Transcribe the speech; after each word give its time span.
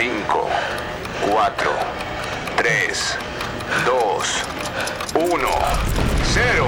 5, 0.00 0.48
4, 1.30 1.70
3, 2.56 3.18
2, 3.84 4.44
1, 5.14 5.48
0. 6.24 6.66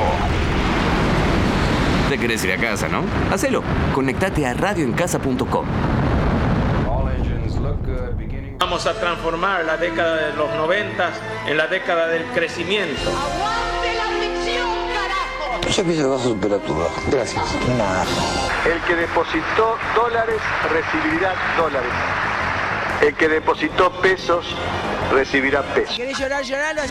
Te 2.10 2.18
querés 2.18 2.44
ir 2.44 2.52
a 2.52 2.58
casa, 2.58 2.88
¿no? 2.88 3.04
Hacelo. 3.32 3.62
Conectate 3.94 4.44
a 4.44 4.52
radioencasa.com. 4.52 5.64
Vamos 8.58 8.86
a 8.86 9.00
transformar 9.00 9.64
la 9.64 9.78
década 9.78 10.16
de 10.26 10.36
los 10.36 10.54
noventas 10.54 11.14
en 11.46 11.56
la 11.56 11.68
década 11.68 12.08
del 12.08 12.24
crecimiento. 12.34 13.08
¡Aguante 13.08 13.94
la 13.96 14.08
ficción, 14.20 14.68
carajo! 14.92 15.70
Yo 15.70 15.84
pienso 15.84 16.02
que 16.02 16.08
vas 16.10 16.20
a 16.20 16.24
superar 16.24 16.58
tu. 16.58 16.74
Gracias. 17.10 17.42
Nada. 17.78 18.04
El 18.66 18.78
que 18.82 18.94
depositó 18.94 19.78
dólares 19.96 20.36
recibirá 20.70 21.34
dólares. 21.56 21.92
El 23.02 23.14
que 23.16 23.28
depositó 23.28 23.90
pesos 24.00 24.46
recibirá 25.10 25.62
pesos. 25.74 25.96
¿Querés 25.96 26.16
llorar, 26.16 26.44
lloralo? 26.44 26.82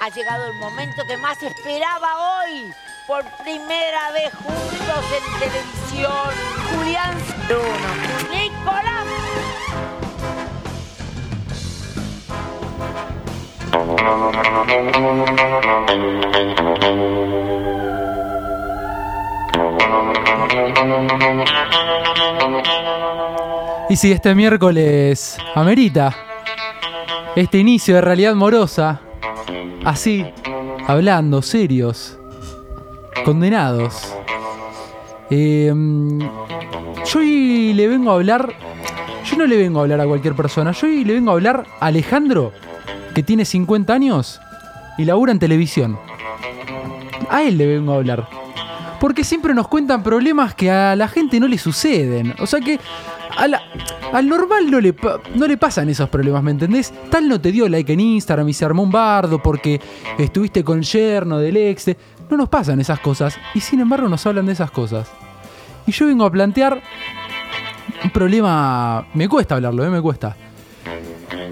Ha 0.00 0.08
llegado 0.10 0.46
el 0.46 0.54
momento 0.54 1.04
que 1.04 1.16
más 1.16 1.42
esperaba 1.42 2.44
hoy. 2.44 2.72
Por 3.08 3.24
primera 3.42 4.12
vez 4.12 4.32
juntos 4.32 5.04
en 5.16 5.24
televisión. 5.40 6.30
Julián 6.70 7.18
Bruno. 7.48 7.66
Nicolás. 8.30 9.06
Y 23.90 23.96
si 23.96 24.12
este 24.12 24.36
miércoles 24.36 25.36
amerita 25.56 26.14
este 27.34 27.58
inicio 27.58 27.96
de 27.96 28.00
realidad 28.00 28.36
morosa, 28.36 29.00
así, 29.84 30.24
hablando, 30.86 31.42
serios, 31.42 32.16
condenados. 33.24 34.14
Eh, 35.28 35.74
yo 37.04 37.18
hoy 37.18 37.72
le 37.72 37.88
vengo 37.88 38.12
a 38.12 38.14
hablar, 38.14 38.52
yo 39.24 39.36
no 39.36 39.46
le 39.48 39.56
vengo 39.56 39.80
a 39.80 39.82
hablar 39.82 40.00
a 40.00 40.06
cualquier 40.06 40.36
persona, 40.36 40.70
yo 40.70 40.86
hoy 40.86 41.04
le 41.04 41.14
vengo 41.14 41.32
a 41.32 41.34
hablar 41.34 41.66
a 41.80 41.86
Alejandro, 41.86 42.52
que 43.12 43.24
tiene 43.24 43.44
50 43.44 43.92
años 43.92 44.40
y 44.98 45.04
labura 45.04 45.32
en 45.32 45.40
televisión. 45.40 45.98
A 47.28 47.42
él 47.42 47.58
le 47.58 47.66
vengo 47.66 47.92
a 47.92 47.96
hablar. 47.96 48.39
Porque 49.00 49.24
siempre 49.24 49.54
nos 49.54 49.66
cuentan 49.66 50.02
problemas 50.02 50.54
que 50.54 50.70
a 50.70 50.94
la 50.94 51.08
gente 51.08 51.40
no 51.40 51.48
le 51.48 51.58
suceden. 51.58 52.34
O 52.38 52.46
sea 52.46 52.60
que 52.60 52.78
al 54.12 54.28
normal 54.28 54.70
no 54.70 54.80
le, 54.80 54.94
no 55.34 55.46
le 55.46 55.56
pasan 55.56 55.88
esos 55.88 56.08
problemas, 56.08 56.42
¿me 56.42 56.50
entendés? 56.50 56.92
Tal 57.10 57.28
no 57.28 57.40
te 57.40 57.50
dio 57.50 57.68
like 57.68 57.92
en 57.92 58.00
Instagram 58.00 58.48
y 58.48 58.52
se 58.52 58.64
armó 58.64 58.82
un 58.82 58.90
bardo 58.90 59.42
porque 59.42 59.80
estuviste 60.18 60.62
con 60.62 60.82
yerno 60.82 61.38
del 61.38 61.56
ex. 61.56 61.90
No 62.28 62.36
nos 62.36 62.48
pasan 62.48 62.78
esas 62.80 63.00
cosas. 63.00 63.38
Y 63.54 63.60
sin 63.60 63.80
embargo 63.80 64.08
nos 64.08 64.24
hablan 64.26 64.46
de 64.46 64.52
esas 64.52 64.70
cosas. 64.70 65.10
Y 65.86 65.92
yo 65.92 66.06
vengo 66.06 66.24
a 66.24 66.30
plantear 66.30 66.82
un 68.04 68.10
problema... 68.10 69.06
Me 69.14 69.28
cuesta 69.28 69.54
hablarlo, 69.54 69.84
¿eh? 69.84 69.90
Me 69.90 70.00
cuesta. 70.00 70.36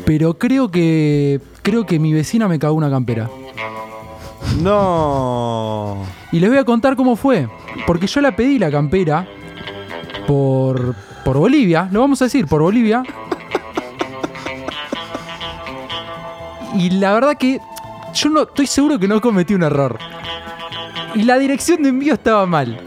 Pero 0.04 0.34
creo 0.38 0.70
que... 0.70 1.40
Creo 1.62 1.84
que 1.84 1.98
mi 1.98 2.12
vecina 2.12 2.46
me 2.46 2.58
cagó 2.58 2.74
una 2.74 2.90
campera. 2.90 3.28
No. 4.56 6.04
Y 6.32 6.40
les 6.40 6.50
voy 6.50 6.58
a 6.58 6.64
contar 6.64 6.96
cómo 6.96 7.16
fue. 7.16 7.48
Porque 7.86 8.06
yo 8.06 8.20
la 8.20 8.34
pedí 8.34 8.58
la 8.58 8.70
campera 8.70 9.26
por, 10.26 10.94
por 11.24 11.38
Bolivia. 11.38 11.88
Lo 11.90 12.00
vamos 12.00 12.20
a 12.22 12.26
decir, 12.26 12.46
por 12.46 12.62
Bolivia. 12.62 13.02
Y 16.74 16.90
la 16.90 17.12
verdad 17.12 17.36
que 17.36 17.60
yo 18.14 18.30
no 18.30 18.42
estoy 18.42 18.66
seguro 18.66 18.98
que 18.98 19.08
no 19.08 19.20
cometí 19.20 19.54
un 19.54 19.62
error. 19.62 19.98
Y 21.14 21.22
la 21.22 21.38
dirección 21.38 21.82
de 21.82 21.88
envío 21.88 22.14
estaba 22.14 22.46
mal. 22.46 22.80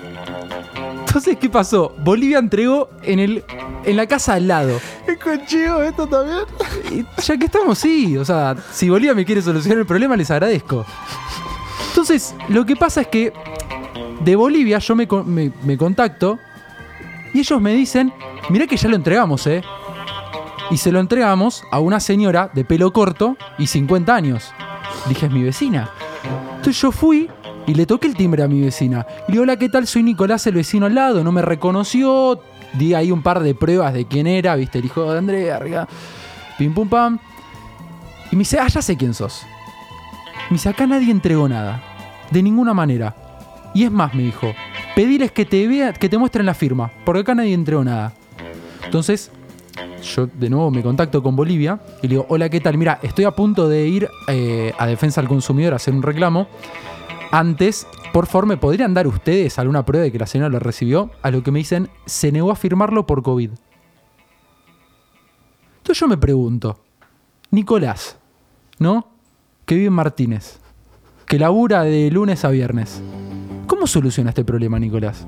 Entonces, 0.99 1.37
¿qué 1.37 1.49
pasó? 1.49 1.93
Bolivia 1.97 2.39
entregó 2.39 2.89
en, 3.03 3.19
el, 3.19 3.43
en 3.83 3.97
la 3.97 4.07
casa 4.07 4.35
al 4.35 4.47
lado. 4.47 4.79
¿Es 5.05 5.17
conchigo 5.17 5.81
esto 5.81 6.07
también? 6.07 6.45
Y 6.89 7.05
ya 7.21 7.37
que 7.37 7.45
estamos, 7.45 7.79
sí. 7.79 8.17
O 8.17 8.23
sea, 8.23 8.55
si 8.71 8.89
Bolivia 8.89 9.13
me 9.13 9.25
quiere 9.25 9.41
solucionar 9.41 9.79
el 9.79 9.85
problema, 9.85 10.15
les 10.15 10.31
agradezco. 10.31 10.85
Entonces, 12.01 12.33
lo 12.49 12.65
que 12.65 12.75
pasa 12.75 13.01
es 13.01 13.07
que 13.09 13.31
de 14.21 14.35
Bolivia 14.35 14.79
yo 14.79 14.95
me, 14.95 15.07
con- 15.07 15.31
me- 15.31 15.51
me 15.63 15.77
contacto 15.77 16.39
y 17.31 17.41
ellos 17.41 17.61
me 17.61 17.73
dicen, 17.75 18.11
mirá 18.49 18.65
que 18.65 18.75
ya 18.75 18.89
lo 18.89 18.95
entregamos, 18.95 19.45
¿eh? 19.45 19.61
Y 20.71 20.77
se 20.77 20.91
lo 20.91 20.99
entregamos 20.99 21.63
a 21.69 21.79
una 21.79 21.99
señora 21.99 22.49
de 22.55 22.65
pelo 22.65 22.91
corto 22.91 23.37
y 23.59 23.67
50 23.67 24.15
años. 24.15 24.51
Dije, 25.07 25.27
es 25.27 25.31
mi 25.31 25.43
vecina. 25.43 25.91
Entonces 26.55 26.81
yo 26.81 26.91
fui 26.91 27.29
y 27.67 27.75
le 27.75 27.85
toqué 27.85 28.07
el 28.07 28.15
timbre 28.15 28.41
a 28.41 28.47
mi 28.47 28.61
vecina. 28.61 29.05
Y 29.27 29.31
le 29.31 29.33
digo, 29.33 29.43
hola, 29.43 29.57
¿qué 29.57 29.69
tal? 29.69 29.85
Soy 29.85 30.01
Nicolás, 30.01 30.47
el 30.47 30.55
vecino 30.55 30.87
al 30.87 30.95
lado. 30.95 31.23
No 31.23 31.31
me 31.31 31.43
reconoció. 31.43 32.39
Di 32.73 32.95
ahí 32.95 33.11
un 33.11 33.21
par 33.21 33.41
de 33.41 33.53
pruebas 33.53 33.93
de 33.93 34.05
quién 34.05 34.25
era, 34.25 34.55
viste, 34.55 34.79
el 34.79 34.85
hijo 34.85 35.11
de 35.11 35.19
Andrea, 35.19 35.57
arriba. 35.57 35.87
Pim 36.57 36.73
pum 36.73 36.89
pam. 36.89 37.19
Y 38.31 38.35
me 38.35 38.39
dice, 38.39 38.57
ah, 38.59 38.67
ya 38.69 38.81
sé 38.81 38.97
quién 38.97 39.13
sos. 39.13 39.43
Me 40.49 40.55
dice, 40.55 40.67
acá 40.69 40.87
nadie 40.87 41.11
entregó 41.11 41.47
nada. 41.47 41.83
De 42.31 42.41
ninguna 42.41 42.73
manera. 42.73 43.15
Y 43.73 43.83
es 43.83 43.91
más, 43.91 44.13
me 44.13 44.23
dijo, 44.23 44.53
pediles 44.95 45.31
que 45.31 45.45
te 45.45 45.67
vea, 45.67 45.93
que 45.93 46.09
te 46.09 46.17
muestren 46.17 46.45
la 46.45 46.53
firma, 46.53 46.91
porque 47.05 47.21
acá 47.21 47.35
nadie 47.35 47.53
entregó 47.53 47.83
nada. 47.83 48.13
Entonces, 48.85 49.31
yo 50.01 50.27
de 50.27 50.49
nuevo 50.49 50.71
me 50.71 50.81
contacto 50.81 51.21
con 51.23 51.35
Bolivia 51.35 51.79
y 52.01 52.07
le 52.07 52.15
digo, 52.15 52.25
hola, 52.29 52.49
¿qué 52.49 52.59
tal? 52.59 52.77
Mira, 52.77 52.99
estoy 53.01 53.25
a 53.25 53.31
punto 53.31 53.69
de 53.69 53.87
ir 53.87 54.09
eh, 54.27 54.73
a 54.77 54.85
Defensa 54.85 55.21
al 55.21 55.27
Consumidor 55.27 55.73
a 55.73 55.75
hacer 55.77 55.93
un 55.93 56.01
reclamo. 56.01 56.47
Antes, 57.31 57.87
por 58.11 58.27
favor, 58.27 58.45
¿me 58.45 58.57
podrían 58.57 58.93
dar 58.93 59.07
ustedes 59.07 59.57
alguna 59.57 59.85
prueba 59.85 60.03
de 60.03 60.11
que 60.11 60.19
la 60.19 60.27
señora 60.27 60.49
lo 60.49 60.59
recibió? 60.59 61.11
A 61.21 61.31
lo 61.31 61.43
que 61.43 61.51
me 61.51 61.59
dicen, 61.59 61.89
se 62.05 62.31
negó 62.31 62.51
a 62.51 62.55
firmarlo 62.55 63.05
por 63.05 63.23
COVID. 63.23 63.51
Entonces 65.77 65.99
yo 65.99 66.07
me 66.07 66.17
pregunto, 66.17 66.83
Nicolás, 67.49 68.17
¿no? 68.79 69.07
Que 69.65 69.75
vive 69.75 69.87
en 69.87 69.93
Martínez, 69.93 70.59
que 71.31 71.39
labura 71.39 71.83
de 71.85 72.11
lunes 72.11 72.43
a 72.43 72.49
viernes. 72.49 73.01
¿Cómo 73.65 73.87
soluciona 73.87 74.31
este 74.31 74.43
problema, 74.43 74.77
Nicolás? 74.77 75.25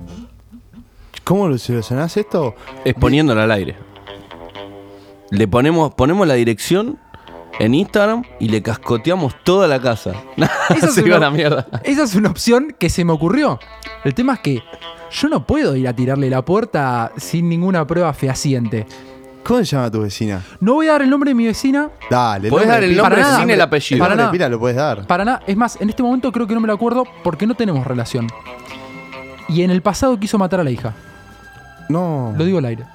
¿Cómo 1.24 1.48
lo 1.48 1.58
solucionás 1.58 2.18
esto? 2.18 2.56
Exponiéndolo 2.84 3.40
al 3.42 3.50
aire. 3.52 3.78
Le 5.32 5.48
ponemos, 5.48 5.94
ponemos 5.94 6.28
la 6.28 6.34
dirección 6.34 7.00
en 7.58 7.74
Instagram 7.74 8.24
y 8.38 8.50
le 8.50 8.62
cascoteamos 8.62 9.34
toda 9.46 9.66
la 9.70 9.80
casa. 9.80 10.12
Esa 10.76 10.88
es 10.88 10.98
una- 10.98 11.20
la 11.20 11.32
mierda. 11.32 11.68
Esa 11.86 12.04
es 12.04 12.16
una 12.16 12.32
opción 12.32 12.76
que 12.78 12.90
se 12.90 13.06
me 13.06 13.14
ocurrió. 13.14 13.58
El 14.04 14.14
tema 14.14 14.34
es 14.34 14.40
que 14.42 14.62
yo 15.10 15.30
no 15.30 15.48
puedo 15.48 15.74
ir 15.78 15.88
a 15.88 15.94
tirarle 15.96 16.30
la 16.30 16.44
puerta 16.44 17.14
sin 17.16 17.48
ninguna 17.48 17.88
prueba 17.88 18.14
fehaciente. 18.14 18.86
¿Cómo 19.44 19.60
se 19.60 19.66
llama 19.66 19.92
tu 19.92 20.02
vecina? 20.02 20.42
No 20.62 20.74
voy 20.76 20.88
a 20.88 20.94
dar 20.94 21.02
el 21.02 21.10
nombre 21.10 21.32
de 21.32 21.36
mi 21.36 21.46
vecina 21.46 21.90
Dale, 22.10 22.50
Podés 22.50 22.68
dar 22.68 22.84
el 22.84 22.96
nombre 22.96 23.16
Para 23.18 23.28
nada, 23.30 23.40
sin 23.42 23.50
el 23.50 23.60
apellido. 23.62 23.96
El 23.98 24.00
Para 24.02 24.16
nada. 24.16 24.32
pila 24.32 24.48
lo 24.50 24.60
puedes 24.60 24.78
dar. 24.78 25.06
para 25.06 25.26
nada. 25.26 25.42
Es 25.46 25.58
más, 25.58 25.80
en 25.82 25.90
este 25.90 26.02
momento 26.02 26.32
creo 26.32 26.48
que 26.48 26.54
no 26.54 26.62
me 26.62 26.68
lo 26.68 26.74
acuerdo 26.74 27.04
porque 27.24 27.46
no 27.46 27.54
tenemos 27.56 27.86
relación. 27.86 28.28
Y 29.50 29.64
en 29.64 29.72
el 29.72 29.82
pasado 29.82 30.18
quiso 30.20 30.38
matar 30.38 30.62
a 30.62 30.64
la 30.64 30.72
hija. 30.72 30.94
No. 31.90 32.34
Lo 32.38 32.46
digo 32.46 32.60
al 32.60 32.66
aire. 32.66 32.86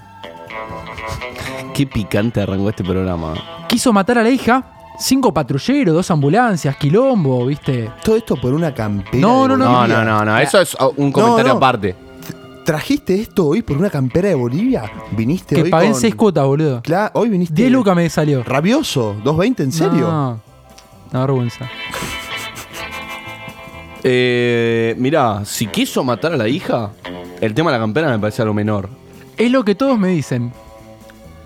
Qué 1.75 1.87
picante 1.87 2.41
arrancó 2.41 2.71
este 2.71 2.83
programa. 2.83 3.35
Quiso 3.69 3.93
matar 3.93 4.19
a 4.19 4.23
la 4.23 4.31
hija. 4.31 4.65
Cinco 4.99 5.33
patrulleros, 5.33 5.95
dos 5.95 6.11
ambulancias, 6.11 6.77
quilombo, 6.77 7.47
¿viste? 7.47 7.89
Todo 8.03 8.17
esto 8.17 8.35
por 8.37 8.53
una 8.53 8.75
campera. 8.75 9.17
No, 9.19 9.43
de 9.43 9.49
no, 9.51 9.57
no. 9.57 9.65
No, 9.67 9.87
no, 9.87 10.05
no, 10.05 10.25
no. 10.25 10.39
Eso 10.39 10.61
es 10.61 10.77
un 10.97 11.13
comentario 11.13 11.49
No, 11.49 11.53
no. 11.53 11.57
aparte. 11.59 11.95
¿Trajiste 12.69 13.15
esto 13.19 13.47
hoy 13.47 13.63
por 13.63 13.79
una 13.79 13.89
campera 13.89 14.29
de 14.29 14.35
Bolivia? 14.35 14.83
¿Viniste 15.13 15.55
Que 15.55 15.63
hoy 15.63 15.71
pagué 15.71 15.87
en 15.87 15.93
con- 15.93 16.01
seis 16.03 16.15
cuotas, 16.15 16.45
boludo. 16.45 16.83
Cla- 16.83 17.11
hoy 17.15 17.31
viniste. 17.31 17.55
10 17.55 17.73
lucas 17.73 17.97
me 17.97 18.11
salió. 18.11 18.45
Rabioso, 18.45 19.17
2.20, 19.25 19.61
¿en 19.63 19.73
serio? 19.73 20.01
No, 20.07 20.41
una 21.11 21.21
vergüenza. 21.21 21.67
Eh, 24.05 24.95
mirá, 24.99 25.47
si 25.47 25.67
quiso 25.69 26.05
matar 26.05 26.35
a 26.35 26.37
la 26.37 26.47
hija, 26.47 26.91
el 27.41 27.55
tema 27.55 27.71
de 27.73 27.79
la 27.79 27.83
campera 27.83 28.11
me 28.11 28.19
parece 28.19 28.43
algo 28.43 28.53
menor. 28.53 28.91
Es 29.39 29.51
lo 29.51 29.65
que 29.65 29.75
todos 29.75 29.99
me 29.99 30.09
dicen. 30.09 30.53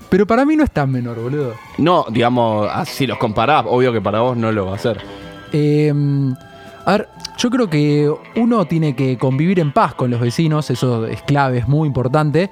Pero 0.08 0.26
para 0.26 0.44
mí 0.44 0.56
no 0.56 0.64
es 0.64 0.72
tan 0.72 0.90
menor, 0.90 1.20
boludo. 1.22 1.54
No, 1.78 2.04
digamos, 2.10 2.68
ah, 2.68 2.84
si 2.84 3.06
los 3.06 3.18
comparás, 3.18 3.64
obvio 3.68 3.92
que 3.92 4.00
para 4.00 4.22
vos 4.22 4.36
no 4.36 4.50
lo 4.50 4.66
va 4.66 4.72
a 4.72 4.74
hacer. 4.74 5.00
Eh, 5.52 5.94
a 6.84 6.90
ver, 6.90 7.08
yo 7.38 7.50
creo 7.50 7.68
que 7.68 8.12
uno 8.36 8.64
tiene 8.66 8.94
que 8.94 9.16
convivir 9.18 9.58
en 9.60 9.72
paz 9.72 9.94
con 9.94 10.10
los 10.10 10.20
vecinos, 10.20 10.70
eso 10.70 11.06
es 11.06 11.22
clave, 11.22 11.58
es 11.58 11.68
muy 11.68 11.86
importante. 11.88 12.50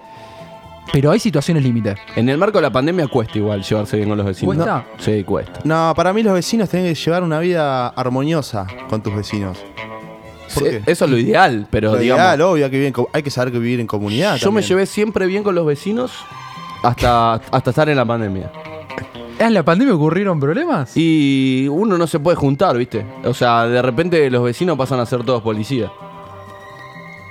Pero 0.93 1.13
hay 1.13 1.21
situaciones 1.21 1.63
límite. 1.63 1.95
En 2.17 2.29
el 2.29 2.37
marco 2.37 2.59
de 2.59 2.63
la 2.63 2.71
pandemia 2.73 3.07
cuesta 3.07 3.39
igual 3.39 3.63
llevarse 3.63 3.97
bien 3.97 4.09
con 4.09 4.19
los 4.19 4.27
vecinos. 4.27 4.57
¿Cuesta? 4.57 4.85
Sí, 4.99 5.23
cuesta. 5.23 5.61
No, 5.63 5.93
para 5.95 6.13
mí 6.13 6.23
los 6.25 6.35
vecinos 6.35 6.69
tienen 6.69 6.93
que 6.93 6.99
llevar 7.01 7.23
una 7.23 7.39
vida 7.39 7.89
armoniosa 7.89 8.67
con 8.89 9.01
tus 9.01 9.15
vecinos. 9.15 9.57
¿Por 10.53 10.65
Sí, 10.65 10.71
qué? 10.71 10.83
eso 10.91 11.05
es 11.05 11.11
lo 11.13 11.17
ideal, 11.17 11.69
pero 11.71 11.93
Lo 11.93 11.99
digamos. 11.99 12.25
ideal, 12.25 12.41
obvio, 12.41 12.65
hay 12.65 12.71
que, 12.73 12.77
vivir 12.77 12.87
en 12.89 12.93
co- 12.93 13.09
hay 13.13 13.23
que 13.23 13.31
saber 13.31 13.53
que 13.53 13.61
vivir 13.61 13.79
en 13.79 13.87
comunidad. 13.87 14.37
Yo 14.39 14.51
me 14.51 14.63
llevé 14.63 14.85
siempre 14.87 15.27
bien 15.27 15.45
con 15.45 15.55
los 15.55 15.65
vecinos 15.65 16.13
hasta, 16.83 17.35
hasta 17.35 17.71
estar 17.71 17.89
en 17.89 17.97
la 17.97 18.05
pandemia. 18.05 18.51
¿En 19.41 19.55
la 19.55 19.65
pandemia 19.65 19.95
ocurrieron 19.95 20.39
problemas? 20.39 20.97
Y 20.97 21.67
uno 21.69 21.97
no 21.99 22.07
se 22.07 22.21
puede 22.21 22.37
juntar, 22.37 22.77
¿viste? 22.77 23.05
O 23.25 23.35
sea, 23.35 23.67
de 23.67 23.81
repente 23.83 24.31
los 24.31 24.45
vecinos 24.45 24.77
pasan 24.77 25.01
a 25.01 25.07
ser 25.07 25.25
todos 25.25 25.43
policías. 25.43 25.91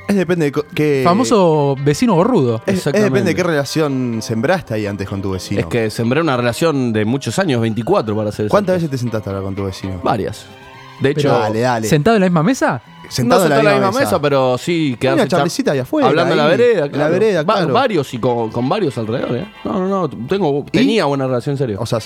Es 0.08 0.16
depende 0.16 0.46
de 0.46 0.52
co- 0.52 0.66
qué. 0.74 1.02
Famoso 1.06 1.76
vecino 1.86 2.16
gorrudo. 2.16 2.56
Es, 2.56 2.62
es 2.66 2.74
Exactamente. 2.80 3.10
depende 3.12 3.30
de 3.32 3.36
qué 3.36 3.44
relación 3.44 4.20
sembraste 4.24 4.74
ahí 4.74 4.88
antes 4.88 5.08
con 5.08 5.22
tu 5.22 5.30
vecino. 5.32 5.62
Es 5.62 5.68
que 5.68 5.92
sembré 5.92 6.20
una 6.20 6.36
relación 6.36 6.92
de 6.92 7.06
muchos 7.06 7.38
años, 7.38 7.62
24 7.62 8.16
para 8.16 8.32
ser 8.32 8.48
¿Cuántas 8.50 8.78
exacto. 8.78 8.88
veces 8.88 8.90
te 8.90 8.98
sentaste 8.98 9.30
a 9.30 9.32
hablar 9.32 9.44
con 9.46 9.56
tu 9.56 9.66
vecino? 9.66 10.00
Varias. 10.04 10.48
De 11.00 11.12
hecho, 11.12 11.30
Pero 11.30 11.40
dale, 11.40 11.60
dale. 11.62 11.88
¿Sentado 11.88 12.16
en 12.18 12.22
la 12.22 12.28
misma 12.28 12.44
mesa? 12.44 12.82
Sentado 13.10 13.42
no 13.42 13.46
en 13.46 13.50
la 13.52 13.56
sentado 13.72 13.88
misma, 13.92 14.00
mesa, 14.02 14.22
pero 14.22 14.58
sí 14.60 14.96
quedarse 15.00 15.22
Una 15.24 15.28
charlecita 15.30 15.72
ahí 15.72 15.80
afuera, 15.80 16.10
Hablando 16.10 16.34
en 16.34 16.38
la 16.38 16.46
vereda, 16.46 16.72
en 16.86 16.92
la 16.92 16.92
claro. 16.92 17.14
vereda, 17.14 17.44
Va- 17.44 17.54
claro. 17.56 17.74
varios 17.74 18.14
y 18.14 18.20
con, 18.20 18.52
con 18.52 18.70
varios 18.70 18.96
alrededor, 19.00 19.36
¿eh? 19.36 19.48
No, 19.64 19.74
no, 19.80 19.88
no. 19.88 20.10
Tengo, 20.28 20.64
tenía 20.72 21.06
buena 21.06 21.26
relación, 21.26 21.54
en 21.54 21.58
serio. 21.58 21.78
O 21.82 21.86
sea, 21.88 21.98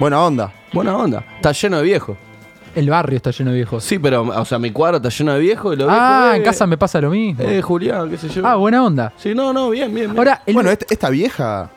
buena 0.00 0.24
onda. 0.24 0.50
Buena 0.72 0.96
onda. 0.96 1.22
Está 1.36 1.52
lleno 1.52 1.76
de 1.78 1.82
viejos. 1.82 2.16
El 2.74 2.88
barrio 2.88 3.16
está 3.16 3.30
lleno 3.30 3.50
de 3.50 3.56
viejos. 3.56 3.84
Sí, 3.84 3.98
pero, 3.98 4.22
o 4.22 4.44
sea, 4.46 4.58
mi 4.58 4.70
cuadro 4.70 4.98
está 4.98 5.08
lleno 5.10 5.34
de 5.34 5.40
viejos 5.40 5.74
y 5.74 5.76
viejos. 5.76 5.94
ah, 5.98 6.30
eh, 6.32 6.36
en 6.38 6.42
casa 6.44 6.66
me 6.66 6.78
pasa 6.78 7.00
lo 7.00 7.10
mismo. 7.10 7.42
Eh, 7.42 7.60
Julián, 7.60 8.08
qué 8.08 8.16
sé 8.16 8.28
yo. 8.28 8.46
ah, 8.46 8.54
buena 8.54 8.84
onda. 8.84 9.12
Sí, 9.18 9.34
no, 9.34 9.52
no, 9.52 9.68
bien, 9.70 9.92
bien. 9.92 10.06
bien. 10.08 10.18
Ahora, 10.18 10.42
el- 10.46 10.54
Bueno, 10.54 10.70
este- 10.70 10.86
esta 10.88 11.10
vieja. 11.10 11.70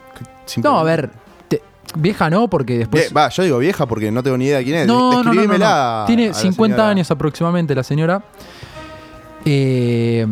no, 0.64 0.80
a 0.80 0.84
ver. 0.84 1.10
Vieja 1.96 2.30
no, 2.30 2.48
porque 2.50 2.78
después. 2.80 3.12
Va, 3.16 3.30
yo 3.30 3.44
digo 3.44 3.58
vieja 3.60 3.86
porque 3.86 4.12
no 4.12 4.24
tengo 4.24 4.38
ni 4.38 4.46
idea 4.46 4.58
de 4.60 4.64
quién 4.64 4.76
es. 4.78 4.88
No, 4.88 5.24
no, 5.24 5.24
no, 5.24 5.32
Tiene 5.32 5.58
la 5.58 6.06
50 6.34 6.56
señora. 6.76 6.90
años 6.90 7.12
aproximadamente 7.12 7.76
la 7.76 7.84
señora. 7.84 8.24
Eh, 9.46 10.26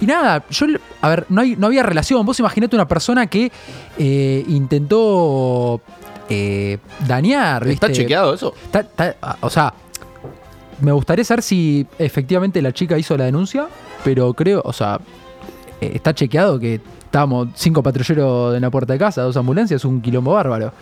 y 0.00 0.06
nada, 0.06 0.44
yo, 0.50 0.66
a 1.00 1.08
ver, 1.08 1.26
no, 1.28 1.40
hay, 1.40 1.56
no 1.56 1.66
había 1.66 1.82
relación. 1.82 2.24
Vos 2.26 2.38
imaginate 2.40 2.76
una 2.76 2.88
persona 2.88 3.26
que 3.26 3.50
eh, 3.98 4.44
intentó 4.48 5.80
eh, 6.28 6.78
dañar. 7.06 7.66
¿Está 7.68 7.86
¿viste? 7.88 8.02
chequeado 8.02 8.34
eso? 8.34 8.54
Está- 8.66 8.80
está- 8.80 9.36
o 9.40 9.50
sea, 9.50 9.72
me 10.80 10.92
gustaría 10.92 11.24
saber 11.24 11.42
si 11.42 11.86
efectivamente 11.98 12.60
la 12.60 12.72
chica 12.72 12.98
hizo 12.98 13.16
la 13.16 13.24
denuncia, 13.24 13.66
pero 14.02 14.32
creo, 14.34 14.60
o 14.64 14.72
sea, 14.72 15.00
está 15.80 16.14
chequeado 16.14 16.58
que 16.58 16.80
estábamos 17.14 17.46
cinco 17.54 17.80
patrulleros 17.80 18.56
en 18.56 18.62
la 18.62 18.70
puerta 18.70 18.92
de 18.92 18.98
casa, 18.98 19.22
dos 19.22 19.36
ambulancias, 19.36 19.84
un 19.84 20.00
quilombo 20.00 20.32
bárbaro. 20.32 20.72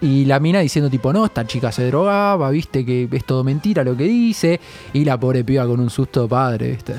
Y 0.00 0.24
la 0.24 0.40
mina 0.40 0.60
diciendo 0.60 0.88
tipo, 0.88 1.12
no, 1.12 1.26
esta 1.26 1.46
chica 1.46 1.70
se 1.70 1.86
drogaba, 1.88 2.48
viste 2.48 2.82
que 2.82 3.06
es 3.12 3.24
todo 3.26 3.44
mentira 3.44 3.84
lo 3.84 3.94
que 3.94 4.04
dice. 4.04 4.58
Y 4.94 5.04
la 5.04 5.20
pobre 5.20 5.44
piba 5.44 5.66
con 5.66 5.80
un 5.80 5.90
susto 5.90 6.26
padre, 6.26 6.70
viste. 6.70 6.94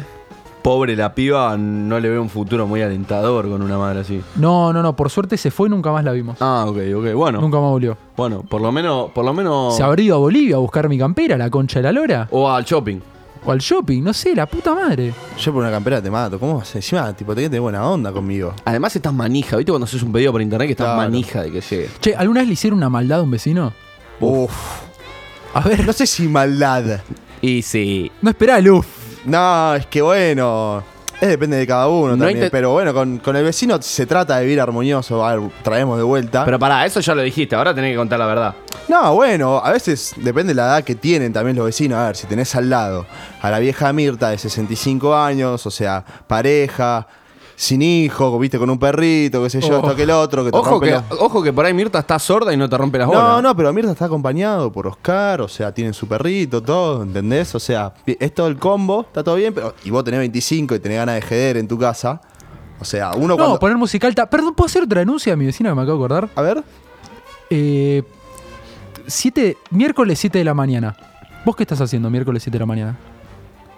Pobre 0.61 0.95
la 0.95 1.15
piba, 1.15 1.57
no 1.57 1.99
le 1.99 2.07
veo 2.07 2.21
un 2.21 2.29
futuro 2.29 2.67
muy 2.67 2.83
alentador 2.83 3.49
con 3.49 3.63
una 3.63 3.79
madre 3.79 4.01
así. 4.01 4.21
No, 4.35 4.71
no, 4.71 4.83
no, 4.83 4.95
por 4.95 5.09
suerte 5.09 5.37
se 5.37 5.49
fue 5.49 5.67
y 5.67 5.71
nunca 5.71 5.91
más 5.91 6.03
la 6.03 6.11
vimos. 6.11 6.37
Ah, 6.39 6.65
ok, 6.67 6.77
ok. 6.97 7.13
Bueno, 7.15 7.41
Nunca 7.41 7.59
más 7.59 7.71
volvió. 7.71 7.97
bueno, 8.15 8.43
por 8.47 8.61
lo 8.61 8.71
menos, 8.71 9.09
por 9.09 9.25
lo 9.25 9.33
menos. 9.33 9.75
Se 9.75 9.81
habrá 9.81 9.99
ido 10.03 10.17
a 10.17 10.19
Bolivia 10.19 10.57
a 10.57 10.59
buscar 10.59 10.87
mi 10.87 10.99
campera, 10.99 11.35
la 11.35 11.49
concha 11.49 11.79
de 11.79 11.83
la 11.83 11.91
lora. 11.91 12.27
O 12.29 12.47
al 12.47 12.63
shopping. 12.63 12.99
O 13.47 13.51
al 13.51 13.59
shopping, 13.59 14.01
no 14.03 14.11
sé, 14.13 14.33
la 14.35 14.47
puta 14.47 14.73
madre. 14.73 15.13
Yo 15.39 15.53
por 15.53 15.61
una 15.61 15.69
campera 15.71 16.01
te 16.01 16.09
mato. 16.09 16.39
¿Cómo 16.39 16.57
vas? 16.57 16.75
Encima, 16.75 17.13
tipo, 17.13 17.35
que 17.35 17.43
tener 17.43 17.61
buena 17.61 17.87
onda 17.87 18.11
conmigo. 18.11 18.53
Además 18.65 18.95
estás 18.95 19.13
manija, 19.13 19.55
¿viste? 19.57 19.71
Cuando 19.71 19.85
haces 19.85 20.01
un 20.01 20.11
pedido 20.11 20.31
por 20.31 20.41
internet 20.41 20.67
que 20.67 20.71
estás 20.71 20.85
Claro. 20.87 20.97
manija 21.01 21.43
de 21.43 21.51
que 21.51 21.61
llegue. 21.61 21.89
Che, 22.01 22.15
¿alguna 22.15 22.39
vez 22.39 22.47
le 22.47 22.53
hicieron 22.53 22.77
una 22.77 22.89
maldad 22.89 23.19
a 23.19 23.23
un 23.23 23.29
vecino? 23.31 23.71
Uf. 24.19 24.51
A 25.53 25.61
ver, 25.61 25.85
No 25.85 25.93
sé 25.93 26.07
si 26.07 26.27
maldad. 26.27 27.01
Y 27.41 27.61
sí. 27.61 28.11
no 28.21 28.31
esperá 28.31 28.57
el 28.57 28.69
UF. 28.71 28.87
No, 29.25 29.75
es 29.75 29.85
que 29.87 30.01
bueno. 30.01 30.83
Es 31.21 31.29
depende 31.29 31.57
de 31.57 31.65
cada 31.65 31.87
uno 31.87 32.15
No 32.15 32.25
también. 32.25 32.49
Pero 32.51 32.71
bueno, 32.71 32.93
con, 32.93 33.19
con 33.19 33.35
el 33.35 33.43
vecino 33.43 33.81
se 33.81 34.05
trata 34.05 34.37
de 34.37 34.43
vivir 34.43 34.59
armonioso. 34.59 35.25
A 35.25 35.35
ver, 35.35 35.49
traemos 35.63 35.97
de 35.97 36.03
vuelta. 36.03 36.43
Pero 36.45 36.59
pará, 36.59 36.85
eso 36.85 36.99
ya 36.99 37.15
lo 37.15 37.21
dijiste, 37.21 37.55
ahora 37.55 37.73
tenés 37.73 37.91
que 37.91 37.97
contar 37.97 38.19
la 38.19 38.25
verdad. 38.25 38.55
No, 38.87 39.15
bueno, 39.15 39.61
a 39.63 39.71
veces 39.71 40.13
depende 40.17 40.53
de 40.53 40.55
la 40.55 40.65
edad 40.65 40.83
que 40.83 40.95
tienen 40.95 41.33
también 41.33 41.55
los 41.55 41.65
vecinos. 41.65 41.97
A 41.97 42.07
ver, 42.07 42.15
si 42.15 42.27
tenés 42.27 42.53
al 42.55 42.69
lado 42.69 43.05
a 43.41 43.49
la 43.49 43.59
vieja 43.59 43.91
Mirta 43.93 44.29
de 44.29 44.37
65 44.37 45.15
años, 45.15 45.65
o 45.65 45.71
sea, 45.71 46.03
pareja, 46.27 47.07
sin 47.55 47.81
hijo, 47.81 48.37
viste, 48.37 48.57
con 48.59 48.69
un 48.69 48.77
perrito, 48.77 49.41
qué 49.43 49.49
sé 49.49 49.61
yo, 49.61 49.75
Oh. 49.79 49.83
esto 49.83 49.95
que 49.95 50.03
el 50.03 50.11
otro, 50.11 50.43
que 50.43 50.51
te 50.51 50.57
Ojo 50.57 50.71
rompe 50.71 50.87
que, 50.87 50.91
los- 50.93 51.03
ojo 51.21 51.41
que 51.41 51.53
por 51.53 51.65
ahí 51.65 51.73
Mirta 51.73 51.99
está 51.99 52.19
sorda 52.19 52.53
y 52.53 52.57
no 52.57 52.67
te 52.69 52.77
rompe 52.77 52.97
las 52.97 53.07
bolas. 53.07 53.23
No, 53.23 53.41
no, 53.41 53.55
pero 53.55 53.71
Mirta 53.71 53.91
está 53.91 54.05
acompañado 54.05 54.71
por 54.71 54.87
Oscar, 54.87 55.41
o 55.41 55.47
sea, 55.47 55.71
tienen 55.73 55.93
su 55.93 56.07
perrito, 56.07 56.61
todo, 56.61 57.03
¿entendés? 57.03 57.55
O 57.55 57.59
sea, 57.59 57.93
es 58.05 58.33
todo 58.33 58.47
el 58.47 58.57
combo, 58.57 59.01
está 59.07 59.23
todo 59.23 59.35
bien, 59.35 59.53
pero 59.53 59.73
y 59.85 59.89
vos 59.89 60.03
tenés 60.03 60.19
25 60.19 60.75
y 60.75 60.79
tenés 60.79 60.97
ganas 60.97 61.15
de 61.15 61.21
jeder 61.21 61.57
en 61.57 61.67
tu 61.67 61.77
casa. 61.79 62.19
O 62.79 62.83
sea, 62.83 63.11
uno 63.15 63.27
No, 63.29 63.37
cuando... 63.37 63.57
poner 63.59 63.77
música 63.77 64.05
alta. 64.05 64.29
Perdón, 64.29 64.53
¿puedo 64.53 64.65
hacer 64.65 64.83
otra 64.83 64.99
denuncia 64.99 65.31
a 65.31 65.35
mi 65.37 65.45
vecina 65.45 65.69
que 65.69 65.75
me 65.75 65.81
acabo 65.83 65.97
de 65.99 66.05
acordar? 66.13 66.29
A 66.35 66.41
ver, 66.41 66.61
Eh, 67.49 68.03
siete, 69.07 69.57
miércoles 69.69 70.19
7 70.19 70.39
de 70.39 70.43
la 70.43 70.53
mañana. 70.53 70.95
¿Vos 71.45 71.55
qué 71.55 71.63
estás 71.63 71.79
haciendo 71.79 72.09
miércoles 72.09 72.43
7 72.43 72.55
de 72.55 72.59
la 72.59 72.65
mañana? 72.65 72.97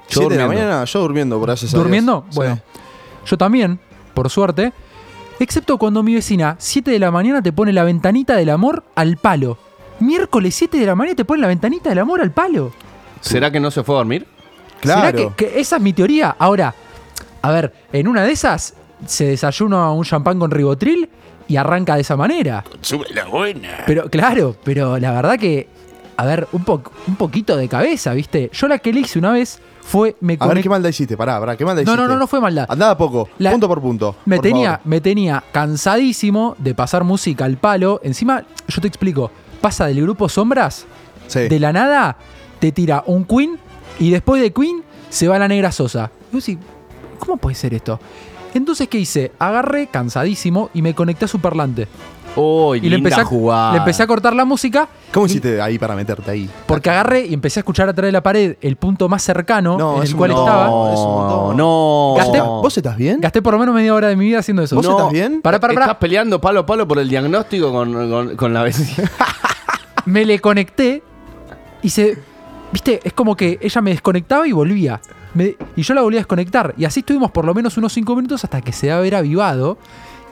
Yo 0.09 0.21
7 0.21 0.33
de 0.35 0.39
la 0.39 0.47
mañana, 0.47 0.83
yo 0.85 0.99
durmiendo, 1.01 1.37
por 1.37 1.47
gracias 1.47 1.71
a 1.71 1.75
Dios. 1.75 1.83
¿Durmiendo? 1.83 2.25
Sí. 2.29 2.39
Yo 3.27 3.37
también, 3.37 3.79
por 4.13 4.29
suerte. 4.29 4.73
Excepto 5.39 5.77
cuando 5.77 6.01
mi 6.01 6.15
vecina, 6.15 6.55
7 6.57 6.89
de 6.89 6.97
la 6.99 7.11
mañana, 7.11 7.41
te 7.43 7.53
pone 7.53 7.71
la 7.71 7.83
ventanita 7.83 8.35
del 8.35 8.49
amor 8.49 8.83
al 8.95 9.17
palo. 9.17 9.57
Miércoles 9.99 10.55
7 10.55 10.77
de 10.79 10.85
la 10.85 10.95
mañana 10.95 11.15
te 11.15 11.25
pone 11.25 11.41
la 11.41 11.47
ventanita 11.47 11.89
del 11.89 11.99
amor 11.99 12.21
al 12.21 12.31
palo. 12.31 12.71
¿Será 13.21 13.51
que 13.51 13.59
no 13.59 13.69
se 13.69 13.83
fue 13.83 13.95
a 13.95 13.97
dormir? 13.99 14.25
Claro. 14.79 15.17
¿Será 15.17 15.35
que, 15.35 15.45
que 15.51 15.59
esa 15.59 15.75
es 15.75 15.81
mi 15.81 15.93
teoría? 15.93 16.35
Ahora, 16.39 16.73
a 17.41 17.51
ver, 17.51 17.73
en 17.93 18.07
una 18.07 18.23
de 18.23 18.31
esas 18.31 18.73
se 19.05 19.25
desayuna 19.25 19.91
un 19.91 20.03
champán 20.03 20.39
con 20.39 20.49
ribotril 20.49 21.07
y 21.47 21.55
arranca 21.55 21.95
de 21.95 22.01
esa 22.01 22.15
manera. 22.15 22.63
Sube 22.81 23.05
la 23.13 23.25
buena. 23.25 23.83
Pero, 23.85 24.09
claro, 24.09 24.55
pero 24.63 24.97
la 24.97 25.11
verdad 25.11 25.37
que, 25.37 25.67
a 26.17 26.25
ver, 26.25 26.47
un, 26.51 26.63
po- 26.63 26.81
un 27.07 27.15
poquito 27.15 27.55
de 27.57 27.67
cabeza, 27.67 28.13
¿viste? 28.13 28.49
Yo 28.53 28.67
la 28.67 28.79
que 28.79 28.91
le 28.91 29.01
hice 29.01 29.19
una 29.19 29.31
vez 29.31 29.59
fue, 29.87 30.15
me 30.19 30.35
A 30.39 30.47
ver, 30.47 30.61
¿qué 30.61 30.69
maldad 30.69 30.89
hiciste? 30.89 31.15
Pará, 31.15 31.39
pará, 31.39 31.55
¿qué 31.55 31.63
maldad 31.63 31.83
No, 31.83 31.91
hiciste? 31.93 32.07
no, 32.07 32.13
no, 32.13 32.19
no 32.19 32.27
fue 32.27 32.41
maldad. 32.41 32.65
Andaba 32.67 32.97
poco, 32.97 33.29
La- 33.37 33.51
punto 33.51 33.67
por 33.69 33.81
punto. 33.81 34.15
Me 34.25 34.35
por 34.35 34.43
tenía, 34.43 34.71
favor. 34.71 34.85
me 34.87 35.01
tenía 35.01 35.43
cansadísimo 35.53 36.55
de 36.57 36.75
pasar 36.75 37.03
música 37.05 37.45
al 37.45 37.55
palo. 37.57 38.01
Encima, 38.03 38.43
yo 38.67 38.81
te 38.81 38.87
explico, 38.87 39.31
pasa 39.61 39.85
del 39.87 40.01
grupo 40.01 40.27
Sombras, 40.27 40.85
Sí. 41.27 41.47
de 41.47 41.59
la 41.59 41.71
nada, 41.71 42.17
te 42.59 42.71
tira 42.71 43.03
un 43.07 43.23
Queen 43.25 43.57
y 43.99 44.09
después 44.11 44.41
de 44.41 44.51
Queen 44.51 44.83
se 45.09 45.27
va 45.27 45.39
la 45.39 45.47
negra 45.47 45.71
Sosa. 45.71 46.11
Y 46.31 46.35
vos 46.35 46.45
decís, 46.45 46.61
¿cómo 47.19 47.37
puede 47.37 47.55
ser 47.55 47.73
esto? 47.73 47.99
Entonces, 48.57 48.87
¿qué 48.87 48.97
hice? 48.99 49.31
Agarré, 49.39 49.87
cansadísimo, 49.87 50.69
y 50.73 50.81
me 50.81 50.93
conecté 50.93 51.25
a 51.25 51.27
su 51.27 51.39
parlante. 51.39 51.87
Uy, 52.35 52.79
Y 52.83 52.89
le 52.89 52.97
empecé, 52.97 53.21
a, 53.21 53.25
jugada. 53.25 53.71
le 53.71 53.77
empecé 53.79 54.03
a 54.03 54.07
cortar 54.07 54.35
la 54.35 54.45
música. 54.45 54.87
¿Cómo 55.11 55.25
y- 55.25 55.29
hiciste 55.29 55.59
ahí 55.59 55.79
para 55.79 55.95
meterte 55.95 56.29
ahí? 56.29 56.47
Porque 56.67 56.89
agarré 56.91 57.25
y 57.25 57.33
empecé 57.33 57.59
a 57.59 57.61
escuchar 57.61 57.89
a 57.89 57.93
través 57.93 58.09
de 58.09 58.11
la 58.11 58.21
pared 58.21 58.57
el 58.61 58.75
punto 58.75 59.09
más 59.09 59.23
cercano 59.23 59.75
No, 59.75 59.97
en 59.97 60.03
el 60.03 60.15
cual 60.15 60.31
montón. 60.33 60.47
estaba. 60.47 61.53
No. 61.55 62.13
Gasté- 62.15 62.39
¿Vos 62.41 62.77
estás 62.77 62.95
bien? 62.95 63.21
Gasté 63.21 63.41
por 63.41 63.53
lo 63.53 63.59
menos 63.59 63.73
media 63.73 63.91
hora 63.95 64.07
de 64.09 64.15
mi 64.15 64.25
vida 64.25 64.37
haciendo 64.39 64.61
eso. 64.61 64.75
¿Vos 64.75 64.85
No. 64.85 64.97
estás 64.97 65.11
bien? 65.11 65.41
Para, 65.41 65.59
para, 65.59 65.73
Estás 65.73 65.87
para. 65.87 65.99
peleando 65.99 66.39
palo 66.39 66.59
a 66.59 66.65
palo 66.67 66.87
por 66.87 66.99
el 66.99 67.09
diagnóstico 67.09 67.71
con, 67.71 67.91
con- 68.09 68.35
con 68.35 68.53
la 68.53 68.61
vecina. 68.61 69.09
Me 70.05 70.23
le 70.23 70.39
conecté 70.39 71.01
y 71.81 71.89
se. 71.89 72.19
Viste, 72.71 72.99
es 73.03 73.13
como 73.13 73.35
que 73.35 73.57
ella 73.61 73.81
me 73.81 73.89
desconectaba 73.91 74.47
y 74.47 74.51
volvía. 74.51 75.01
Me- 75.33 75.55
y 75.75 75.81
yo 75.83 75.93
la 75.93 76.01
volví 76.01 76.17
a 76.17 76.19
desconectar. 76.19 76.73
Y 76.77 76.85
así 76.85 77.01
estuvimos 77.01 77.31
por 77.31 77.45
lo 77.45 77.53
menos 77.53 77.77
unos 77.77 77.93
5 77.93 78.15
minutos 78.15 78.43
hasta 78.43 78.61
que 78.61 78.71
se 78.71 78.87
debe 78.87 78.97
haber 78.99 79.15
avivado 79.15 79.77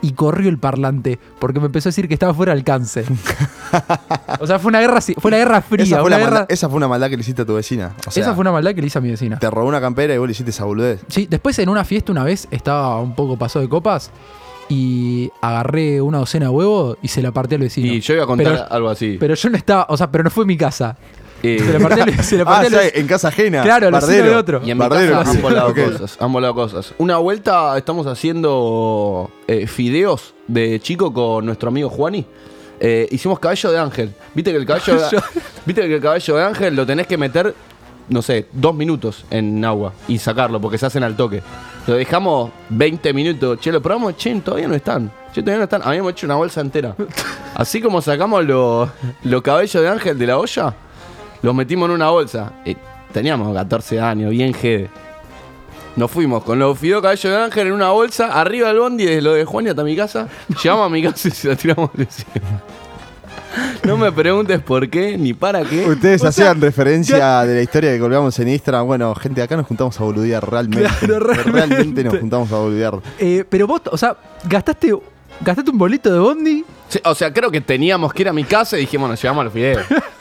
y 0.02 0.12
corrió 0.12 0.48
el 0.50 0.58
parlante. 0.58 1.18
Porque 1.38 1.58
me 1.60 1.66
empezó 1.66 1.88
a 1.88 1.90
decir 1.90 2.06
que 2.08 2.14
estaba 2.14 2.34
fuera 2.34 2.52
de 2.52 2.58
alcance. 2.60 3.04
o 4.40 4.46
sea, 4.46 4.58
fue 4.58 4.68
una 4.68 4.80
guerra, 4.80 5.00
fue 5.00 5.30
la 5.30 5.38
guerra 5.38 5.60
fría. 5.62 5.84
esa, 5.84 5.98
fue 5.98 6.06
una 6.06 6.18
guerra- 6.18 6.30
maldad, 6.30 6.46
esa 6.50 6.68
fue 6.68 6.76
una 6.76 6.88
maldad 6.88 7.08
que 7.10 7.16
le 7.16 7.20
hiciste 7.22 7.42
a 7.42 7.44
tu 7.44 7.54
vecina. 7.54 7.92
O 8.06 8.10
sea, 8.10 8.22
esa 8.22 8.34
fue 8.34 8.42
una 8.42 8.52
maldad 8.52 8.74
que 8.74 8.80
le 8.80 8.86
hice 8.88 8.98
a 8.98 9.00
mi 9.00 9.10
vecina. 9.10 9.38
Te 9.38 9.50
robó 9.50 9.68
una 9.68 9.80
campera 9.80 10.14
y 10.14 10.18
vos 10.18 10.26
le 10.26 10.32
hiciste 10.32 10.50
esa 10.50 10.64
boludez. 10.64 11.00
Sí, 11.08 11.26
después 11.28 11.58
en 11.58 11.68
una 11.68 11.84
fiesta 11.84 12.12
una 12.12 12.24
vez 12.24 12.46
estaba 12.50 13.00
un 13.00 13.14
poco 13.14 13.36
pasado 13.36 13.62
de 13.62 13.68
copas 13.68 14.10
y 14.68 15.30
agarré 15.40 16.00
una 16.00 16.18
docena 16.18 16.46
de 16.46 16.50
huevos 16.50 16.98
y 17.02 17.08
se 17.08 17.22
la 17.22 17.30
partí 17.32 17.54
al 17.54 17.60
vecino. 17.62 17.92
y 17.92 18.00
yo 18.00 18.14
iba 18.14 18.24
a 18.24 18.26
contar 18.26 18.52
Pero- 18.52 18.72
algo 18.72 18.88
así. 18.90 19.16
Pero 19.18 19.34
yo 19.34 19.50
no 19.50 19.56
estaba, 19.56 19.86
o 19.88 19.96
sea, 19.96 20.10
pero 20.10 20.24
no 20.24 20.30
fue 20.30 20.44
mi 20.44 20.56
casa. 20.56 20.96
Eh, 21.42 21.58
Se 22.22 22.42
Ah, 22.46 22.62
ya, 22.62 22.78
vecino. 22.78 22.80
en 22.94 23.06
casa 23.06 23.28
ajena. 23.28 23.62
Claro, 23.62 23.90
Bardero. 23.90 24.30
de 24.30 24.36
otro. 24.36 24.60
Y 24.64 24.70
en 24.70 24.78
mi 24.78 24.80
Bardero, 24.86 25.12
casa 25.18 25.30
sí. 25.32 25.36
han 25.36 25.42
volado 25.42 25.74
cosas, 25.74 26.16
han 26.20 26.32
volado 26.32 26.54
cosas. 26.54 26.94
Una 26.98 27.18
vuelta 27.18 27.76
estamos 27.76 28.06
haciendo 28.06 29.30
eh, 29.46 29.66
fideos 29.66 30.34
de 30.48 30.80
chico 30.80 31.12
con 31.12 31.46
nuestro 31.46 31.68
amigo 31.68 31.88
Juani. 31.88 32.24
Eh, 32.80 33.08
hicimos 33.10 33.38
cabello 33.38 33.70
de 33.72 33.78
ángel. 33.78 34.14
Viste 34.34 34.50
que 34.50 34.58
el 34.58 34.66
cabello 34.66 34.94
de, 34.98 35.22
viste 35.66 35.82
que 35.82 35.94
el 35.96 36.00
cabello 36.02 36.36
de 36.36 36.44
ángel 36.44 36.76
lo 36.76 36.84
tenés 36.86 37.06
que 37.06 37.16
meter, 37.16 37.54
no 38.08 38.20
sé, 38.22 38.46
dos 38.52 38.74
minutos 38.74 39.24
en 39.30 39.64
agua 39.64 39.92
y 40.08 40.18
sacarlo 40.18 40.60
porque 40.60 40.78
se 40.78 40.86
hacen 40.86 41.02
al 41.02 41.16
toque. 41.16 41.42
Lo 41.86 41.94
dejamos 41.94 42.50
20 42.70 43.12
minutos. 43.12 43.60
Che, 43.60 43.70
lo 43.70 43.80
probamos, 43.80 44.16
che, 44.16 44.34
todavía 44.40 44.66
no 44.68 44.74
están. 44.74 45.10
Che, 45.32 45.40
todavía 45.40 45.58
no 45.58 45.64
están. 45.64 45.82
Habíamos 45.84 46.12
hecho 46.12 46.26
una 46.26 46.34
bolsa 46.34 46.60
entera. 46.60 46.96
Así 47.54 47.80
como 47.80 48.02
sacamos 48.02 48.44
los 48.44 48.88
los 49.22 49.40
cabellos 49.42 49.82
de 49.82 49.88
ángel 49.88 50.18
de 50.18 50.26
la 50.26 50.36
olla, 50.38 50.74
los 51.46 51.54
metimos 51.54 51.88
en 51.88 51.94
una 51.94 52.10
bolsa. 52.10 52.54
Eh, 52.64 52.74
teníamos 53.12 53.54
14 53.54 54.00
años, 54.00 54.32
bien 54.32 54.52
jede. 54.52 54.90
Nos 55.94 56.10
fuimos 56.10 56.42
con 56.42 56.58
los 56.58 56.76
fideos 56.76 57.00
caballo 57.00 57.30
de 57.30 57.36
ángel 57.36 57.68
en 57.68 57.72
una 57.72 57.90
bolsa, 57.90 58.40
arriba 58.40 58.66
del 58.66 58.80
bondi, 58.80 59.04
desde 59.04 59.22
lo 59.22 59.32
de 59.32 59.44
Juan 59.44 59.66
y 59.66 59.68
hasta 59.68 59.84
mi 59.84 59.94
casa. 59.94 60.26
Llegamos 60.60 60.86
a 60.86 60.88
mi 60.88 61.04
casa 61.04 61.28
y 61.28 61.30
se 61.30 61.46
la 61.46 61.54
tiramos 61.54 61.90
de 61.94 62.02
encima. 62.02 62.62
No 63.84 63.96
me 63.96 64.10
preguntes 64.10 64.60
por 64.60 64.90
qué 64.90 65.16
ni 65.16 65.34
para 65.34 65.62
qué. 65.62 65.88
Ustedes 65.88 66.20
O 66.20 66.24
sea, 66.24 66.30
hacían 66.30 66.60
referencia 66.60 67.42
de 67.42 67.54
la 67.54 67.62
historia 67.62 67.92
que 67.92 68.00
colgamos 68.00 68.36
en 68.40 68.48
Instagram. 68.48 68.84
Bueno, 68.84 69.14
gente, 69.14 69.40
acá 69.40 69.56
nos 69.56 69.66
juntamos 69.68 70.00
a 70.00 70.02
boludear 70.02 70.50
realmente. 70.50 70.88
Claro, 70.98 71.20
realmente. 71.20 71.52
realmente 71.52 72.04
nos 72.04 72.18
juntamos 72.18 72.50
a 72.50 72.56
boludear. 72.56 72.98
Eh, 73.20 73.44
pero 73.48 73.68
vos, 73.68 73.82
o 73.92 73.96
sea, 73.96 74.16
gastaste, 74.48 74.92
gastaste 75.42 75.70
un 75.70 75.78
bolito 75.78 76.12
de 76.12 76.18
bondi. 76.18 76.64
Sí, 76.88 76.98
o 77.04 77.14
sea, 77.14 77.32
creo 77.32 77.52
que 77.52 77.60
teníamos 77.60 78.12
que 78.12 78.22
ir 78.22 78.28
a 78.28 78.32
mi 78.32 78.42
casa 78.42 78.76
y 78.76 78.80
dijimos, 78.80 79.08
nos 79.08 79.22
llevamos 79.22 79.44
los 79.44 79.52
fideos. 79.52 79.86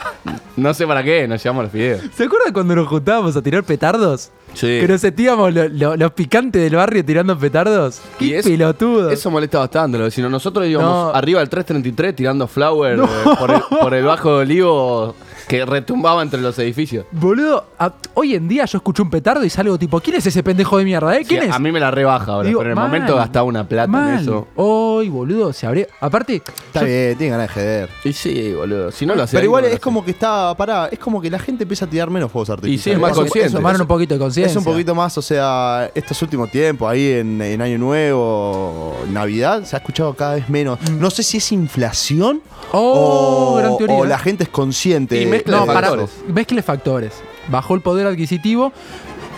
No 0.58 0.74
sé 0.74 0.88
para 0.88 1.04
qué, 1.04 1.28
nos 1.28 1.44
llevamos 1.44 1.62
a 1.62 1.64
los 1.64 1.72
fideos. 1.72 2.02
¿Se 2.16 2.24
acuerdan 2.24 2.54
cuando 2.54 2.76
nos 2.76 2.88
juntábamos 2.88 3.36
a 3.36 3.42
tirar 3.42 3.64
petardos? 3.64 4.32
Sí. 4.54 4.80
Que 4.80 4.88
nos 4.88 5.02
sentíamos 5.02 5.54
lo- 5.54 5.68
lo- 5.68 5.96
los 5.98 6.12
picantes 6.14 6.62
del 6.64 6.76
barrio 6.78 7.04
tirando 7.04 7.38
petardos. 7.38 8.02
Y 8.22 8.30
¡Qué 8.30 8.38
eso- 8.40 8.50
pelotudo! 8.50 9.10
Eso 9.10 9.30
molesta 9.30 9.60
bastante, 9.60 9.98
vecinos. 9.98 10.32
Nosotros 10.32 10.66
íbamos 10.66 10.90
No. 10.90 11.14
arriba 11.14 11.42
del 11.42 11.50
333 11.50 12.16
tirando 12.16 12.48
flower 12.48 13.00
eh, 13.04 13.04
por, 13.38 13.52
el, 13.52 13.62
por 13.82 13.94
el 13.94 14.06
bajo 14.06 14.38
de 14.38 14.42
olivo 14.44 15.16
que 15.48 15.66
retumbaba 15.66 16.22
entre 16.24 16.42
los 16.42 16.58
edificios. 16.60 17.06
Boludo, 17.12 17.66
a- 17.80 17.94
hoy 18.14 18.36
en 18.36 18.48
día 18.48 18.66
yo 18.66 18.78
escucho 18.78 19.04
un 19.04 19.10
petardo 19.10 19.44
y 19.44 19.50
salgo 19.50 19.78
tipo, 19.78 20.00
¿quién 20.02 20.18
es 20.18 20.26
ese 20.26 20.42
pendejo 20.44 20.78
de 20.78 20.86
mierda, 20.86 21.16
eh? 21.18 21.24
¿Quién 21.28 21.42
Sí, 21.44 21.48
es? 21.50 21.54
A 21.56 21.60
mí 21.60 21.72
me 21.72 21.80
la 21.80 21.92
rebaja 21.92 22.32
ahora, 22.34 22.48
Digo, 22.48 22.60
pero 22.60 22.72
en 22.72 22.78
el 22.78 22.82
mal, 22.84 22.88
momento 22.92 23.16
gastaba 23.16 23.44
una 23.46 23.68
plata 23.68 23.88
mal. 23.88 24.14
en 24.16 24.20
eso. 24.22 24.48
Hoy, 24.56 25.10
boludo, 25.10 25.54
se 25.54 25.68
abrió. 25.68 25.88
Aparte, 26.02 26.36
Está 26.68 26.82
yo- 26.82 26.86
bien, 26.88 27.18
tiene 27.18 27.32
ganas 27.38 27.48
de 27.48 27.54
joder. 27.54 27.90
Y 28.04 28.14
sí, 28.14 28.54
boludo. 28.54 28.92
Si 28.92 29.06
no 29.06 29.16
lo 29.16 29.24
hacía 29.24 29.38
Pero 29.38 29.46
igual 29.46 29.66
es 29.66 29.80
como 29.80 30.04
que 30.04 30.12
está, 30.12 30.56
pará, 30.56 30.88
es 30.92 31.00
como 31.00 31.22
que 31.22 31.30
la 31.30 31.40
gente 31.40 31.64
empieza 31.64 31.86
a 31.86 31.90
tirar 31.90 32.10
menos 32.10 32.32
fuegos 32.32 32.50
artificiales. 32.50 32.80
Y 32.80 32.84
sí, 32.84 32.92
es 32.92 33.00
más 33.00 33.12
Eso- 33.12 33.22
consciente. 33.22 33.48
eso- 33.50 33.58
tomaron 33.58 33.82
un 33.82 33.88
poquito 33.88 34.14
de 34.16 34.20
conciencia. 34.20 34.52
Es 34.52 34.58
un 34.58 34.64
poquito 34.64 34.96
más, 34.96 35.18
o 35.18 35.22
sea, 35.22 35.90
estos 35.94 36.22
últimos 36.22 36.50
tiempos, 36.52 36.90
ahí 36.90 37.12
en, 37.12 37.42
en 37.42 37.62
Año 37.62 37.78
Nuevo, 37.78 38.96
Navidad, 39.12 39.64
se 39.64 39.76
ha 39.76 39.80
escuchado 39.80 40.14
cada 40.14 40.36
vez 40.36 40.50
menos. 40.50 40.80
No 40.92 41.10
sé 41.10 41.24
si 41.24 41.38
es 41.38 41.52
inflación 41.52 42.38
Mm. 42.38 42.68
Oh, 42.78 43.54
o, 43.54 43.56
gran 43.58 43.78
teoría. 43.78 43.96
o 43.96 44.06
la 44.06 44.18
gente 44.18 44.44
es 44.44 44.50
consciente. 44.50 45.22
Y 45.22 45.26
mezcla 45.38 45.58
No, 45.58 45.62
de 45.66 45.68
para, 45.74 45.88
factores. 45.88 46.10
mezcle 46.28 46.62
factores. 46.62 47.14
Bajó 47.50 47.76
el 47.76 47.82
poder 47.82 48.08
adquisitivo. 48.08 48.72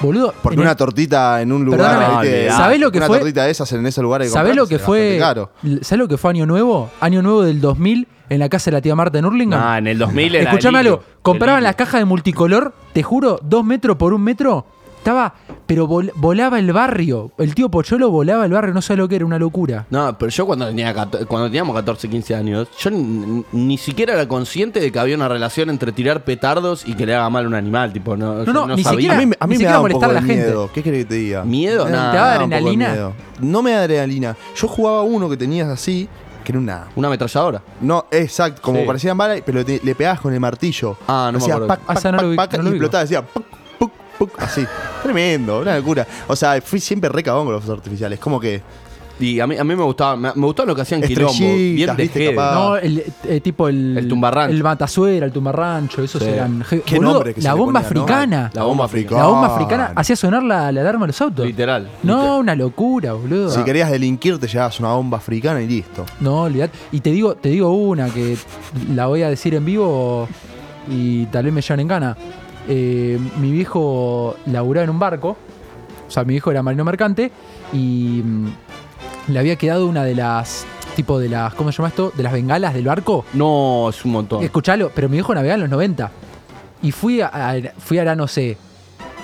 Boludo, 0.02 0.32
Porque 0.44 0.56
el- 0.56 0.62
una 0.62 0.76
tortita 0.76 1.42
en 1.42 1.52
un 1.52 1.66
lugar. 1.66 2.22
¿viste? 2.22 2.50
¿sabés 2.52 2.80
lo 2.80 2.92
que 2.92 3.00
una 3.00 3.08
fue? 3.08 3.18
tortita 3.18 3.46
de 3.46 3.52
esas 3.52 3.72
en 3.74 3.86
ese 3.88 4.02
lugar. 4.02 4.22
hay 4.22 4.30
¿Sabés 4.30 4.56
lo 4.56 4.68
que 4.68 4.78
fue? 4.78 5.18
bastante 5.18 5.50
Caro. 5.64 5.82
¿Sabés 5.84 6.00
lo 6.00 6.08
que 6.08 6.18
fue 6.18 6.30
Año 6.32 6.46
Nuevo? 6.46 6.92
Año 7.02 7.22
Nuevo 7.24 7.42
del 7.42 7.60
2000 7.60 8.08
en 8.30 8.40
la 8.40 8.48
casa 8.48 8.66
de 8.70 8.78
la 8.78 8.82
tía 8.82 8.94
Marta 8.96 9.18
en 9.18 9.26
Hurlingham. 9.26 9.60
Ah, 9.64 9.80
en 9.80 9.88
el 9.88 9.98
2000 9.98 10.36
era 10.36 10.52
Escuchame 10.52 10.78
algo. 10.80 11.02
Compraban 11.24 11.64
las 11.64 11.76
cajas 11.76 12.00
de 12.02 12.06
multicolor, 12.06 12.74
te 12.94 13.02
juro, 13.02 13.40
dos 13.42 13.66
metros 13.66 13.98
por 13.98 14.14
un 14.14 14.22
metro. 14.22 14.68
Estaba, 14.98 15.34
pero 15.66 15.88
vol- 15.88 16.12
volaba 16.16 16.60
el 16.60 16.74
barrio. 16.74 17.32
El 17.38 17.56
tío 17.56 17.70
Pocholo 17.70 18.10
volaba 18.12 18.46
el 18.46 18.52
barrio, 18.52 18.74
no 18.74 18.82
sé 18.82 18.96
lo 18.98 19.08
que 19.08 19.16
era, 19.16 19.26
una 19.26 19.40
locura. 19.40 19.86
No, 19.90 20.18
pero 20.18 20.30
yo 20.30 20.46
cuando, 20.46 20.68
tenía, 20.68 20.94
cato- 20.94 21.26
cuando 21.28 21.48
teníamos 21.48 21.76
14, 21.76 22.10
15 22.10 22.36
años, 22.36 22.68
yo 22.78 22.90
ni, 22.92 23.44
ni 23.54 23.78
siquiera 23.78 24.14
era 24.14 24.28
consciente 24.28 24.80
de 24.82 24.92
que 24.92 25.00
había 25.00 25.16
una 25.16 25.30
relación 25.30 25.70
entre 25.70 25.92
tirar 25.94 26.24
petardos 26.26 26.86
y 26.86 26.94
que 26.96 27.06
le 27.06 27.16
haga 27.16 27.30
mal 27.30 27.46
a 27.46 27.48
un 27.48 27.56
animal. 27.56 27.94
Tipo, 27.94 28.18
no, 28.18 28.44
no, 28.44 28.68
ni 28.76 28.84
sabía. 28.84 29.00
siquiera- 29.00 29.16
A 29.16 29.18
mí, 29.20 29.26
me- 29.28 29.38
a 29.40 29.48
mí 29.48 29.58
me 29.58 29.64
da 29.64 29.76
un 29.78 29.82
molestar 29.84 30.10
poco 30.10 30.14
de 30.14 30.22
la 30.22 30.28
gente. 30.28 30.46
miedo. 30.48 30.70
¿Qué 30.74 30.84
querés 30.84 31.06
que 31.06 31.10
te 31.10 31.16
diga? 31.16 31.44
¿Miedo? 31.46 31.86
Me 31.86 31.92
me 31.92 31.98
¿Te 31.98 32.04
da 32.04 32.12
de 32.12 32.36
adrenalina? 32.36 33.12
No 33.40 33.62
me 33.62 33.72
da 33.72 33.80
adrenalina. 33.84 34.36
Yo 34.56 34.68
jugaba 34.68 35.04
uno 35.04 35.30
que 35.30 35.38
tenías 35.38 35.70
así, 35.70 36.10
que 36.44 36.52
era 36.52 36.60
una 36.60 36.88
Una 36.96 37.08
ametralladora. 37.08 37.62
No, 37.82 38.06
exacto, 38.12 38.62
como 38.62 38.80
Sí. 38.82 38.86
parecían 38.88 39.18
balas, 39.18 39.42
pero 39.46 39.64
te- 39.64 39.80
le 39.84 39.96
pegabas 39.96 40.20
con 40.22 40.34
el 40.34 40.40
martillo. 40.40 40.98
Ah, 41.08 41.30
no 41.32 41.40
me 41.40 41.44
Hacía 41.44 41.54
acuerdo. 41.56 41.68
pac, 41.68 41.80
Ah, 41.88 41.94
pac, 41.94 42.04
no 42.06 42.12
lo 42.12 42.18
pac, 42.18 42.30
vi- 42.30 42.36
pac, 42.36 42.52
no 42.58 42.64
lo 42.64 42.70
y 42.70 42.72
vi. 42.72 42.76
explotaba, 42.78 43.02
decía 43.04 43.24
puc, 44.18 44.32
así. 44.42 44.66
Tremendo, 45.04 45.60
una 45.62 45.78
locura. 45.78 46.06
O 46.28 46.36
sea, 46.36 46.60
fui 46.62 46.80
siempre 46.80 47.10
re 47.10 47.24
cagón 47.24 47.46
con 47.46 47.54
los 47.54 47.64
fuegos 47.64 47.80
artificiales. 47.80 48.20
Como 48.20 48.40
que 48.40 48.62
Y 49.20 49.40
a 49.40 49.48
mí, 49.48 49.58
a 49.58 49.64
mí 49.64 49.76
me 49.76 49.82
gustaba, 49.82 50.16
me, 50.16 50.30
me 50.36 50.46
gustaba 50.46 50.68
lo 50.68 50.76
que 50.76 50.84
hacían 50.84 51.02
quilombo. 51.02 51.32
Estrellitas, 51.32 51.76
Bien 51.76 51.98
de 51.98 52.04
¿viste? 52.04 52.36
Capaz. 52.36 52.54
No, 52.54 52.78
el 52.78 53.04
eh, 53.28 53.42
tipo 53.42 53.68
el. 53.68 53.98
El 53.98 54.08
tumbarrancho. 54.08 54.56
El 54.56 54.62
matazuera, 54.64 55.26
el 55.26 55.32
tumbarrancho, 55.32 56.04
esos 56.04 56.22
Sí. 56.22 56.30
eran. 56.30 56.62
je- 56.64 56.84
Qué 56.84 56.98
boludo, 56.98 57.14
nombre 57.14 57.34
que 57.34 57.42
se 57.42 57.48
La 57.48 57.54
le 57.56 57.60
bomba 57.60 57.82
ponía, 57.82 57.96
¿no? 57.96 58.04
africana. 58.04 58.52
La 58.54 58.64
bomba 58.64 58.86
africana. 58.86 59.22
La 59.22 59.28
bomba 59.28 59.56
africana 59.56 59.92
hacía 59.96 60.16
sonar 60.16 60.44
la, 60.44 60.72
la 60.72 60.82
alarma 60.82 61.06
de 61.06 61.08
los 61.08 61.22
autos. 61.22 61.48
Literal. 61.48 61.90
No, 62.04 62.38
una 62.38 62.54
locura, 62.54 63.14
boludo. 63.14 63.50
si 63.50 63.64
querías 63.64 63.90
delinquir, 63.90 64.38
te 64.38 64.48
llevabas 64.48 64.80
una 64.80 64.90
bomba 64.94 65.18
africana 65.18 65.64
y 65.64 65.68
listo. 65.68 66.06
No, 66.20 66.44
olvidad. 66.44 66.70
Y 66.92 67.00
te 67.00 67.10
digo, 67.10 67.34
te 67.34 67.50
digo 67.50 67.72
una 67.72 68.10
que 68.12 68.38
la 68.94 69.08
voy 69.08 69.24
a 69.24 69.30
decir 69.32 69.56
en 69.56 69.66
vivo 69.66 70.28
y 70.92 71.26
tal 71.26 71.46
vez 71.46 71.54
me 71.56 71.62
lleven 71.62 71.80
en 71.80 71.88
gana. 71.88 72.18
Eh, 72.68 73.20
mi 73.40 73.52
viejo 73.52 74.36
laburaba 74.46 74.84
en 74.84 74.90
un 74.90 75.00
barco. 75.00 75.38
O 76.08 76.12
sea, 76.12 76.24
mi 76.24 76.34
viejo 76.34 76.52
era 76.52 76.64
marino 76.64 76.84
mercante 76.86 77.32
y 77.74 78.22
mm, 78.24 78.48
le 79.30 79.40
había 79.40 79.56
quedado 79.56 79.88
una 79.88 80.04
de 80.04 80.16
las. 80.16 80.66
Tipo 80.96 81.20
de 81.20 81.30
las. 81.30 81.54
¿Cómo 81.54 81.72
se 81.72 81.78
llama 81.78 81.90
esto? 81.90 82.12
De 82.16 82.24
las 82.24 82.34
bengalas 82.34 82.74
del 82.74 82.86
barco. 82.86 83.24
No, 83.34 83.88
es 83.90 84.04
un 84.04 84.12
montón. 84.14 84.44
Escuchalo, 84.44 84.92
pero 84.96 85.10
mi 85.10 85.14
viejo 85.18 85.34
navegaba 85.36 85.56
en 85.56 85.62
los 85.62 85.70
90. 85.70 86.12
Y 86.82 86.92
fui 86.92 87.22
a, 87.22 87.28
a- 87.28 87.56
fui 87.78 88.00
a, 88.00 88.16
no 88.16 88.28
sé, 88.28 88.58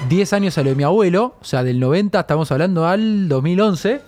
10 0.10 0.34
años 0.34 0.58
a 0.58 0.64
lo 0.64 0.70
de 0.70 0.76
mi 0.76 0.84
abuelo. 0.84 1.36
O 1.42 1.46
sea, 1.46 1.64
del 1.64 1.80
90 1.80 2.20
estamos 2.20 2.52
hablando 2.52 2.86
al 2.86 3.28
2011. 3.28 4.02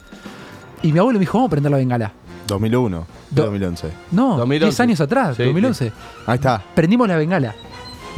Y 0.83 0.91
mi 0.91 0.99
abuelo 0.99 1.17
me 1.17 1.21
dijo, 1.21 1.37
vamos 1.39 1.49
a 1.49 1.51
prender 1.51 1.71
la 1.71 1.77
bengala. 1.77 2.11
2001, 2.47 3.05
Do- 3.31 3.43
2011. 3.43 3.87
No, 4.11 4.37
2011. 4.37 4.65
10 4.65 4.79
años 4.81 5.01
atrás, 5.01 5.35
Sí, 5.37 5.43
2011. 5.43 5.91
Ahí 6.27 6.35
está. 6.35 6.61
Prendimos 6.75 7.07
la 7.07 7.15
bengala. 7.17 7.55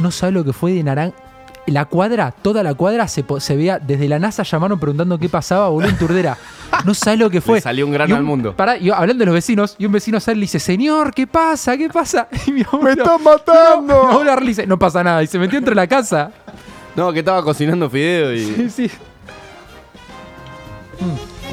No 0.00 0.10
sabe 0.10 0.32
lo 0.32 0.44
que 0.44 0.52
fue 0.52 0.72
de 0.72 0.82
naranja. 0.82 1.16
La 1.66 1.84
cuadra, 1.84 2.30
toda 2.30 2.62
la 2.62 2.72
cuadra 2.72 3.06
se, 3.08 3.22
veía. 3.54 3.78
Desde 3.78 4.08
la 4.08 4.18
NASA 4.18 4.42
llamaron 4.42 4.80
preguntando 4.80 5.18
qué 5.18 5.28
pasaba, 5.28 5.68
boludo, 5.68 5.90
en 5.90 5.98
Turdera. 5.98 6.38
No 6.86 6.94
sabe 6.94 7.18
lo 7.18 7.28
que 7.28 7.40
fue. 7.42 7.56
Le 7.56 7.60
salió 7.60 7.84
un 7.84 7.92
grano 7.92 8.16
al 8.16 8.22
mundo. 8.22 8.54
Pará, 8.56 8.78
y 8.78 8.88
hablando 8.90 9.20
de 9.20 9.26
los 9.26 9.34
vecinos, 9.34 9.76
y 9.78 9.84
un 9.84 9.92
vecino 9.92 10.18
sale 10.18 10.36
y 10.36 10.40
le 10.40 10.44
dice: 10.44 10.60
Señor, 10.60 11.12
¿qué 11.12 11.26
pasa? 11.26 11.76
¿Qué 11.76 11.90
pasa? 11.90 12.26
Y 12.46 12.52
mi 12.52 12.62
abuelo, 12.62 13.02
están 13.02 13.22
matando! 13.22 14.04
Mi 14.06 14.10
abuelo 14.12 14.36
dice: 14.40 14.66
No 14.66 14.78
pasa 14.78 15.04
nada. 15.04 15.22
Y 15.22 15.26
se 15.26 15.38
metió 15.38 15.58
entre 15.58 15.74
la 15.74 15.86
casa. 15.86 16.30
No, 16.96 17.12
que 17.12 17.18
estaba 17.18 17.42
cocinando 17.42 17.90
fideo 17.90 18.32
y. 18.32 18.44
Sí, 18.44 18.70
sí. 18.70 18.90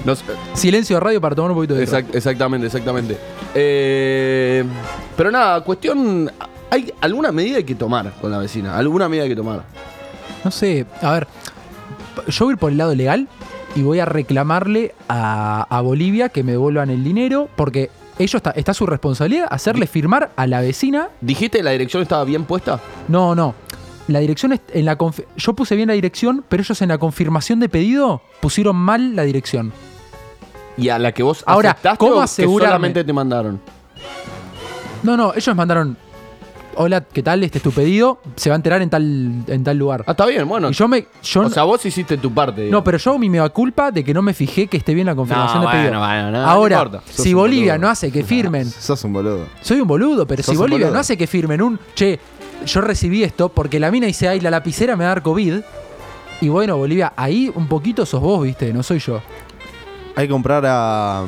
no 0.05 0.15
sé- 0.15 0.23
Silencio 0.53 0.95
de 0.95 0.99
radio 1.01 1.19
para 1.19 1.35
tomar 1.35 1.51
un 1.51 1.57
poquito 1.57 1.73
de 1.73 1.83
Exact- 1.85 2.15
exactamente, 2.15 2.67
exactamente. 2.67 3.17
Eh, 3.53 4.63
pero 5.17 5.29
nada, 5.29 5.61
cuestión. 5.61 6.31
¿Hay 6.69 6.93
alguna 7.01 7.31
medida 7.31 7.57
hay 7.57 7.63
que 7.63 7.75
tomar 7.75 8.11
con 8.19 8.31
la 8.31 8.37
vecina? 8.37 8.77
¿Alguna 8.77 9.07
medida 9.07 9.23
hay 9.23 9.29
que 9.29 9.35
tomar? 9.35 9.63
No 10.43 10.51
sé, 10.51 10.85
a 11.01 11.11
ver, 11.11 11.27
yo 12.27 12.45
voy 12.45 12.51
a 12.51 12.53
ir 12.53 12.59
por 12.59 12.71
el 12.71 12.77
lado 12.77 12.95
legal 12.95 13.27
y 13.75 13.81
voy 13.81 13.99
a 13.99 14.05
reclamarle 14.05 14.93
a, 15.07 15.65
a 15.69 15.81
Bolivia 15.81 16.29
que 16.29 16.43
me 16.43 16.53
devuelvan 16.53 16.89
el 16.89 17.03
dinero 17.03 17.49
porque 17.55 17.89
ellos 18.17 18.35
está, 18.35 18.51
está 18.51 18.73
su 18.73 18.85
responsabilidad 18.85 19.47
hacerle 19.49 19.87
firmar 19.87 20.31
a 20.35 20.47
la 20.47 20.61
vecina. 20.61 21.09
¿Dijiste 21.21 21.61
la 21.61 21.71
dirección 21.71 22.01
estaba 22.01 22.23
bien 22.23 22.45
puesta? 22.45 22.79
No, 23.07 23.35
no. 23.35 23.55
La 24.07 24.19
dirección 24.19 24.53
es 24.53 24.61
en 24.71 24.85
la 24.85 24.97
yo 25.35 25.53
puse 25.53 25.75
bien 25.75 25.87
la 25.87 25.95
dirección, 25.95 26.45
pero 26.47 26.61
ellos 26.61 26.81
en 26.81 26.89
la 26.89 26.97
confirmación 26.97 27.59
de 27.59 27.69
pedido 27.69 28.21
pusieron 28.39 28.75
mal 28.75 29.15
la 29.15 29.23
dirección. 29.23 29.73
Y 30.77 30.89
a 30.89 30.99
la 30.99 31.11
que 31.11 31.23
vos 31.23 31.43
Ahora, 31.47 31.75
¿cómo 31.97 32.17
o 32.17 32.21
que 32.21 32.27
solamente 32.27 33.03
te 33.03 33.13
mandaron. 33.13 33.59
No, 35.03 35.17
no, 35.17 35.33
ellos 35.33 35.55
mandaron 35.55 35.97
Hola, 36.77 37.01
¿qué 37.01 37.23
tal? 37.23 37.41
Este 37.43 37.59
es 37.59 37.63
tu 37.63 37.71
pedido. 37.71 38.19
Se 38.35 38.49
va 38.49 38.55
a 38.55 38.57
enterar 38.57 38.81
en 38.81 38.89
tal, 38.89 39.43
en 39.47 39.63
tal 39.63 39.77
lugar. 39.77 40.03
Ah, 40.07 40.11
está 40.11 40.25
bien, 40.25 40.45
bueno. 40.47 40.69
Y 40.69 40.73
yo 40.73 40.87
me. 40.89 41.07
Yo 41.23 41.41
o 41.41 41.49
sea, 41.49 41.63
vos 41.63 41.85
hiciste 41.85 42.17
tu 42.17 42.33
parte. 42.33 42.69
No, 42.69 42.83
pero 42.83 42.97
yo 42.97 43.11
hago 43.11 43.19
mi 43.19 43.29
mea 43.29 43.47
culpa 43.49 43.91
de 43.91 44.03
que 44.03 44.13
no 44.13 44.21
me 44.21 44.33
fijé 44.33 44.67
que 44.67 44.75
esté 44.77 44.93
bien 44.93 45.07
la 45.07 45.15
confirmación 45.15 45.61
No, 45.63 45.67
de 45.69 45.73
pedido. 45.73 45.91
bueno, 45.91 46.05
bueno, 46.05 46.31
no, 46.31 46.41
no 46.43 46.45
Ahora, 46.49 46.75
importa. 46.81 47.01
Sos 47.09 47.23
si 47.23 47.33
un 47.33 47.39
Bolivia 47.39 47.73
boludo. 47.73 47.87
no 47.87 47.91
hace 47.91 48.11
que 48.11 48.23
firmen, 48.23 48.65
Sos 48.69 49.01
un 49.05 49.13
boludo. 49.13 49.45
soy 49.61 49.79
un 49.79 49.87
boludo, 49.87 50.27
pero 50.27 50.43
Sos 50.43 50.51
si 50.51 50.57
un 50.57 50.63
Bolivia 50.63 50.87
boludo. 50.87 50.93
no 50.95 50.99
hace 50.99 51.17
que 51.17 51.27
firmen 51.27 51.61
un, 51.61 51.79
che, 51.95 52.19
yo 52.65 52.81
recibí 52.81 53.23
esto 53.23 53.47
porque 53.49 53.79
la 53.79 53.89
mina 53.89 54.07
dice, 54.07 54.27
ay, 54.27 54.41
la 54.41 54.49
lapicera 54.49 54.97
me 54.97 55.05
va 55.05 55.11
a 55.11 55.15
dar 55.15 55.23
COVID. 55.23 55.59
Y 56.41 56.49
bueno, 56.49 56.75
Bolivia, 56.75 57.13
ahí 57.15 57.49
un 57.55 57.67
poquito 57.67 58.05
sos 58.05 58.19
vos, 58.19 58.43
viste, 58.43 58.73
no 58.73 58.83
soy 58.83 58.99
yo. 58.99 59.21
Hay 60.17 60.27
que 60.27 60.31
comprar 60.33 60.63
a. 60.65 61.23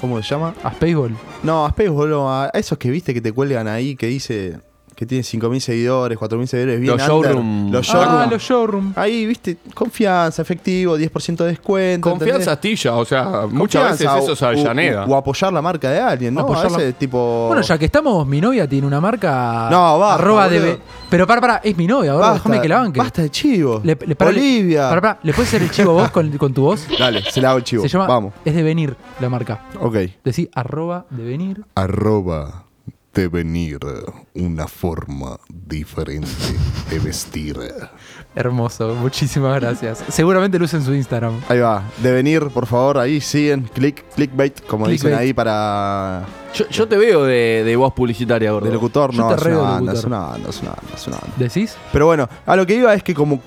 ¿Cómo 0.00 0.22
se 0.22 0.28
llama? 0.28 0.54
A 0.62 0.72
Spaceball. 0.72 1.16
No, 1.42 1.66
a 1.66 1.68
Space, 1.68 1.90
boludo. 1.90 2.28
A 2.30 2.50
esos 2.54 2.78
que 2.78 2.90
viste 2.90 3.12
que 3.12 3.20
te 3.20 3.32
cuelgan 3.32 3.68
ahí, 3.68 3.96
que 3.96 4.06
dice 4.06 4.58
que 5.00 5.06
tiene 5.06 5.24
5.000 5.24 5.60
seguidores, 5.60 6.18
4.000 6.18 6.46
seguidores. 6.46 6.78
Bien 6.78 6.92
Los 6.94 7.00
showroom. 7.06 7.72
Los 7.72 7.88
Ah, 7.88 7.92
showroom. 7.94 8.30
los 8.30 8.42
showroom. 8.42 8.92
Ahí, 8.96 9.24
viste, 9.24 9.56
confianza, 9.72 10.42
efectivo, 10.42 10.98
10% 10.98 11.42
de 11.44 11.50
descuento. 11.52 12.10
Confianza 12.10 12.52
astilla, 12.52 12.94
o 12.96 13.04
sea, 13.06 13.46
muchas 13.50 13.92
veces 13.92 14.06
eso 14.22 14.32
es 14.34 14.42
o- 14.42 14.46
Avellaneda. 14.46 15.06
O, 15.06 15.12
o 15.12 15.16
apoyar 15.16 15.54
la 15.54 15.62
marca 15.62 15.90
de 15.90 15.98
alguien, 16.00 16.34
¿no? 16.34 16.42
Apoyar 16.42 16.66
A 16.66 16.68
la- 16.68 16.76
veces, 16.76 16.94
tipo. 16.96 17.46
Bueno, 17.48 17.62
ya 17.62 17.78
que 17.78 17.86
estamos, 17.86 18.26
mi 18.26 18.42
novia 18.42 18.68
tiene 18.68 18.86
una 18.86 19.00
marca. 19.00 19.68
No, 19.70 19.98
basta, 19.98 20.22
Arroba 20.22 20.48
boludo. 20.48 20.60
de. 20.64 20.78
Pero 21.08 21.26
para, 21.26 21.40
para, 21.40 21.56
es 21.64 21.74
mi 21.78 21.86
novia. 21.86 22.12
Basta, 22.12 22.34
Déjame 22.34 22.60
que 22.60 22.68
la 22.68 22.78
banque. 22.80 23.00
Basta 23.00 23.22
de 23.22 23.30
chivo. 23.30 23.80
Le, 23.82 23.96
le- 24.06 24.14
pará, 24.14 24.32
pará, 25.00 25.18
¿le 25.22 25.32
puedes 25.32 25.48
hacer 25.48 25.62
el 25.62 25.70
chivo 25.70 25.94
vos 25.94 26.10
con, 26.10 26.30
con 26.36 26.52
tu 26.52 26.60
voz? 26.60 26.86
Dale, 26.98 27.22
se 27.22 27.40
la 27.40 27.48
hago 27.48 27.56
el 27.58 27.64
chivo. 27.64 27.82
Se 27.84 27.88
llama. 27.88 28.06
Vamos. 28.06 28.34
Es 28.44 28.54
de 28.54 28.62
venir 28.62 28.94
la 29.18 29.30
marca. 29.30 29.62
Ok. 29.80 29.96
Decí 30.22 30.50
arroba 30.54 31.06
de 31.08 31.24
venir. 31.24 31.64
Arroba 31.74 32.64
devenir 33.12 33.80
una 34.34 34.66
forma 34.68 35.38
diferente 35.48 36.28
de 36.88 36.98
vestir. 36.98 37.56
Hermoso, 38.34 38.94
muchísimas 38.94 39.60
gracias. 39.60 40.04
Seguramente 40.08 40.58
lo 40.58 40.68
su 40.68 40.94
Instagram. 40.94 41.40
Ahí 41.48 41.58
va. 41.58 41.82
Devenir, 42.02 42.48
por 42.48 42.66
favor, 42.66 42.98
ahí 42.98 43.20
siguen. 43.20 43.62
Click, 43.74 44.04
clickbait, 44.14 44.64
como 44.66 44.86
dicen 44.86 45.14
ahí 45.14 45.32
para. 45.32 46.24
Yo, 46.54 46.68
yo 46.68 46.86
te 46.86 46.96
veo 46.96 47.24
de, 47.24 47.62
de 47.64 47.76
voz 47.76 47.92
publicitaria, 47.92 48.52
gordo. 48.52 48.66
De 48.66 48.72
locutor, 48.72 49.12
Yo 49.12 49.22
no, 49.22 49.28
te 49.28 49.34
es 49.34 49.46
una 49.46 49.58
banda, 49.58 49.92
es 49.92 50.04
una 50.04 50.18
banda, 50.18 50.50
es 50.50 50.60
una 50.60 50.70
banda, 50.70 50.92
es 50.94 51.06
una 51.06 51.16
banda. 51.16 51.36
¿Decís? 51.36 51.76
Pero 51.92 52.06
bueno, 52.06 52.28
a 52.46 52.56
lo 52.56 52.66
que 52.66 52.74
iba 52.74 52.94
es 52.94 53.02
que 53.02 53.14
como, 53.14 53.40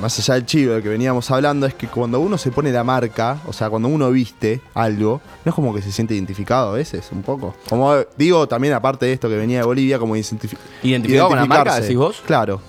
más 0.00 0.18
allá 0.18 0.34
del 0.34 0.46
chivo 0.46 0.74
de 0.74 0.82
que 0.82 0.88
veníamos 0.88 1.30
hablando, 1.30 1.66
es 1.66 1.74
que 1.74 1.86
cuando 1.88 2.20
uno 2.20 2.38
se 2.38 2.50
pone 2.50 2.70
la 2.72 2.84
marca, 2.84 3.38
o 3.46 3.52
sea, 3.52 3.68
cuando 3.70 3.88
uno 3.88 4.10
viste 4.10 4.60
algo, 4.74 5.20
no 5.44 5.50
es 5.50 5.54
como 5.54 5.74
que 5.74 5.82
se 5.82 5.90
siente 5.92 6.14
identificado 6.14 6.70
a 6.70 6.72
veces, 6.72 7.08
un 7.12 7.22
poco. 7.22 7.54
Como 7.68 7.94
digo, 8.16 8.46
también 8.46 8.74
aparte 8.74 9.06
de 9.06 9.12
esto 9.12 9.28
que 9.28 9.36
venía 9.36 9.58
de 9.60 9.64
Bolivia, 9.66 9.98
como 9.98 10.16
identifi- 10.16 10.56
¿Identificado 10.82 11.28
con 11.28 11.38
la 11.38 11.46
marca, 11.46 11.80
decís 11.80 11.96
vos? 11.96 12.22
Claro. 12.26 12.60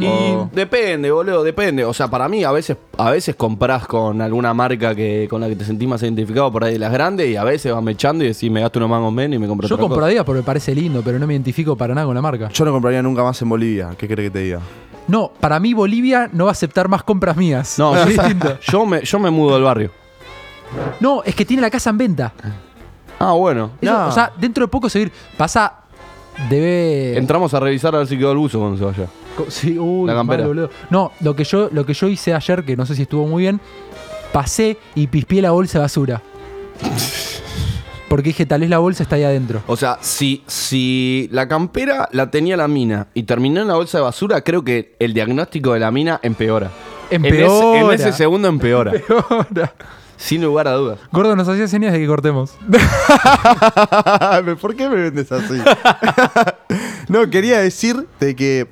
Y 0.00 0.06
O- 0.06 0.50
depende, 0.52 1.10
boludo, 1.10 1.42
depende. 1.42 1.84
O 1.84 1.92
sea, 1.94 2.08
para 2.08 2.28
mí 2.28 2.44
a 2.44 2.52
veces, 2.52 2.76
a 2.98 3.10
veces 3.10 3.34
comprás 3.36 3.86
con 3.86 4.20
alguna 4.20 4.52
marca 4.54 4.94
que, 4.94 5.26
con 5.30 5.40
la 5.40 5.48
que 5.48 5.56
te 5.56 5.64
sentís 5.64 5.88
más 5.88 6.02
identificado 6.02 6.50
por 6.52 6.64
ahí 6.64 6.74
de 6.74 6.78
las 6.78 6.92
grandes 6.92 7.28
y 7.28 7.36
a 7.36 7.44
veces 7.44 7.72
vas 7.72 7.82
mechando 7.82 8.24
y 8.24 8.28
decís 8.28 8.50
me 8.50 8.60
gasto 8.60 8.78
unos 8.78 8.90
mangos 8.90 9.12
menos 9.12 9.36
y 9.36 9.38
me 9.38 9.46
compro 9.48 9.68
Yo 9.68 9.74
otra 9.76 9.82
compro 9.82 9.96
cosa. 10.00 10.06
Adidas 10.08 10.24
porque 10.24 10.40
me 10.40 10.44
parece 10.44 10.74
lindo, 10.74 11.02
pero 11.04 11.18
no 11.18 11.26
me 11.26 11.34
identifico 11.34 11.76
para 11.76 11.94
nada 11.94 12.06
con 12.06 12.14
la 12.14 12.22
marca. 12.22 12.48
Yo 12.52 12.64
no 12.64 12.72
compraría 12.72 13.02
nunca 13.02 13.22
más 13.22 13.40
en 13.40 13.48
Bolivia, 13.48 13.90
¿qué 13.96 14.06
crees 14.08 14.28
que 14.30 14.38
te 14.38 14.44
diga? 14.44 14.60
No, 15.08 15.32
para 15.40 15.58
mí 15.60 15.74
Bolivia 15.74 16.28
no 16.32 16.44
va 16.44 16.50
a 16.50 16.52
aceptar 16.52 16.88
más 16.88 17.02
compras 17.02 17.36
mías. 17.36 17.78
No, 17.78 17.94
es 17.96 18.04
yo, 18.04 18.22
distinto. 18.22 18.58
yo 18.70 18.86
me, 18.86 19.02
yo 19.04 19.18
me 19.18 19.30
mudo 19.30 19.54
del 19.54 19.64
barrio. 19.64 19.90
No, 21.00 21.22
es 21.24 21.34
que 21.34 21.44
tiene 21.44 21.60
la 21.60 21.70
casa 21.70 21.90
en 21.90 21.98
venta. 21.98 22.32
Ah, 23.18 23.32
bueno. 23.32 23.72
Eso. 23.80 24.06
O 24.06 24.12
sea, 24.12 24.32
dentro 24.38 24.64
de 24.64 24.68
poco 24.68 24.88
seguir. 24.88 25.12
Pasa. 25.36 25.74
Debe. 26.48 27.18
Entramos 27.18 27.52
a 27.52 27.60
revisar 27.60 27.94
a 27.94 27.98
ver 27.98 28.06
si 28.06 28.16
quedó 28.16 28.32
el 28.32 28.38
buzo 28.38 28.58
cuando 28.58 28.78
se 28.78 28.84
vaya. 28.84 29.10
Co- 29.36 29.46
Sí, 29.50 29.78
uy, 29.78 30.06
La 30.06 30.14
campera. 30.14 30.46
boludo. 30.46 30.70
No, 30.88 31.12
lo 31.20 31.36
que, 31.36 31.44
yo, 31.44 31.68
lo 31.72 31.84
que 31.84 31.92
yo 31.94 32.08
hice 32.08 32.32
ayer, 32.34 32.64
que 32.64 32.74
no 32.76 32.86
sé 32.86 32.94
si 32.94 33.02
estuvo 33.02 33.26
muy 33.26 33.42
bien, 33.42 33.60
pasé 34.32 34.78
y 34.94 35.06
pispié 35.08 35.42
la 35.42 35.50
bolsa 35.50 35.78
de 35.78 35.82
basura. 35.82 36.22
Porque 38.12 38.28
dije, 38.28 38.44
tal 38.44 38.60
vez 38.60 38.68
la 38.68 38.76
bolsa 38.78 39.02
está 39.04 39.16
ahí 39.16 39.24
adentro. 39.24 39.62
O 39.66 39.74
sea, 39.76 39.96
si, 40.02 40.42
si 40.46 41.30
la 41.32 41.48
campera 41.48 42.10
la 42.12 42.30
tenía 42.30 42.58
la 42.58 42.68
mina 42.68 43.06
y 43.14 43.22
terminó 43.22 43.62
en 43.62 43.68
la 43.68 43.74
bolsa 43.74 43.96
de 43.98 44.04
basura, 44.04 44.42
creo 44.42 44.62
que 44.62 44.94
el 44.98 45.14
diagnóstico 45.14 45.72
de 45.72 45.80
la 45.80 45.90
mina 45.90 46.20
empeora. 46.22 46.70
En 47.10 47.24
ese- 47.24 47.36
En 47.38 47.42
Empeora. 47.44 47.94
ese, 47.94 48.12
segundo 48.12 48.48
empeora. 48.48 48.92
Sin 50.18 50.42
lugar 50.42 50.68
a 50.68 50.72
dudas. 50.74 50.98
Gordo 51.10 51.34
nos 51.34 51.48
hacía 51.48 51.66
señas 51.68 51.92
de 51.94 52.00
que 52.00 52.06
cortemos. 52.06 52.54
¿Por 54.60 54.76
qué 54.76 54.88
me 54.88 54.96
vendes 54.96 55.32
así? 55.32 55.54
no, 57.08 57.28
quería 57.30 57.60
decir 57.60 58.06
de 58.20 58.36
que 58.36 58.66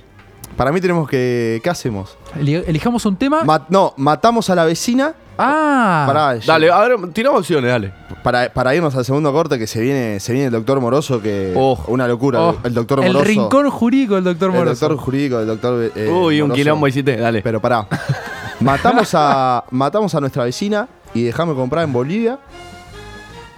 para 0.57 0.71
mí 0.71 0.81
tenemos 0.81 1.09
que... 1.09 1.61
¿Qué 1.65 1.71
hacemos? 1.71 2.17
Eli- 2.39 2.63
Elijamos 2.67 3.05
un 3.07 3.17
tema. 3.17 3.43
Ma- 3.45 3.67
no, 3.69 3.95
matamos 3.97 4.51
a 4.51 4.55
la 4.55 4.65
vecina 4.65 5.15
ah, 5.43 6.05
Pará, 6.07 6.39
Dale, 6.47 6.71
a 6.71 6.79
ver, 6.81 7.13
tiramos 7.13 7.41
opciones, 7.41 7.71
dale. 7.71 7.93
para, 8.23 8.49
para 8.53 8.75
irnos 8.75 8.95
al 8.95 9.05
segundo 9.05 9.33
corte 9.33 9.59
que 9.59 9.67
se 9.67 9.81
viene, 9.81 10.21
se 10.21 10.33
viene 10.33 10.47
el 10.47 10.53
doctor 10.53 10.81
Moroso, 10.81 11.21
que 11.23 11.53
Oh. 11.57 11.83
una 11.89 12.07
locura. 12.07 12.41
Oh, 12.41 12.57
el 12.63 12.75
doctor 12.75 13.01
el 13.01 13.07
Moroso. 13.13 13.25
rincón 13.25 13.71
jurídico 13.71 14.15
del 14.17 14.25
doctor 14.25 14.51
el 14.51 14.57
Moroso. 14.59 14.89
doctor 14.89 15.05
jurídico, 15.05 15.41
el 15.41 15.47
doctor. 15.47 15.91
eh, 15.95 16.09
Uy, 16.11 16.41
un 16.41 16.49
Moroso. 16.49 16.55
quilombo 16.63 16.89
hiciste, 16.89 17.17
dale. 17.17 17.43
Pero 17.43 17.61
pará. 17.61 17.87
matamos 18.61 19.11
a, 19.15 19.65
matamos 19.71 20.15
a 20.15 20.21
nuestra 20.21 20.45
vecina 20.45 20.87
y 21.15 21.23
dejamos 21.25 21.55
de 21.57 21.61
comprar 21.61 21.85
en 21.85 21.93
Bolivia. 21.93 22.39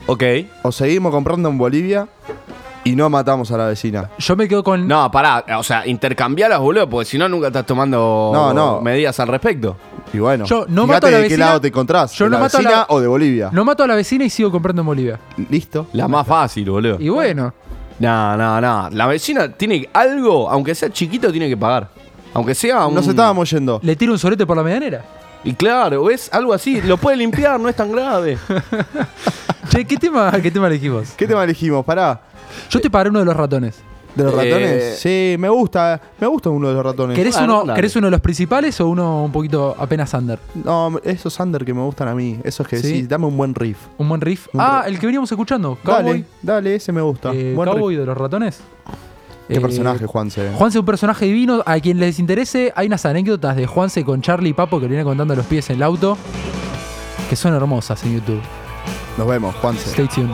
Ok. 0.07 0.23
O 0.63 0.73
seguimos 0.73 1.13
comprando 1.13 1.49
en 1.49 1.59
Bolivia 1.59 2.07
y 2.85 2.97
no 2.97 3.09
matamos 3.11 3.51
a 3.53 3.57
la 3.57 3.67
vecina. 3.67 4.11
Yo 4.19 4.37
me 4.37 4.49
quedo 4.49 4.63
con. 4.65 4.87
No, 4.89 5.11
pará, 5.11 5.45
o 5.59 5.63
sea, 5.63 5.87
intercambialas, 5.87 6.59
boludo, 6.59 6.89
porque 6.89 7.05
si 7.11 7.19
no 7.19 7.29
nunca 7.29 7.49
estás 7.49 7.65
tomando 7.67 8.31
No, 8.33 8.53
no. 8.53 8.81
medidas 8.81 9.19
al 9.21 9.29
respecto. 9.29 9.77
Y 10.13 10.19
bueno, 10.19 10.45
Yo 10.45 10.67
no 10.69 10.83
fíjate 10.87 10.87
mato 10.93 11.07
a 11.07 11.11
la 11.11 11.17
de 11.19 11.23
qué 11.25 11.29
vecina- 11.31 11.47
lado 11.47 11.61
te 11.61 11.69
encontrás. 11.69 12.13
yo 12.13 12.25
¿De 12.27 12.31
no 12.31 12.37
la 12.37 12.43
mato 12.45 12.59
a 12.59 12.63
la- 12.63 12.69
vecina 12.69 12.87
o 12.89 13.01
de 13.01 13.07
Bolivia? 13.07 13.51
No 13.53 13.65
mato 13.65 13.83
a 13.83 13.87
la 13.87 13.95
vecina 13.95 14.25
y 14.25 14.31
sigo 14.31 14.51
comprando 14.51 14.83
en 14.83 14.87
Bolivia. 14.87 15.19
Listo. 15.49 15.87
La 15.93 16.09
más 16.09 16.27
fácil, 16.27 16.69
boludo. 16.71 16.97
Y 17.01 17.09
bueno, 17.09 17.53
No, 17.99 18.37
no, 18.37 18.61
no. 18.61 18.89
La 18.91 19.07
vecina 19.07 19.49
tiene 19.53 19.89
algo, 19.93 20.51
aunque 20.51 20.75
sea 20.75 20.91
chiquito, 20.91 21.31
tiene 21.31 21.49
que 21.49 21.57
pagar. 21.57 21.89
Aunque 22.35 22.55
sea 22.55 22.87
un... 22.87 22.95
Nos 22.95 23.07
estábamos 23.07 23.49
yendo. 23.51 23.79
le 23.83 23.95
tiro 23.95 24.13
un 24.13 24.19
solete 24.19 24.45
por 24.45 24.57
la 24.57 24.63
medianera. 24.65 25.05
Y 25.45 25.55
claro, 25.55 26.09
es 26.11 26.33
algo 26.33 26.53
así. 26.53 26.81
Lo 26.83 26.97
puede 26.97 27.17
limpiar, 27.17 27.59
no 27.59 27.69
es 27.69 27.77
tan 27.77 27.91
grave. 27.93 28.39
Che, 29.69 29.85
¿qué 29.87 29.97
tema, 29.97 30.31
qué 30.43 30.51
tema 30.51 30.67
elegimos? 30.67 31.11
¿Qué 31.17 31.27
tema 31.27 31.43
elegimos? 31.45 31.85
Pará. 31.85 32.21
Yo 32.71 32.81
te 32.81 32.91
pagaré 32.91 33.11
uno 33.11 33.21
de 33.21 33.25
los 33.25 33.37
ratones. 33.37 33.81
¿De 34.15 34.25
los 34.25 34.35
Eh, 34.35 34.37
ratones? 34.37 34.99
Sí, 34.99 35.37
me 35.39 35.49
gusta. 35.49 35.99
Me 36.21 36.27
gusta 36.27 36.51
uno 36.51 36.69
de 36.69 36.75
los 36.75 36.85
ratones. 36.85 37.17
¿Querés, 37.17 37.35
Bueno, 37.39 37.55
uno, 37.61 37.65
dale. 37.67 37.77
¿Querés 37.77 37.97
uno 37.97 38.07
de 38.09 38.11
los 38.11 38.21
principales 38.21 38.79
o 38.83 38.89
uno 38.89 39.25
un 39.25 39.33
poquito 39.33 39.75
apenas 39.79 40.13
under? 40.13 40.39
No, 40.55 41.01
esos 41.03 41.41
under 41.41 41.65
que 41.65 41.73
me 41.73 41.81
gustan 41.81 42.09
a 42.09 42.15
mí. 42.15 42.39
Esos 42.45 42.69
que 42.69 42.77
¿Sí? 42.79 42.89
sí, 42.89 43.07
dame 43.07 43.25
un 43.27 43.37
buen 43.37 43.55
riff. 43.55 43.79
¿Un 43.97 44.09
buen 44.11 44.21
riff? 44.21 44.49
Un 44.53 44.61
ah, 44.61 44.83
riff. 44.85 44.93
el 44.95 45.01
que 45.01 45.07
veníamos 45.07 45.33
escuchando. 45.33 45.79
Cowboy. 45.83 46.03
Dale, 46.03 46.25
dale, 46.43 46.75
ese 46.75 46.93
me 46.93 47.01
gusta. 47.01 47.33
Eh, 47.33 47.55
buen 47.57 47.69
Cowboy 47.71 47.95
riff. 47.95 48.01
de 48.01 48.07
los 48.07 48.19
ratones. 48.19 48.61
Qué 49.53 49.59
Eh, 49.59 49.61
personaje, 49.63 50.07
Juanse. 50.07 50.51
Juanse 50.55 50.79
es 50.79 50.81
un 50.81 50.87
personaje 50.87 51.27
divino. 51.27 51.63
A 51.67 51.79
quien 51.81 51.99
les 52.01 52.19
interese, 52.19 52.73
hay 52.75 52.87
unas 52.87 53.05
anécdotas 53.07 53.57
de 53.57 53.67
Juanse 53.67 54.05
con 54.05 54.21
Charlie 54.23 54.51
y 54.51 54.53
Papo 54.53 54.79
que 54.79 54.85
le 54.85 54.89
viene 54.91 55.05
contando 55.05 55.35
a 55.35 55.37
los 55.37 55.47
pies 55.47 55.69
en 55.71 55.77
el 55.77 55.83
auto. 55.83 56.17
Que 57.29 57.37
son 57.37 57.55
hermosas 57.55 58.03
en 58.05 58.15
YouTube. 58.15 58.41
Nos 59.19 59.27
vemos, 59.27 59.55
Juanse. 59.57 59.91
Stay 59.91 60.09
tuned. 60.09 60.31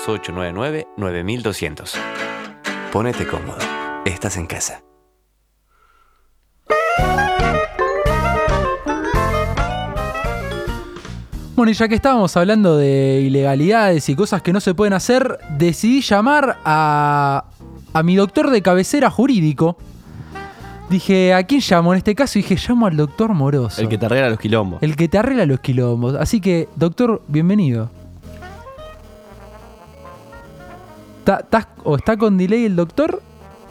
15 0.00 0.12
2899 0.12 0.86
9200. 0.96 1.94
Ponete 2.92 3.26
cómodo. 3.26 3.58
Estás 4.04 4.36
en 4.36 4.46
casa. 4.46 4.82
Bueno, 11.54 11.70
y 11.70 11.74
ya 11.74 11.88
que 11.88 11.94
estábamos 11.94 12.34
hablando 12.38 12.78
de 12.78 13.20
ilegalidades 13.20 14.08
y 14.08 14.14
cosas 14.14 14.40
que 14.40 14.52
no 14.52 14.60
se 14.60 14.74
pueden 14.74 14.94
hacer, 14.94 15.38
decidí 15.58 16.00
llamar 16.00 16.58
a, 16.64 17.44
a 17.92 18.02
mi 18.02 18.16
doctor 18.16 18.50
de 18.50 18.62
cabecera 18.62 19.10
jurídico. 19.10 19.76
Dije, 20.88 21.34
¿a 21.34 21.42
quién 21.44 21.60
llamo 21.68 21.92
en 21.92 21.98
este 21.98 22.14
caso? 22.14 22.38
Y 22.38 22.42
dije, 22.42 22.56
llamo 22.66 22.86
al 22.86 22.96
doctor 22.96 23.34
Moroso. 23.34 23.82
El 23.82 23.88
que 23.88 23.98
te 23.98 24.06
arregla 24.06 24.30
los 24.30 24.38
quilombos. 24.38 24.82
El 24.82 24.96
que 24.96 25.08
te 25.08 25.18
arregla 25.18 25.44
los 25.44 25.60
quilombos. 25.60 26.14
Así 26.14 26.40
que, 26.40 26.68
doctor, 26.76 27.22
bienvenido. 27.28 27.90
¿Está- 31.30 31.40
estás- 31.44 31.66
¿O 31.84 31.96
está 31.96 32.16
con 32.16 32.36
delay 32.36 32.64
el 32.64 32.76
doctor? 32.76 33.22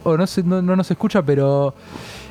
O 0.02 0.16
no, 0.16 0.26
se, 0.26 0.42
no, 0.42 0.62
no 0.62 0.76
nos 0.76 0.90
escucha, 0.90 1.20
pero... 1.22 1.74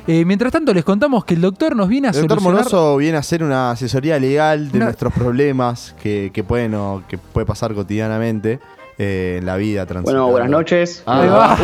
eh, 0.06 0.24
mientras 0.24 0.50
tanto, 0.52 0.74
les 0.74 0.84
contamos 0.84 1.24
que 1.24 1.34
el 1.34 1.40
doctor 1.40 1.76
nos 1.76 1.88
viene 1.88 2.08
a 2.08 2.10
El 2.10 2.16
doctor 2.22 2.38
solucionar... 2.40 2.64
Moroso 2.64 2.96
viene 2.96 3.16
a 3.16 3.20
hacer 3.20 3.44
una 3.44 3.70
asesoría 3.70 4.18
legal 4.18 4.70
de 4.72 4.78
Una- 4.78 4.86
nuestros 4.86 5.12
problemas 5.12 5.94
que, 6.02 6.30
que 6.34 6.42
pueden 6.42 6.74
o 6.74 7.02
que 7.08 7.16
puede 7.16 7.46
pasar 7.46 7.72
cotidianamente 7.74 8.58
eh, 8.98 9.36
en 9.38 9.46
la 9.46 9.56
vida. 9.56 9.86
Bueno, 10.02 10.28
buenas 10.30 10.50
noches. 10.50 11.02
Ahí 11.06 11.28
va, 11.28 11.56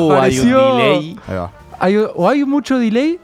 Uh, 0.00 0.12
hay 0.12 0.38
un 0.40 0.48
apareció. 0.48 0.76
delay. 0.76 1.18
Ahí 1.28 1.36
va. 1.36 1.52
Hay- 1.78 1.96
o 2.14 2.28
hay 2.28 2.44
mucho 2.44 2.78
delay, 2.78 3.18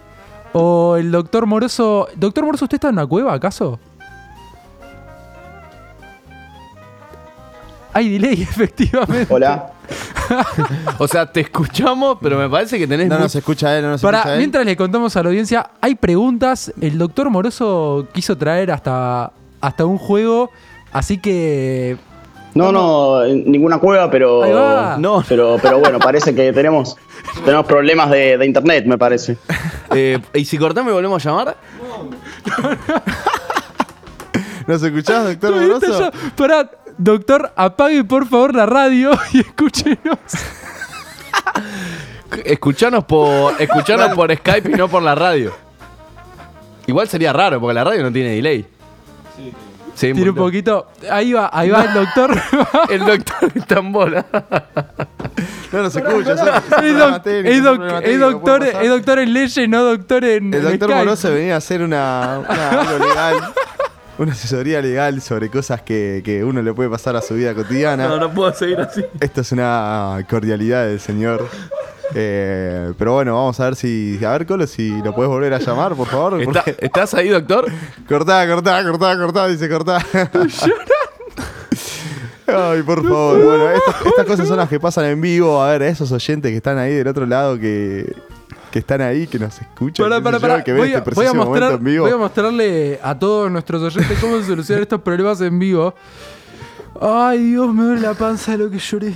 o 0.53 0.96
el 0.98 1.11
doctor 1.11 1.46
Moroso... 1.46 2.09
Doctor 2.14 2.44
Moroso, 2.44 2.66
¿usted 2.66 2.77
está 2.77 2.88
en 2.88 2.94
una 2.96 3.07
cueva, 3.07 3.33
acaso? 3.33 3.81
Hay 7.92 8.09
delay, 8.11 8.42
efectivamente. 8.42 9.27
Hola. 9.33 9.72
O 10.98 11.09
sea, 11.09 11.24
te 11.24 11.40
escuchamos, 11.40 12.18
pero 12.20 12.37
me 12.37 12.51
parece 12.51 12.79
que 12.79 12.87
tenés. 12.87 13.09
No 13.09 13.18
nos 13.18 13.35
escucha 13.35 13.74
él, 13.79 13.83
no 13.85 13.90
nos 13.92 14.03
Para, 14.03 14.18
escucha 14.18 14.35
él. 14.35 14.38
mientras 14.40 14.66
le 14.66 14.77
contamos 14.77 15.16
a 15.16 15.22
la 15.22 15.31
audiencia, 15.31 15.70
hay 15.81 15.94
preguntas. 15.94 16.70
El 16.81 16.98
doctor 16.98 17.31
Moroso 17.31 18.07
quiso 18.12 18.37
traer 18.37 18.70
hasta, 18.70 19.33
hasta 19.62 19.87
un 19.87 19.96
juego, 19.96 20.51
así 20.92 21.16
que. 21.16 21.96
No, 22.55 22.72
no, 22.72 23.24
ninguna 23.24 23.79
cueva, 23.79 24.11
pero. 24.11 24.42
Ahí 24.42 24.53
va. 24.53 24.96
No. 24.98 25.24
Pero, 25.27 25.57
pero 25.62 25.79
bueno, 25.79 25.98
parece 25.98 26.35
que 26.35 26.53
tenemos, 26.53 26.96
tenemos 27.44 27.64
problemas 27.64 28.11
de, 28.11 28.37
de 28.37 28.44
internet, 28.44 28.85
me 28.85 28.98
parece. 28.98 29.38
Eh, 29.94 30.18
¿Y 30.35 30.44
si 30.44 30.59
cortamos 30.59 30.90
y 30.90 30.94
volvemos 30.94 31.24
a 31.24 31.31
llamar? 31.31 31.57
¿Nos 34.66 34.83
escuchás, 34.83 35.24
doctor 35.24 35.55
Moroso? 35.59 36.11
Pará, 36.37 36.70
doctor, 36.98 37.52
apague 37.56 38.04
por 38.04 38.28
favor 38.28 38.54
la 38.54 38.66
radio 38.66 39.12
y 39.32 39.40
escúchenos. 39.40 40.18
Escuchanos 42.44 43.04
por, 43.04 43.61
escuchanos 43.61 44.14
por 44.14 44.34
Skype 44.34 44.70
y 44.70 44.74
no 44.74 44.88
por 44.88 45.02
la 45.02 45.14
radio. 45.14 45.52
Igual 46.87 47.08
sería 47.08 47.32
raro, 47.32 47.61
porque 47.61 47.74
la 47.74 47.84
radio 47.84 48.02
no 48.02 48.12
tiene 48.12 48.30
delay. 48.30 48.66
Sí, 49.94 50.12
Tiene 50.12 50.30
un 50.30 50.37
poquito. 50.37 50.87
Ahí 51.11 51.32
va, 51.32 51.50
ahí 51.52 51.70
va 51.70 51.82
el 51.84 51.92
doctor. 51.94 52.40
El 52.90 53.00
doctor 53.04 53.50
está 53.54 53.78
en 53.80 53.92
bola. 53.92 54.24
No 55.72 55.82
nos 55.82 55.94
escucha. 55.96 56.32
Es, 56.32 57.62
doctor, 57.62 58.62
es 58.64 58.88
doctor 58.88 59.18
en 59.18 59.32
leyes, 59.32 59.68
no 59.68 59.82
doctor 59.82 60.24
en. 60.24 60.54
El 60.54 60.62
doctor. 60.62 60.94
Moroso 60.94 61.30
venía 61.32 61.54
a 61.54 61.58
hacer 61.58 61.82
una, 61.82 62.38
una- 62.48 62.70
algo 62.70 63.06
legal, 63.06 63.37
una 64.18 64.33
asesoría 64.33 64.81
legal 64.83 65.20
sobre 65.22 65.48
cosas 65.50 65.83
que, 65.83 66.22
que 66.24 66.44
uno 66.44 66.61
le 66.62 66.72
puede 66.74 66.90
pasar 66.90 67.16
a 67.16 67.22
su 67.22 67.35
vida 67.35 67.54
cotidiana. 67.54 68.09
No, 68.09 68.18
no 68.18 68.33
puedo 68.33 68.52
seguir 68.52 68.81
así. 68.81 69.04
Esto 69.20 69.40
es 69.42 69.52
una 69.52 70.24
cordialidad 70.28 70.87
del 70.87 71.00
señor. 71.00 71.48
Eh, 72.14 72.92
pero 72.98 73.12
bueno, 73.14 73.35
vamos 73.35 73.61
a 73.61 73.64
ver 73.64 73.76
si. 73.76 74.18
A 74.24 74.31
ver, 74.33 74.46
Colo, 74.46 74.66
si 74.66 74.90
lo 75.02 75.14
puedes 75.14 75.28
volver 75.31 75.52
a 75.54 75.59
llamar, 75.59 75.94
por 75.94 76.07
favor. 76.09 76.40
¿Está- 76.40 76.64
porque- 76.64 76.76
¿Estás 76.87 77.14
ahí, 77.14 77.28
doctor? 77.28 77.66
Cortá, 78.09 78.46
cortá, 78.48 78.83
cortá, 78.83 79.16
cortá, 79.18 79.46
dice 79.48 79.68
cortá. 79.68 79.98
Ay, 82.46 82.83
por 82.83 83.02
favor. 83.07 83.44
Bueno, 83.44 83.70
estas, 83.70 84.07
estas 84.07 84.24
cosas 84.26 84.48
son 84.48 84.57
las 84.57 84.68
que 84.70 84.81
pasan 84.81 85.04
en 85.04 85.20
vivo. 85.20 85.62
A 85.62 85.70
ver, 85.72 85.83
esos 85.83 86.11
oyentes 86.11 86.50
que 86.50 86.57
están 86.57 86.78
ahí 86.78 86.94
del 86.94 87.07
otro 87.09 87.26
lado 87.26 87.59
que, 87.59 88.11
que 88.70 88.78
están 88.81 89.00
ahí, 89.00 89.26
que 89.26 89.38
nos 89.38 89.61
escuchan. 89.61 90.09
Pará. 90.22 90.62
que 90.64 90.72
ven 90.72 90.83
Voy, 90.83 90.92
a, 90.92 90.98
este 90.98 91.11
voy 91.14 91.26
a 91.26 91.31
preciso 91.31 91.35
momento 91.35 91.50
mostrar, 91.50 91.72
en 91.78 91.85
vivo. 91.85 92.04
voy 92.04 92.12
a 92.12 92.16
mostrarle 92.16 93.00
a 93.02 93.18
todos 93.18 93.50
nuestros 93.50 93.83
oyentes 93.83 94.18
cómo 94.20 94.38
se 94.38 94.46
solucionan 94.46 94.83
estos 94.83 95.00
problemas 95.00 95.40
en 95.40 95.59
vivo. 95.59 95.94
Ay, 97.00 97.38
Dios, 97.50 97.72
me 97.74 97.85
duele 97.85 98.00
la 98.02 98.14
panza 98.14 98.52
de 98.52 98.59
lo 98.64 98.70
que 98.70 98.78
lloré. 98.78 99.14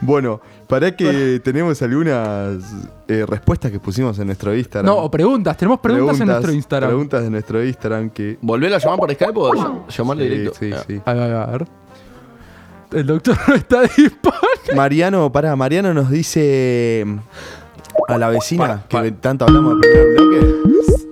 Bueno, 0.00 0.40
para 0.68 0.94
que 0.94 1.40
tenemos 1.42 1.80
algunas 1.82 2.58
eh, 3.08 3.24
respuestas 3.26 3.70
que 3.70 3.80
pusimos 3.80 4.18
en 4.18 4.26
nuestro 4.26 4.54
Instagram. 4.54 4.86
No, 4.94 5.02
o 5.02 5.10
preguntas. 5.10 5.56
Tenemos 5.56 5.80
preguntas, 5.80 6.20
en 6.20 6.26
nuestro 6.26 6.52
Instagram. 6.52 6.90
Preguntas 6.90 7.22
de 7.22 7.30
nuestro 7.30 7.64
Instagram 7.64 8.10
que. 8.10 8.38
¿Volver 8.40 8.74
a 8.74 8.78
llamar 8.78 8.98
por 8.98 9.12
Skype 9.12 9.32
o 9.38 9.52
ll- 9.52 9.88
llamarle 9.88 10.24
Sí, 10.24 10.30
directo? 10.30 10.58
sí, 10.60 10.70
Ah. 10.74 10.84
sí. 10.86 11.00
Ahí 11.04 11.18
va, 11.18 11.42
a 11.44 11.46
ver. 11.50 11.66
El 12.92 13.06
doctor 13.06 13.36
no 13.48 13.54
está 13.54 13.80
disponible. 13.82 14.74
Mariano, 14.76 15.32
pará, 15.32 15.56
Mariano 15.56 15.92
nos 15.94 16.10
dice 16.10 17.04
a 18.08 18.18
la 18.18 18.28
vecina, 18.28 18.82
Para, 18.90 19.04
que 19.04 19.12
tanto 19.12 19.44
hablamos 19.44 19.80
del 19.80 19.90
primer 19.90 20.06
bloque. 20.16 20.56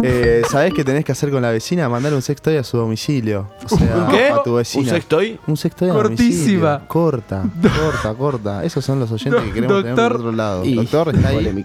Eh, 0.06 0.42
¿Sabés 0.50 0.74
qué 0.74 0.84
tenés 0.84 1.04
que 1.04 1.12
hacer 1.12 1.30
con 1.30 1.40
la 1.42 1.50
vecina? 1.50 1.88
Mandar 1.88 2.12
un 2.12 2.20
sextoy 2.20 2.56
a 2.58 2.64
su 2.64 2.76
domicilio. 2.76 3.48
O 3.70 3.76
sea, 3.76 3.96
¿Un 3.96 4.08
qué? 4.10 4.28
a 4.28 4.42
tu 4.42 4.54
vecina. 4.56 4.84
¿Un 4.84 4.88
sextoy? 4.90 5.40
Un 5.46 5.56
sextoy 5.56 5.90
a 5.90 5.92
Cortísima. 5.94 6.28
domicilio. 6.72 6.80
Corta, 6.88 7.42
corta, 7.80 8.14
corta. 8.14 8.64
Esos 8.64 8.84
son 8.84 9.00
los 9.00 9.10
oyentes 9.10 9.42
que 9.44 9.52
queremos 9.52 9.82
tener 9.82 9.94
Doctor. 9.96 10.12
por 10.12 10.20
otro 10.20 10.32
lado. 10.32 10.64
Y- 10.64 10.74
Doctor, 10.74 11.14
está 11.14 11.28
ahí. 11.28 11.64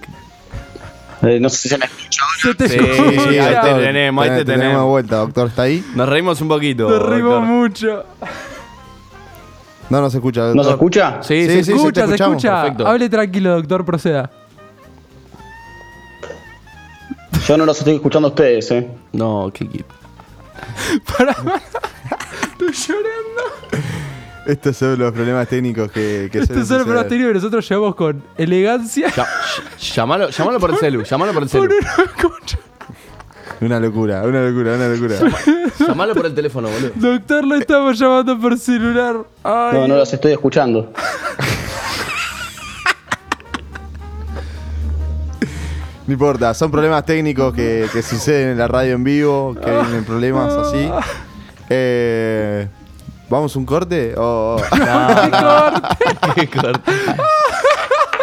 Eh, 1.22 1.38
no 1.42 1.50
sé 1.50 1.58
si 1.58 1.70
se 1.70 1.78
me 1.78 1.84
escucha. 1.86 2.22
Se 2.42 2.56
te 2.56 2.70
Sí, 2.70 2.78
ahí 2.80 3.56
te 3.62 3.84
tenemos, 3.84 4.24
ahí 4.24 4.30
te 4.38 4.46
tenemos. 4.46 4.78
de 4.78 4.88
vuelta, 4.88 5.18
doctor, 5.18 5.48
¿está 5.50 5.64
ahí? 5.64 5.84
Nos 5.94 6.08
reímos 6.08 6.40
un 6.40 6.48
poquito. 6.48 6.90
Nos 6.90 7.02
reímos 7.04 7.32
doctor. 7.34 7.48
mucho. 7.50 8.04
No 9.90 10.00
nos 10.02 10.14
escucha, 10.16 10.42
doctor. 10.44 10.56
¿No 10.56 10.64
se 10.64 10.70
escucha? 10.70 11.18
Sí, 11.24 11.42
Sí, 11.42 11.48
sí, 11.50 11.58
sí, 11.58 11.64
sí. 11.64 11.72
escucha, 11.74 12.02
te 12.04 12.08
se 12.08 12.14
escuchamos, 12.14 12.36
escucha. 12.38 12.62
perfecto. 12.62 12.88
Hable 12.88 13.10
tranquilo, 13.10 13.52
doctor, 13.56 13.84
proceda. 13.84 14.32
Yo 17.50 17.58
no 17.58 17.66
los 17.66 17.80
estoy 17.80 17.96
escuchando 17.96 18.28
a 18.28 18.30
ustedes, 18.30 18.70
¿eh? 18.70 18.88
No, 19.12 19.50
qué 19.52 19.66
Pará, 21.18 21.34
pará. 21.34 21.62
Estoy 22.52 22.72
llorando. 22.74 23.82
Estos 24.46 24.78
son 24.78 25.00
los 25.00 25.12
problemas 25.12 25.48
técnicos 25.48 25.92
que, 25.92 26.30
que 26.32 26.38
Este 26.40 26.46
suelen 26.46 26.48
es 26.48 26.50
el 26.50 26.64
suceder. 26.66 26.84
problema 26.84 27.08
técnico 27.08 27.28
que 27.30 27.34
nosotros 27.34 27.68
llevamos 27.68 27.96
con 27.96 28.24
elegancia. 28.38 29.10
Ya- 29.16 29.26
ll- 29.26 29.94
llamalo, 29.96 30.30
llamalo 30.30 30.60
por 30.60 30.70
el 30.70 30.78
celu, 30.78 31.04
llamalo 31.04 31.34
por 31.34 31.42
el 31.44 31.50
celu. 31.50 31.64
Uno 31.74 31.76
no 31.98 32.04
escucha. 32.04 32.60
Una 33.62 33.80
locura, 33.80 34.22
una 34.24 34.42
locura, 34.44 34.76
una 34.76 34.88
locura. 34.88 35.16
Llamalo 35.88 36.14
por 36.16 36.28
el 36.28 36.36
teléfono, 36.36 36.70
boludo. 36.70 36.92
Doctor, 36.96 37.44
lo 37.46 37.56
estamos 37.56 37.98
llamando 38.00 38.40
por 38.40 38.58
celular. 38.60 39.18
Ay. 39.44 39.74
No, 39.74 39.88
no 39.88 39.96
los 39.98 40.14
estoy 40.14 40.32
escuchando. 40.34 40.94
No 46.10 46.14
importa, 46.14 46.56
son 46.56 46.72
problemas 46.72 47.06
técnicos 47.06 47.54
que, 47.54 47.88
que 47.94 48.02
suceden 48.02 48.50
en 48.50 48.58
la 48.58 48.68
radio 48.68 48.96
en 48.96 49.04
vivo, 49.04 49.54
que 49.54 49.70
vienen 49.70 50.04
problemas 50.04 50.52
así. 50.56 50.90
Eh, 51.70 52.68
¿Vamos 53.30 53.56
un 53.56 53.64
corte? 53.64 54.16
O... 54.18 54.56
Qué 56.34 56.48
corte. 56.62 56.92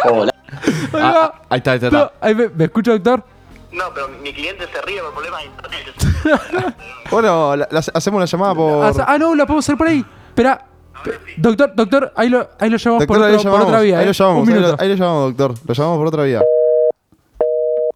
Hola. 0.03 0.33
Ahí 0.51 0.89
Ah, 0.95 0.99
va. 0.99 1.25
ah, 1.27 1.41
ahí 1.49 1.57
está, 1.59 1.71
ahí 1.71 1.75
está. 1.77 1.89
No, 1.89 2.11
ahí 2.19 2.35
me, 2.35 2.49
¿me 2.49 2.65
escucha, 2.65 2.91
doctor? 2.91 3.23
No, 3.71 3.85
pero 3.93 4.09
mi 4.21 4.33
cliente 4.33 4.65
se 4.69 4.81
ríe 4.81 4.99
por 5.01 5.13
problemas 5.13 5.39
de 5.43 5.45
internet. 5.45 6.75
bueno, 7.09 7.55
la- 7.55 7.69
la- 7.71 7.83
hacemos 7.93 8.19
la 8.19 8.25
llamada 8.25 8.53
por... 8.53 8.85
Ah, 9.07 9.17
no, 9.17 9.33
la 9.33 9.45
podemos 9.45 9.63
hacer 9.63 9.77
por 9.77 9.87
ahí. 9.87 10.05
Espera. 10.27 10.61
Pe- 11.05 11.17
Doctor, 11.37 11.71
doctor, 11.73 12.11
ahí 12.17 12.27
lo, 12.27 12.49
ahí 12.59 12.69
lo 12.69 12.75
llamamos 12.75 13.07
Doctor, 13.07 13.17
por, 13.17 13.25
ahí, 13.25 13.33
otro- 13.35 13.37
lo 13.37 13.37
por 13.37 13.43
llamamos, 13.61 13.67
otra 13.69 13.79
vía. 13.79 13.97
ahí 13.99 14.03
eh. 14.03 14.07
lo 14.07 14.11
llamamos, 14.11 14.49
ahí 14.49 14.55
lo, 14.59 14.75
ahí 14.77 14.89
lo 14.89 14.95
llamamos, 14.95 15.23
doctor. 15.37 15.53
Lo 15.65 15.73
llamamos 15.73 15.97
por 15.99 16.07
otra 16.07 16.23
vía. 16.23 16.41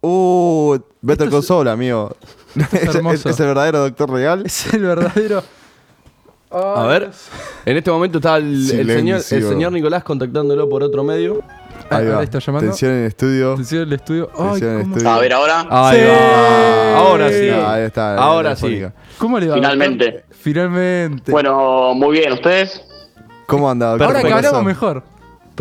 Uh, 0.02 0.78
Better 1.00 1.30
Call 1.30 1.42
Saul, 1.42 1.68
amigo. 1.68 2.14
Es, 2.72 3.40
el 3.40 3.46
verdadero 3.46 3.78
doctor 3.80 4.10
real. 4.10 4.42
Es 4.44 4.74
el 4.74 4.82
verdadero. 4.82 5.42
A 6.50 6.84
ver, 6.86 7.10
en 7.64 7.76
este 7.78 7.90
momento 7.90 8.18
está 8.18 8.36
el, 8.36 8.70
el 8.70 8.86
señor, 8.86 9.16
el 9.30 9.42
señor 9.48 9.72
Nicolás 9.72 10.04
contactándolo 10.04 10.68
por 10.68 10.82
otro 10.82 11.02
medio. 11.02 11.40
Ahí 11.88 12.06
va. 12.06 12.22
está 12.22 12.40
llamando. 12.40 12.68
Tensión 12.68 12.92
en 12.92 13.04
estudio. 13.06 13.52
Atención 13.52 13.82
al 13.84 13.92
estudio. 13.94 14.30
Ay, 14.36 14.50
Tensión 14.50 14.70
en 14.72 14.82
¿cómo, 14.82 14.96
estudio. 14.96 15.10
A 15.14 15.18
ver, 15.18 15.32
ahora. 15.32 15.66
Ahí 15.70 15.98
Sí. 15.98 16.06
va. 16.06 16.98
Ahora 16.98 17.28
sí. 17.30 17.48
Ahí 17.48 17.82
está. 17.84 18.14
la 18.16 18.22
Ahora 18.22 18.56
sí. 18.56 18.82
cómo 19.16 19.38
le 19.40 19.48
va? 19.48 19.54
Finalmente. 19.54 20.24
Finalmente. 20.30 21.32
Bueno, 21.32 21.94
muy 21.94 22.18
bien, 22.18 22.32
¿ustedes? 22.32 22.82
¿Cómo 23.46 23.70
anda? 23.70 23.92
Ahora 23.92 24.20
que 24.20 24.28
¿Qué 24.28 24.32
hablamos 24.34 24.64
mejor. 24.64 25.02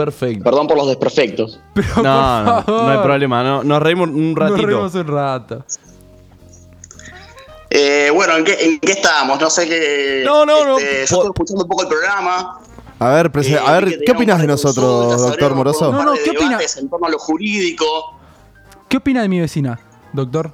Perfecto. 0.06 0.44
Perdón 0.44 0.68
por 0.68 0.78
los 0.78 0.88
desperfectos. 0.88 1.60
Pero 1.74 1.88
No, 1.88 1.94
por 1.96 2.04
no, 2.04 2.64
favor. 2.64 2.84
no 2.84 2.90
hay 2.92 2.98
problema. 3.04 3.44
No, 3.44 3.64
nos 3.64 3.82
reímos 3.82 4.10
un 4.10 4.34
Nos 4.34 4.50
ratito. 4.50 4.68
reímos 4.68 4.96
un 4.96 5.08
rato. 5.08 5.66
Eh, 7.70 8.10
bueno, 8.14 8.36
¿en 8.38 8.44
qué, 8.44 8.54
¿en 8.66 8.80
qué 8.80 8.92
estábamos? 8.92 9.40
No 9.40 9.50
sé 9.50 9.68
qué. 9.68 10.24
No, 10.26 10.46
no, 10.46 10.66
no. 10.66 10.78
este, 10.78 10.96
Yo 10.98 11.02
estoy 11.04 11.26
escuchando 11.28 11.64
un 11.64 11.70
poco 11.70 11.84
el 11.84 11.88
programa. 11.88 12.60
A 13.00 13.10
ver, 13.10 13.32
prese- 13.32 13.54
Eh, 13.56 13.60
a 13.66 13.80
ver, 13.80 14.00
¿qué 14.06 14.12
opinas 14.12 14.40
de 14.42 14.48
nosotros, 14.48 15.22
doctor 15.22 15.56
Moroso? 15.56 15.92
No, 15.92 16.04
no, 16.04 16.14
¿qué 16.14 16.32
opina? 16.32 16.50
debates 16.50 16.78
En 16.78 16.90
torno 16.90 17.08
a 17.08 17.10
lo 17.10 17.18
jurídico 17.18 17.86
¿Qué 18.88 18.98
opina 18.98 19.22
de 19.22 19.30
mi 19.30 19.40
vecina, 19.40 19.80
doctor? 20.14 20.52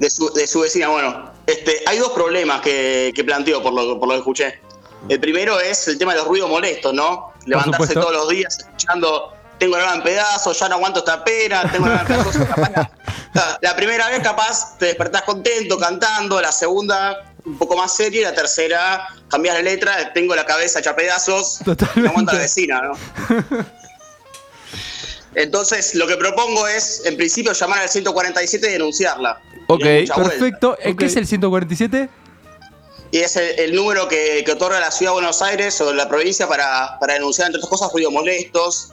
de 0.00 0.10
su, 0.10 0.32
de 0.32 0.46
su 0.46 0.60
vecina. 0.60 0.88
Bueno, 0.88 1.30
este, 1.46 1.76
hay 1.86 1.98
dos 1.98 2.10
problemas 2.10 2.60
que, 2.60 3.12
que 3.14 3.24
planteo 3.24 3.62
por 3.62 3.72
lo, 3.72 3.98
por 3.98 4.08
lo 4.08 4.14
que 4.14 4.18
escuché. 4.18 4.60
El 5.08 5.20
primero 5.20 5.58
es 5.60 5.86
el 5.88 5.96
tema 5.96 6.12
de 6.12 6.18
los 6.18 6.28
ruidos 6.28 6.50
molestos, 6.50 6.92
¿no? 6.92 7.30
Levantarse 7.48 7.86
supuesto. 7.88 8.00
todos 8.00 8.12
los 8.14 8.28
días 8.28 8.58
escuchando, 8.58 9.34
tengo 9.58 9.76
la 9.76 9.94
en 9.94 10.02
pedazos, 10.02 10.58
ya 10.58 10.68
no 10.68 10.76
aguanto 10.76 11.00
esta 11.00 11.24
pera, 11.24 11.68
tengo 11.70 11.86
la 11.88 12.00
en 12.00 12.06
pedazos. 12.06 12.36
capaz 12.36 12.70
la, 12.70 12.90
la- 13.34 13.58
la 13.60 13.76
primera 13.76 14.08
vez 14.08 14.20
capaz 14.20 14.78
te 14.78 14.86
despertás 14.86 15.22
contento 15.22 15.78
cantando, 15.78 16.40
la 16.40 16.52
segunda 16.52 17.24
un 17.44 17.56
poco 17.56 17.76
más 17.76 17.94
seria 17.96 18.20
y 18.20 18.24
la 18.24 18.34
tercera 18.34 19.06
cambias 19.28 19.54
la 19.56 19.62
letra, 19.62 20.12
tengo 20.12 20.34
la 20.36 20.44
cabeza 20.44 20.80
hecha 20.80 20.94
pedazos, 20.94 21.60
no 21.96 22.08
aguanta 22.10 22.34
la 22.34 22.40
vecina, 22.40 22.82
¿no? 22.82 22.92
Entonces, 25.34 25.94
lo 25.94 26.06
que 26.06 26.16
propongo 26.16 26.66
es, 26.66 27.02
en 27.04 27.16
principio, 27.16 27.52
llamar 27.52 27.80
al 27.80 27.88
147 27.88 28.68
y 28.68 28.72
denunciarla. 28.72 29.40
Ok. 29.68 29.82
Perfecto. 30.14 30.76
¿Eh, 30.82 30.96
¿Qué 30.96 31.06
es 31.06 31.16
el 31.16 31.26
147? 31.26 32.08
Y 33.10 33.18
es 33.18 33.36
el, 33.36 33.58
el 33.58 33.74
número 33.74 34.06
que, 34.08 34.42
que 34.44 34.52
otorga 34.52 34.80
la 34.80 34.90
ciudad 34.90 35.12
de 35.12 35.14
Buenos 35.14 35.40
Aires 35.42 35.80
o 35.80 35.92
la 35.94 36.08
provincia 36.08 36.46
para, 36.46 36.98
para 36.98 37.14
denunciar, 37.14 37.46
entre 37.46 37.58
otras 37.60 37.70
cosas, 37.70 37.92
ruidos 37.92 38.12
molestos 38.12 38.90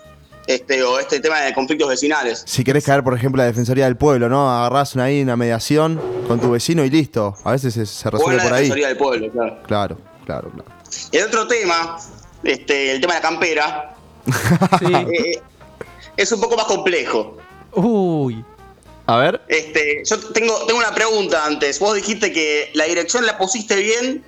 este, 0.47 0.84
o 0.84 0.99
este 0.99 1.19
tema 1.19 1.41
de 1.41 1.54
conflictos 1.54 1.89
vecinales. 1.89 2.43
Si 2.45 2.63
querés 2.63 2.86
caer, 2.86 3.04
por 3.04 3.13
ejemplo, 3.15 3.41
a 3.41 3.45
la 3.45 3.47
Defensoría 3.47 3.86
del 3.86 3.97
Pueblo, 3.97 4.30
¿no? 4.30 4.49
Agarrás 4.49 4.95
una, 4.95 5.06
ahí 5.06 5.21
una 5.21 5.36
mediación 5.36 5.99
con 6.28 6.39
tu 6.39 6.51
vecino 6.51 6.86
y 6.86 6.89
listo. 6.89 7.36
A 7.43 7.51
veces 7.51 7.73
se, 7.73 7.86
se 7.86 8.08
O 8.08 8.12
resuelve 8.12 8.38
la 8.38 8.43
por 8.43 8.54
ahí. 8.54 8.63
Defensoría 8.63 8.88
del 8.88 8.97
Pueblo, 8.97 9.32
claro. 9.32 9.58
Claro, 9.65 9.97
claro, 10.25 10.51
claro. 10.51 10.71
El 11.12 11.23
otro 11.23 11.47
tema, 11.47 11.97
este, 12.43 12.91
el 12.91 13.01
tema 13.01 13.15
de 13.15 13.19
la 13.19 13.28
campera, 13.28 13.95
eh, 14.82 15.41
es 16.15 16.32
un 16.32 16.39
poco 16.39 16.56
más 16.56 16.65
complejo. 16.65 17.38
Uy. 17.73 18.45
A 19.07 19.17
ver. 19.17 19.41
Este, 19.47 20.03
yo 20.03 20.19
tengo, 20.19 20.65
tengo 20.65 20.79
una 20.79 20.93
pregunta 20.95 21.45
antes. 21.45 21.79
Vos 21.79 21.95
dijiste 21.95 22.31
que 22.31 22.71
la 22.73 22.85
dirección 22.85 23.25
la 23.25 23.37
pusiste 23.37 23.75
bien, 23.75 24.23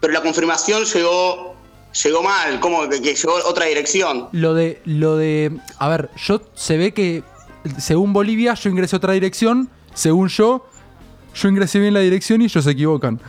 pero 0.00 0.12
la 0.12 0.22
confirmación 0.22 0.84
llegó, 0.84 1.54
llegó 2.02 2.22
mal, 2.22 2.58
como 2.60 2.88
que, 2.88 3.00
que 3.00 3.14
llegó 3.14 3.34
otra 3.44 3.66
dirección. 3.66 4.28
Lo 4.32 4.54
de, 4.54 4.80
lo 4.84 5.16
de. 5.16 5.52
A 5.78 5.88
ver, 5.88 6.10
yo 6.16 6.42
se 6.54 6.76
ve 6.76 6.92
que 6.92 7.22
según 7.78 8.12
Bolivia 8.12 8.54
yo 8.54 8.70
ingresé 8.70 8.96
a 8.96 8.98
otra 8.98 9.12
dirección. 9.12 9.70
Según 9.94 10.28
yo, 10.28 10.66
yo 11.34 11.48
ingresé 11.48 11.78
bien 11.78 11.94
la 11.94 12.00
dirección 12.00 12.42
y 12.42 12.46
ellos 12.46 12.64
se 12.64 12.70
equivocan. 12.70 13.20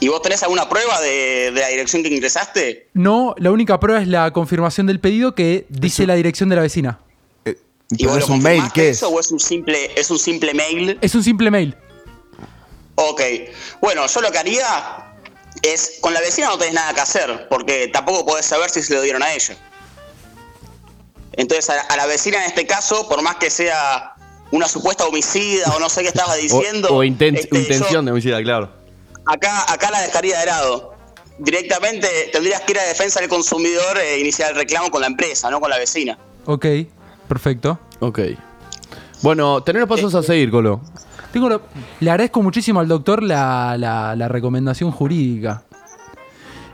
¿Y 0.00 0.08
vos 0.08 0.22
tenés 0.22 0.42
alguna 0.42 0.68
prueba 0.68 1.00
de, 1.00 1.50
de 1.52 1.60
la 1.60 1.68
dirección 1.68 2.02
que 2.02 2.08
ingresaste? 2.08 2.88
No, 2.94 3.34
la 3.38 3.50
única 3.50 3.80
prueba 3.80 4.00
es 4.00 4.08
la 4.08 4.30
confirmación 4.32 4.86
del 4.86 5.00
pedido 5.00 5.34
que 5.34 5.66
dice 5.68 6.06
la 6.06 6.14
dirección 6.14 6.48
de 6.48 6.56
la 6.56 6.62
vecina. 6.62 7.00
¿Y 7.90 8.04
Pero 8.04 8.16
es 8.18 8.28
un 8.28 8.42
mail, 8.42 8.64
¿qué 8.74 8.90
es? 8.90 8.96
eso 8.98 9.08
o 9.08 9.20
es 9.20 9.30
un 9.30 9.38
simple, 9.40 9.90
es 9.98 10.10
un 10.10 10.18
simple 10.18 10.52
mail? 10.54 10.98
Es 11.00 11.14
un 11.14 11.22
simple 11.22 11.50
mail. 11.50 11.76
Ok. 12.96 13.20
Bueno, 13.80 14.06
yo 14.06 14.20
lo 14.20 14.32
que 14.32 14.38
haría 14.38 15.14
es, 15.62 15.98
con 16.00 16.12
la 16.12 16.20
vecina 16.20 16.48
no 16.48 16.58
tenés 16.58 16.74
nada 16.74 16.94
que 16.94 17.00
hacer, 17.00 17.46
porque 17.48 17.88
tampoco 17.88 18.26
podés 18.26 18.46
saber 18.46 18.70
si 18.70 18.82
se 18.82 18.94
lo 18.94 19.02
dieron 19.02 19.22
a 19.22 19.32
ella. 19.32 19.56
Entonces, 21.34 21.68
a, 21.70 21.80
a 21.82 21.96
la 21.96 22.06
vecina 22.06 22.38
en 22.38 22.44
este 22.44 22.66
caso, 22.66 23.08
por 23.08 23.22
más 23.22 23.36
que 23.36 23.50
sea 23.50 24.14
una 24.50 24.68
supuesta 24.68 25.04
homicida 25.06 25.66
o 25.74 25.78
no 25.80 25.88
sé 25.88 26.02
qué 26.02 26.08
estabas 26.08 26.36
O, 26.38 26.40
diciendo, 26.40 26.88
o 26.90 27.04
inten- 27.04 27.36
este, 27.38 27.56
intención 27.58 27.90
yo 27.92 28.02
de 28.02 28.10
homicida, 28.10 28.42
claro. 28.42 28.72
acá, 29.26 29.70
acá 29.72 29.90
la 29.90 30.00
dejaría 30.02 30.40
de 30.40 30.46
lado. 30.46 30.94
Directamente 31.38 32.30
tendrías 32.32 32.62
que 32.62 32.72
ir 32.72 32.78
a 32.78 32.84
defensa 32.84 33.20
del 33.20 33.28
consumidor 33.28 33.98
e 33.98 34.18
iniciar 34.18 34.50
el 34.52 34.56
reclamo 34.56 34.90
con 34.90 35.02
la 35.02 35.06
empresa, 35.06 35.50
no 35.50 35.60
con 35.60 35.68
la 35.68 35.76
vecina. 35.78 36.18
Ok, 36.46 36.64
perfecto. 37.26 37.78
Ok. 38.00 38.20
Bueno, 39.22 39.62
tenés 39.62 39.80
los 39.80 39.88
pasos 39.88 40.14
a 40.14 40.22
seguir, 40.22 40.50
Colo. 40.50 40.80
Tengo 41.32 41.48
la- 41.48 41.60
le 42.00 42.10
agradezco 42.10 42.42
muchísimo 42.42 42.80
al 42.80 42.88
doctor 42.88 43.22
la, 43.22 43.76
la- 43.78 44.14
la 44.16 44.28
recomendación 44.28 44.90
jurídica. 44.90 45.62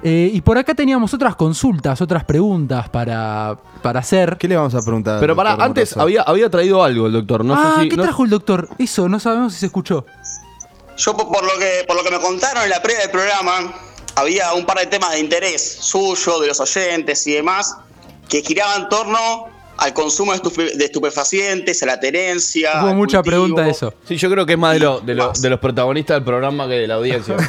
Eh, 0.04 0.30
y 0.34 0.40
por 0.40 0.58
acá 0.58 0.74
teníamos 0.74 1.14
otras 1.14 1.36
consultas, 1.36 2.00
otras 2.00 2.24
preguntas 2.24 2.88
para, 2.88 3.56
para 3.82 4.00
hacer. 4.00 4.36
¿Qué 4.36 4.48
le 4.48 4.56
vamos 4.56 4.74
a 4.74 4.82
preguntar? 4.82 5.20
Pero 5.20 5.36
pará, 5.36 5.50
doctor 5.50 5.66
antes 5.66 5.90
Moroso? 5.96 6.02
había, 6.02 6.22
había 6.22 6.50
traído 6.50 6.82
algo 6.82 7.06
el 7.06 7.12
doctor. 7.12 7.44
No 7.44 7.54
ah, 7.54 7.74
sé 7.76 7.82
si. 7.82 7.88
¿qué 7.88 7.96
no- 7.96 8.02
trajo 8.02 8.24
el 8.24 8.30
doctor? 8.30 8.68
Eso, 8.78 9.08
no 9.08 9.20
sabemos 9.20 9.52
si 9.52 9.60
se 9.60 9.66
escuchó. 9.66 10.04
Yo 10.96 11.16
por, 11.16 11.28
por 11.28 11.42
lo 11.44 11.58
que 11.58 11.84
por 11.86 11.96
lo 11.96 12.02
que 12.02 12.10
me 12.10 12.18
contaron 12.20 12.64
en 12.64 12.70
la 12.70 12.82
previa 12.82 13.02
del 13.02 13.10
programa, 13.10 13.72
había 14.16 14.52
un 14.54 14.66
par 14.66 14.78
de 14.78 14.86
temas 14.86 15.12
de 15.12 15.20
interés 15.20 15.78
suyo, 15.80 16.40
de 16.40 16.48
los 16.48 16.58
oyentes 16.60 17.24
y 17.28 17.32
demás, 17.34 17.76
que 18.28 18.42
giraban 18.42 18.82
en 18.82 18.88
torno 18.88 19.18
al 19.82 19.92
consumo 19.94 20.32
de, 20.32 20.38
estupe- 20.38 20.72
de 20.74 20.84
estupefacientes, 20.84 21.82
a 21.82 21.86
la 21.86 21.98
tenencia. 22.00 22.84
Hubo 22.84 22.94
mucha 22.94 23.18
cultivo. 23.18 23.22
pregunta 23.44 23.62
de 23.62 23.70
eso. 23.70 23.92
Sí, 24.06 24.16
yo 24.16 24.30
creo 24.30 24.46
que 24.46 24.52
es 24.52 24.58
más 24.58 24.74
de, 24.74 24.80
lo- 24.80 25.00
de, 25.00 25.14
lo- 25.14 25.32
de 25.32 25.50
los 25.50 25.58
protagonistas 25.60 26.16
del 26.16 26.24
programa 26.24 26.66
que 26.68 26.74
de 26.74 26.86
la 26.86 26.94
audiencia. 26.94 27.36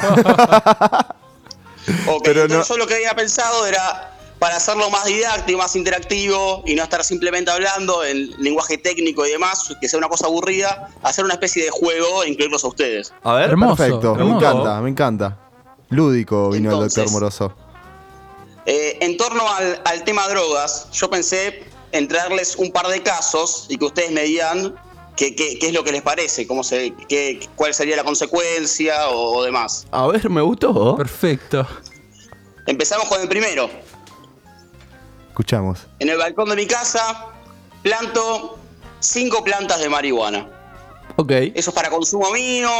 Ok, 2.08 2.22
Pero 2.24 2.42
entonces 2.42 2.68
no- 2.70 2.76
yo 2.76 2.78
lo 2.78 2.86
que 2.86 2.94
había 2.94 3.14
pensado 3.14 3.66
era 3.66 4.10
para 4.38 4.56
hacerlo 4.56 4.88
más 4.90 5.04
didáctico, 5.04 5.58
más 5.58 5.76
interactivo 5.76 6.62
y 6.66 6.74
no 6.74 6.82
estar 6.82 7.04
simplemente 7.04 7.50
hablando 7.50 8.02
en 8.04 8.30
lenguaje 8.42 8.78
técnico 8.78 9.24
y 9.26 9.30
demás, 9.30 9.74
que 9.80 9.88
sea 9.88 9.98
una 9.98 10.08
cosa 10.08 10.26
aburrida, 10.26 10.88
hacer 11.02 11.24
una 11.26 11.34
especie 11.34 11.62
de 11.64 11.70
juego 11.70 12.22
e 12.24 12.28
incluirlos 12.30 12.64
a 12.64 12.68
ustedes. 12.68 13.12
A 13.22 13.34
ver. 13.34 13.50
Hermoso. 13.50 13.76
Perfecto, 13.76 14.14
me 14.14 14.30
encanta, 14.30 14.80
me 14.80 14.90
encanta. 14.90 15.38
Lúdico 15.90 16.50
vino 16.50 16.72
el 16.72 16.80
doctor 16.88 17.10
Moroso. 17.10 17.54
Eh, 18.66 18.96
en 19.02 19.16
torno 19.18 19.46
al, 19.46 19.80
al 19.84 20.04
tema 20.04 20.26
drogas, 20.28 20.88
yo 20.92 21.10
pensé 21.10 21.64
en 21.94 22.08
traerles 22.08 22.56
un 22.56 22.70
par 22.72 22.88
de 22.88 23.02
casos 23.02 23.66
y 23.68 23.78
que 23.78 23.84
ustedes 23.84 24.10
me 24.10 24.22
digan 24.24 24.74
qué, 25.16 25.34
qué- 25.36 25.58
qué 25.60 25.68
es 25.68 25.72
lo 25.72 25.84
que 25.84 25.92
les 25.92 26.02
parece, 26.02 26.46
cómo 26.46 26.64
se, 26.64 26.92
qué- 27.08 27.48
cuál 27.54 27.72
sería 27.72 27.94
la 27.96 28.02
consecuencia 28.04 29.08
o, 29.10 29.36
o 29.38 29.44
demás. 29.44 29.86
A 29.92 30.06
ver, 30.08 30.28
me 30.28 30.42
gustó. 30.42 30.96
Perfecto. 30.96 31.66
Empezamos 32.66 33.06
con 33.08 33.20
el 33.20 33.28
primero. 33.28 33.70
Escuchamos. 35.28 35.86
En 36.00 36.08
el 36.08 36.18
balcón 36.18 36.48
de 36.48 36.56
mi 36.56 36.66
casa 36.66 37.26
planto 37.82 38.58
cinco 39.00 39.44
plantas 39.44 39.78
de 39.80 39.88
marihuana. 39.88 40.48
Ok. 41.16 41.30
Eso 41.54 41.70
es 41.70 41.74
para 41.74 41.90
consumo 41.90 42.30
mío, 42.32 42.70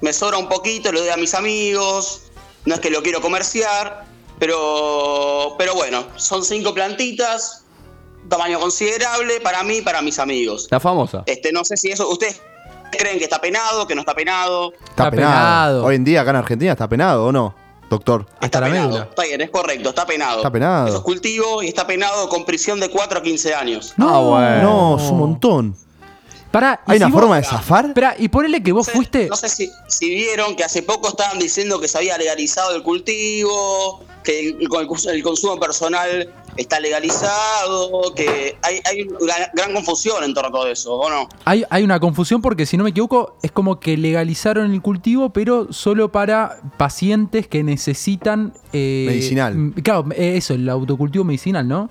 me 0.00 0.12
sobra 0.12 0.38
un 0.38 0.48
poquito, 0.48 0.90
lo 0.90 1.00
doy 1.00 1.10
a 1.10 1.16
mis 1.16 1.34
amigos, 1.34 2.22
no 2.64 2.74
es 2.74 2.80
que 2.80 2.90
lo 2.90 3.02
quiero 3.02 3.20
comerciar, 3.20 4.06
pero, 4.40 5.54
pero 5.58 5.74
bueno, 5.74 6.04
son 6.16 6.44
cinco 6.44 6.74
plantitas, 6.74 7.64
tamaño 8.28 8.58
considerable 8.60 9.40
para 9.40 9.62
mí 9.62 9.76
y 9.78 9.82
para 9.82 10.02
mis 10.02 10.18
amigos. 10.18 10.68
La 10.70 10.80
famosa. 10.80 11.22
Este, 11.26 11.52
no 11.52 11.64
sé 11.64 11.76
si 11.76 11.90
eso, 11.90 12.08
¿ustedes 12.08 12.40
creen 12.92 13.18
que 13.18 13.24
está 13.24 13.40
penado, 13.40 13.86
que 13.86 13.94
no 13.94 14.00
está 14.02 14.14
penado? 14.14 14.72
Está, 14.72 14.84
Está 14.90 15.10
penado. 15.10 15.32
penado. 15.34 15.84
Hoy 15.84 15.94
en 15.96 16.04
día 16.04 16.20
acá 16.22 16.30
en 16.30 16.36
Argentina 16.36 16.72
está 16.72 16.88
penado 16.88 17.26
o 17.26 17.32
no, 17.32 17.54
doctor. 17.90 18.26
Hasta 18.40 18.60
la 18.60 18.66
penado. 18.66 18.88
médula. 18.88 19.04
Está 19.10 19.22
bien, 19.24 19.40
es 19.40 19.50
correcto, 19.50 19.88
está 19.90 20.06
penado. 20.06 20.36
Está 20.38 20.50
penado. 20.50 20.88
Eso 20.88 20.96
es 20.98 21.02
cultivo 21.02 21.62
y 21.62 21.68
está 21.68 21.86
penado 21.86 22.28
con 22.28 22.44
prisión 22.44 22.80
de 22.80 22.88
4 22.90 23.18
a 23.18 23.22
15 23.22 23.54
años. 23.54 23.94
Ah, 23.98 24.18
bueno. 24.18 24.62
No, 24.62 24.96
es 24.96 25.10
un 25.10 25.18
montón. 25.18 25.76
Pará, 26.56 26.80
y 26.86 26.92
¿Hay 26.92 26.98
si 26.98 27.04
una 27.04 27.12
vos- 27.12 27.20
forma 27.20 27.36
de 27.36 27.44
zafar? 27.44 27.84
Espera, 27.86 28.14
y 28.18 28.28
ponele 28.28 28.62
que 28.62 28.72
vos 28.72 28.86
No 28.86 28.90
sé- 28.92 28.96
fuiste. 28.96 29.26
No 29.28 29.36
sé 29.36 29.48
si, 29.50 29.70
si 29.88 30.08
vieron 30.08 30.56
que 30.56 30.64
hace 30.64 30.82
poco 30.82 31.08
estaban 31.08 31.38
diciendo 31.38 31.78
que 31.78 31.86
se 31.86 31.98
había 31.98 32.16
legalizado 32.16 32.74
el 32.74 32.82
cultivo, 32.82 34.02
que 34.24 34.40
el, 34.40 34.56
el- 34.62 35.14
el 35.16 35.22
consumo 35.22 35.60
personal 35.60 36.32
está 36.56 36.80
legalizado, 36.80 38.14
que 38.14 38.56
hay, 38.62 38.80
hay 38.86 39.02
una 39.02 39.34
gran 39.54 39.74
confusión 39.74 40.24
en 40.24 40.32
torno 40.34 40.48
a 40.48 40.52
todo 40.52 40.66
eso, 40.68 40.94
¿o 40.94 41.10
no? 41.10 41.28
Hay, 41.44 41.64
hay 41.68 41.82
una 41.84 42.00
confusión 42.00 42.40
porque, 42.40 42.64
si 42.66 42.76
no 42.76 42.84
me 42.84 42.90
equivoco, 42.90 43.36
es 43.42 43.52
como 43.52 43.78
que 43.78 43.96
legalizaron 43.96 44.72
el 44.72 44.80
cultivo, 44.82 45.30
pero 45.30 45.72
solo 45.72 46.10
para 46.10 46.58
pacientes 46.78 47.46
que 47.48 47.62
necesitan. 47.62 48.54
eh, 48.72 49.04
Medicinal. 49.08 49.74
Claro, 49.82 50.06
eh, 50.16 50.36
eso, 50.36 50.54
el 50.54 50.68
autocultivo 50.68 51.24
medicinal, 51.24 51.66
¿no? 51.68 51.90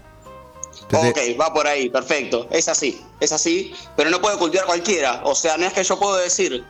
Te- 0.87 0.97
Ok, 0.97 1.17
va 1.39 1.53
por 1.53 1.67
ahí, 1.67 1.89
perfecto. 1.89 2.47
Es 2.51 2.67
así, 2.67 3.01
es 3.19 3.31
así, 3.31 3.73
pero 3.95 4.09
no 4.09 4.21
puede 4.21 4.37
cultivar 4.37 4.65
cualquiera. 4.65 5.21
O 5.23 5.33
sea, 5.35 5.57
no 5.57 5.65
es 5.65 5.73
que 5.73 5.83
yo 5.83 5.97
puedo 5.99 6.15
decir, 6.17 6.63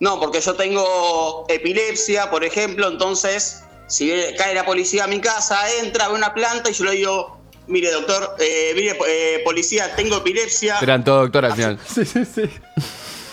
no, 0.00 0.20
porque 0.20 0.40
yo 0.40 0.54
tengo 0.54 1.44
epilepsia, 1.48 2.30
por 2.30 2.44
ejemplo, 2.44 2.88
entonces, 2.88 3.62
si 3.86 4.12
cae 4.36 4.54
la 4.54 4.64
policía 4.64 5.04
a 5.04 5.06
mi 5.06 5.20
casa, 5.20 5.58
entra, 5.80 6.08
ve 6.08 6.14
una 6.14 6.34
planta 6.34 6.70
y 6.70 6.72
yo 6.74 6.84
le 6.84 6.92
digo, 6.92 7.38
mire, 7.66 7.90
doctor, 7.90 8.36
eh, 8.38 8.72
mire, 8.74 8.98
eh, 9.08 9.40
policía, 9.44 9.94
tengo 9.96 10.16
epilepsia. 10.18 10.78
Eran 10.80 11.02
todo 11.04 11.20
doctor 11.22 11.44
al 11.46 11.54
final. 11.54 11.78
Sí, 11.92 12.04
sí, 12.04 12.24
sí. 12.24 12.42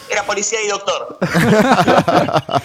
Era 0.09 0.25
policía 0.25 0.61
y 0.61 0.67
doctor. 0.67 1.17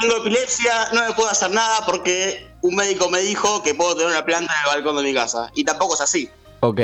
tengo 0.00 0.16
epilepsia, 0.18 0.88
no 0.92 1.02
me 1.06 1.12
puedo 1.14 1.28
hacer 1.30 1.50
nada 1.50 1.84
porque 1.86 2.46
un 2.62 2.74
médico 2.74 3.10
me 3.10 3.20
dijo 3.20 3.62
que 3.62 3.74
puedo 3.74 3.94
tener 3.94 4.10
una 4.10 4.24
planta 4.24 4.52
en 4.52 4.60
el 4.70 4.76
balcón 4.76 4.96
de 4.96 5.02
mi 5.02 5.14
casa. 5.14 5.50
Y 5.54 5.64
tampoco 5.64 5.94
es 5.94 6.00
así. 6.00 6.28
Ok. 6.60 6.80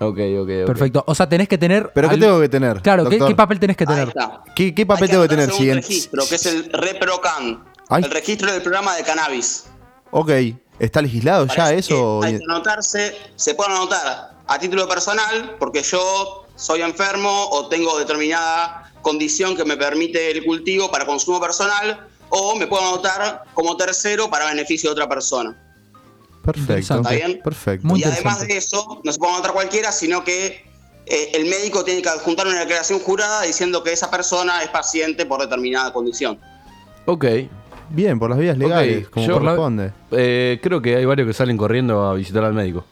Ok, 0.00 0.16
ok, 0.18 0.18
ok. 0.42 0.66
Perfecto. 0.66 1.04
O 1.08 1.14
sea, 1.14 1.28
tenés 1.28 1.48
que 1.48 1.58
tener. 1.58 1.90
¿Pero 1.92 2.08
qué 2.08 2.14
al- 2.14 2.20
tengo 2.20 2.40
que 2.40 2.48
tener? 2.48 2.80
Claro, 2.82 3.02
¿qué, 3.04 3.10
doctor? 3.16 3.28
qué 3.28 3.34
papel 3.34 3.58
tenés 3.60 3.76
que 3.76 3.84
Ahí 3.84 3.88
tener? 3.94 4.08
está. 4.08 4.42
¿Qué, 4.54 4.74
qué 4.74 4.86
papel 4.86 5.04
Hay 5.04 5.10
tengo 5.10 5.22
que 5.24 5.28
tener? 5.28 5.44
anotarse 5.44 5.62
un 5.62 5.66
Siguiente. 5.66 5.86
registro, 5.88 6.26
que 6.28 6.34
es 6.36 6.46
el 6.46 6.72
ReproCan, 6.72 7.64
Ay. 7.88 8.04
el 8.04 8.10
registro 8.10 8.52
del 8.52 8.62
programa 8.62 8.94
de 8.96 9.02
cannabis. 9.02 9.64
Ok. 10.12 10.30
¿Está 10.78 11.02
legislado 11.02 11.46
ya 11.46 11.54
Parece 11.56 11.78
eso? 11.94 12.20
que 12.20 12.26
Hay 12.28 12.38
que 12.38 12.44
anotarse, 12.48 13.16
se 13.34 13.54
puede 13.56 13.72
anotar 13.72 14.30
a 14.46 14.58
título 14.60 14.86
personal 14.88 15.56
porque 15.58 15.82
yo 15.82 16.46
soy 16.54 16.82
enfermo 16.82 17.48
o 17.50 17.68
tengo 17.68 17.98
determinada 17.98 18.92
condición 19.02 19.56
que 19.56 19.64
me 19.64 19.76
permite 19.76 20.30
el 20.30 20.44
cultivo 20.44 20.90
para 20.92 21.04
consumo 21.06 21.40
personal 21.40 22.07
o 22.30 22.56
me 22.56 22.66
puedo 22.66 22.82
anotar 22.86 23.44
como 23.54 23.76
tercero 23.76 24.28
para 24.30 24.46
beneficio 24.46 24.90
de 24.90 24.92
otra 24.92 25.08
persona. 25.08 25.56
Perfecto. 26.44 26.96
¿Está 26.96 27.10
bien? 27.10 27.40
Perfecto. 27.44 27.86
Muy 27.86 28.00
y 28.00 28.04
además 28.04 28.40
de 28.46 28.56
eso, 28.56 29.00
no 29.04 29.12
se 29.12 29.18
puede 29.18 29.32
anotar 29.34 29.52
cualquiera, 29.52 29.92
sino 29.92 30.24
que 30.24 30.64
eh, 31.06 31.30
el 31.34 31.44
médico 31.46 31.84
tiene 31.84 32.00
que 32.02 32.08
adjuntar 32.08 32.46
una 32.46 32.60
declaración 32.60 33.00
jurada 33.00 33.42
diciendo 33.42 33.82
que 33.82 33.92
esa 33.92 34.10
persona 34.10 34.62
es 34.62 34.68
paciente 34.70 35.26
por 35.26 35.40
determinada 35.40 35.92
condición. 35.92 36.38
Ok. 37.06 37.24
Bien, 37.90 38.18
por 38.18 38.28
las 38.30 38.38
vías 38.38 38.56
legales, 38.58 39.08
como 39.08 39.26
yo- 39.26 39.38
corresponde. 39.40 39.92
Eh, 40.10 40.58
creo 40.62 40.80
que 40.82 40.96
hay 40.96 41.04
varios 41.06 41.26
que 41.26 41.32
salen 41.34 41.56
corriendo 41.56 42.06
a 42.06 42.14
visitar 42.14 42.44
al 42.44 42.52
médico. 42.54 42.84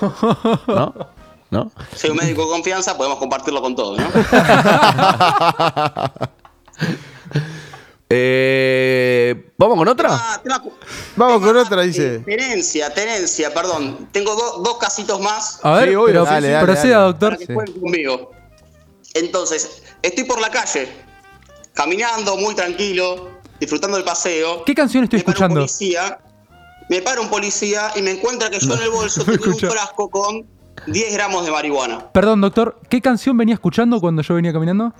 ¿No? 0.68 0.94
¿No? 1.50 1.70
Si 1.94 2.06
hay 2.06 2.10
un 2.12 2.16
médico 2.16 2.44
de 2.44 2.50
confianza, 2.50 2.96
podemos 2.96 3.18
compartirlo 3.18 3.60
con 3.62 3.74
todos, 3.76 3.98
¿no? 3.98 4.06
Eh, 8.08 9.50
¿Vamos 9.58 9.76
con 9.78 9.88
otra? 9.88 10.08
Ah, 10.12 10.40
Vamos 11.16 11.42
con 11.44 11.56
otra, 11.56 11.82
dice. 11.82 12.20
tenencia, 12.20 12.92
tenencia, 12.94 13.52
perdón. 13.52 14.08
Tengo 14.12 14.34
do- 14.36 14.62
dos 14.62 14.78
casitos 14.78 15.20
más 15.20 15.58
A 15.62 15.72
ver, 15.78 15.88
Sí, 15.88 15.94
obvio, 15.96 16.06
pero 16.06 16.24
dale, 16.24 16.48
dale, 16.50 16.64
proceda, 16.66 16.98
dale. 16.98 17.06
doctor. 17.12 17.34
para 17.34 17.46
que 17.46 17.54
jueguen 17.54 17.80
conmigo. 17.80 18.30
Entonces, 19.14 19.82
estoy 20.02 20.24
por 20.24 20.40
la 20.40 20.50
calle, 20.50 20.88
caminando 21.72 22.36
muy 22.36 22.54
tranquilo, 22.54 23.30
disfrutando 23.58 23.96
del 23.96 24.04
paseo. 24.04 24.62
¿Qué 24.64 24.74
canción 24.74 25.04
estoy 25.04 25.18
me 25.20 25.24
para 25.24 25.30
un 25.30 25.34
escuchando? 25.34 25.60
policía, 25.60 26.18
me 26.88 27.02
para 27.02 27.20
un 27.20 27.28
policía 27.28 27.90
y 27.96 28.02
me 28.02 28.12
encuentra 28.12 28.50
que 28.50 28.60
yo 28.60 28.74
en 28.74 28.82
el 28.82 28.90
bolso 28.90 29.24
tengo 29.24 29.46
un 29.46 29.58
frasco 29.58 30.08
con 30.10 30.46
10 30.86 31.12
gramos 31.12 31.44
de 31.44 31.50
marihuana. 31.50 32.12
Perdón, 32.12 32.40
doctor, 32.42 32.78
¿qué 32.88 33.00
canción 33.00 33.36
venía 33.36 33.54
escuchando 33.54 33.98
cuando 34.00 34.22
yo 34.22 34.34
venía 34.34 34.52
caminando? 34.52 34.92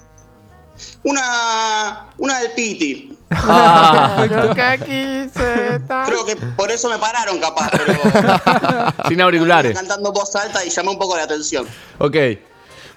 Una, 1.05 2.07
una 2.19 2.39
del 2.41 2.53
Piti. 2.53 3.17
Ah, 3.31 4.25
Creo 6.07 6.25
que 6.27 6.37
por 6.37 6.71
eso 6.71 6.89
me 6.89 6.99
pararon, 6.99 7.39
capaz, 7.39 7.71
pero 7.73 7.85
sin 9.09 9.21
auriculares. 9.21 9.77
cantando 9.77 10.13
voz 10.13 10.35
alta 10.37 10.65
y 10.65 10.71
llamé 10.71 10.91
un 10.91 10.99
poco 10.99 11.17
la 11.17 11.25
atención. 11.25 11.67
Ok. 11.99 12.17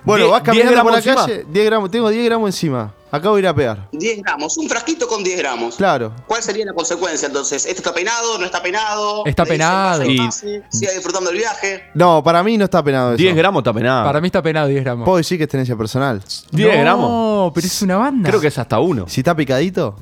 Bueno, 0.03 0.25
Die- 0.25 0.31
vas 0.31 0.43
10 0.43 0.45
caminando 0.45 0.83
por 0.83 0.91
la 0.93 1.01
gramos 1.01 1.25
calle, 1.25 1.45
10 1.49 1.65
gramos, 1.65 1.91
tengo 1.91 2.09
10 2.09 2.25
gramos 2.25 2.47
encima. 2.49 2.93
Acabo 3.11 3.35
de 3.35 3.41
ir 3.41 3.47
a 3.47 3.55
pegar. 3.55 3.89
10 3.91 4.21
gramos, 4.21 4.57
un 4.57 4.69
frasquito 4.69 5.07
con 5.07 5.23
10 5.23 5.37
gramos. 5.39 5.75
Claro. 5.77 6.13
¿Cuál 6.27 6.43
sería 6.43 6.65
la 6.65 6.73
consecuencia 6.73 7.25
entonces? 7.27 7.65
¿Esto 7.65 7.79
está 7.81 7.93
penado? 7.93 8.37
¿No 8.37 8.45
está 8.45 8.61
penado? 8.61 9.23
Está 9.25 9.43
¿Le 9.43 9.51
dicen, 9.51 9.57
penado. 9.57 9.99
"Pase, 9.99 10.11
Y- 10.11 10.17
pase, 10.17 10.63
Siga 10.71 10.91
disfrutando 10.93 11.29
el 11.31 11.37
viaje. 11.37 11.83
No, 11.95 12.23
para 12.23 12.43
mí 12.43 12.57
no 12.57 12.65
está 12.65 12.83
penado 12.83 13.09
eso. 13.13 13.17
10 13.17 13.35
gramos 13.35 13.61
está 13.61 13.73
penado. 13.73 14.05
Para 14.05 14.21
mí 14.21 14.27
está 14.27 14.41
penado 14.41 14.67
10 14.67 14.83
gramos. 14.83 15.05
Puedo 15.05 15.17
decir 15.17 15.37
que 15.37 15.45
es 15.45 15.49
tenencia 15.49 15.75
personal. 15.75 16.23
10 16.51 16.75
no, 16.75 16.81
gramos. 16.81 17.51
pero 17.55 17.67
es 17.67 17.81
una 17.81 17.97
banda. 17.97 18.29
Creo 18.29 18.41
que 18.41 18.47
es 18.47 18.57
hasta 18.57 18.79
uno. 18.79 19.07
Si 19.09 19.21
está 19.21 19.35
picadito, 19.35 19.95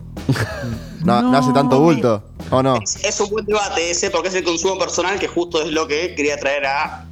no, 1.03 1.21
no 1.21 1.31
No. 1.31 1.37
hace 1.37 1.53
tanto 1.53 1.79
bulto. 1.79 2.23
¿O 2.49 2.63
no? 2.63 2.77
Es, 2.81 3.03
es 3.03 3.19
un 3.19 3.29
buen 3.29 3.45
debate 3.45 3.89
ese 3.91 4.09
porque 4.09 4.29
es 4.29 4.35
el 4.35 4.43
consumo 4.43 4.77
personal 4.79 5.19
que 5.19 5.27
justo 5.27 5.61
es 5.61 5.71
lo 5.71 5.87
que 5.87 6.15
quería 6.15 6.37
traer 6.37 6.65
a, 6.65 7.05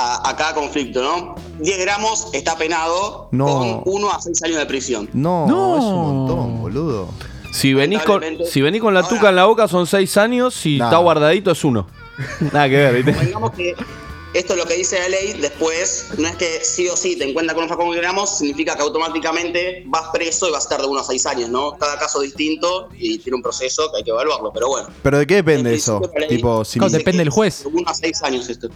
a, 0.00 0.28
a 0.30 0.36
cada 0.36 0.54
conflicto, 0.54 1.02
¿no? 1.02 1.34
10 1.58 1.78
gramos 1.80 2.28
está 2.32 2.56
penado 2.56 3.28
No. 3.32 3.46
con 3.46 3.82
1 3.84 4.10
a 4.12 4.20
6 4.20 4.42
años 4.44 4.58
de 4.58 4.66
prisión. 4.66 5.10
No, 5.12 5.46
No. 5.46 5.76
es 5.78 5.84
un 5.84 5.94
montón, 5.94 6.60
boludo. 6.60 7.08
Si 7.52 7.74
venís, 7.74 8.02
con, 8.02 8.22
si 8.48 8.60
venís 8.62 8.80
con 8.80 8.94
la 8.94 9.00
Ahora- 9.00 9.14
tuca 9.16 9.28
en 9.30 9.36
la 9.36 9.46
boca 9.46 9.66
son 9.66 9.86
6 9.86 10.16
años. 10.18 10.54
Si 10.54 10.78
Nah. 10.78 10.84
está 10.86 10.98
guardadito 10.98 11.50
es 11.50 11.64
uno. 11.64 11.86
Nada 12.52 12.68
que 12.68 12.76
ver, 12.76 13.02
¿viste? 13.02 13.24
Digamos 13.24 13.50
que 13.52 13.74
esto 14.34 14.52
es 14.52 14.58
lo 14.58 14.66
que 14.66 14.74
dice 14.74 15.00
la 15.00 15.08
ley, 15.08 15.32
después 15.40 16.08
no 16.18 16.28
es 16.28 16.36
que 16.36 16.60
sí 16.62 16.86
o 16.88 16.96
sí 16.96 17.16
te 17.16 17.28
encuentras 17.28 17.54
con 17.54 17.62
un 17.64 17.68
frasco 17.68 17.86
con 17.86 17.96
gramos, 17.96 18.36
significa 18.38 18.76
que 18.76 18.82
automáticamente 18.82 19.82
vas 19.86 20.10
preso 20.12 20.46
y 20.48 20.52
vas 20.52 20.60
a 20.60 20.64
estar 20.64 20.80
de 20.82 20.86
1 20.86 21.00
a 21.00 21.04
6 21.04 21.26
años, 21.26 21.48
¿no? 21.48 21.72
Cada 21.78 21.98
caso 21.98 22.22
es 22.22 22.34
distinto 22.34 22.88
y 22.98 23.18
tiene 23.18 23.36
un 23.36 23.42
proceso 23.42 23.90
que 23.90 23.96
hay 23.98 24.04
que 24.04 24.10
evaluarlo, 24.10 24.52
pero 24.52 24.68
bueno. 24.68 24.88
¿Pero 25.02 25.18
de 25.18 25.26
qué 25.26 25.36
depende 25.36 25.70
En 25.70 25.76
eso? 25.76 26.00
Tipo, 26.28 26.64
si- 26.64 26.78
Claro, 26.78 26.92
depende 26.92 27.20
del 27.24 27.30
juez. 27.30 27.62
De 27.64 27.68
1 27.70 27.88
a 27.88 27.94
6 27.94 28.22
años 28.22 28.48
esto. 28.50 28.68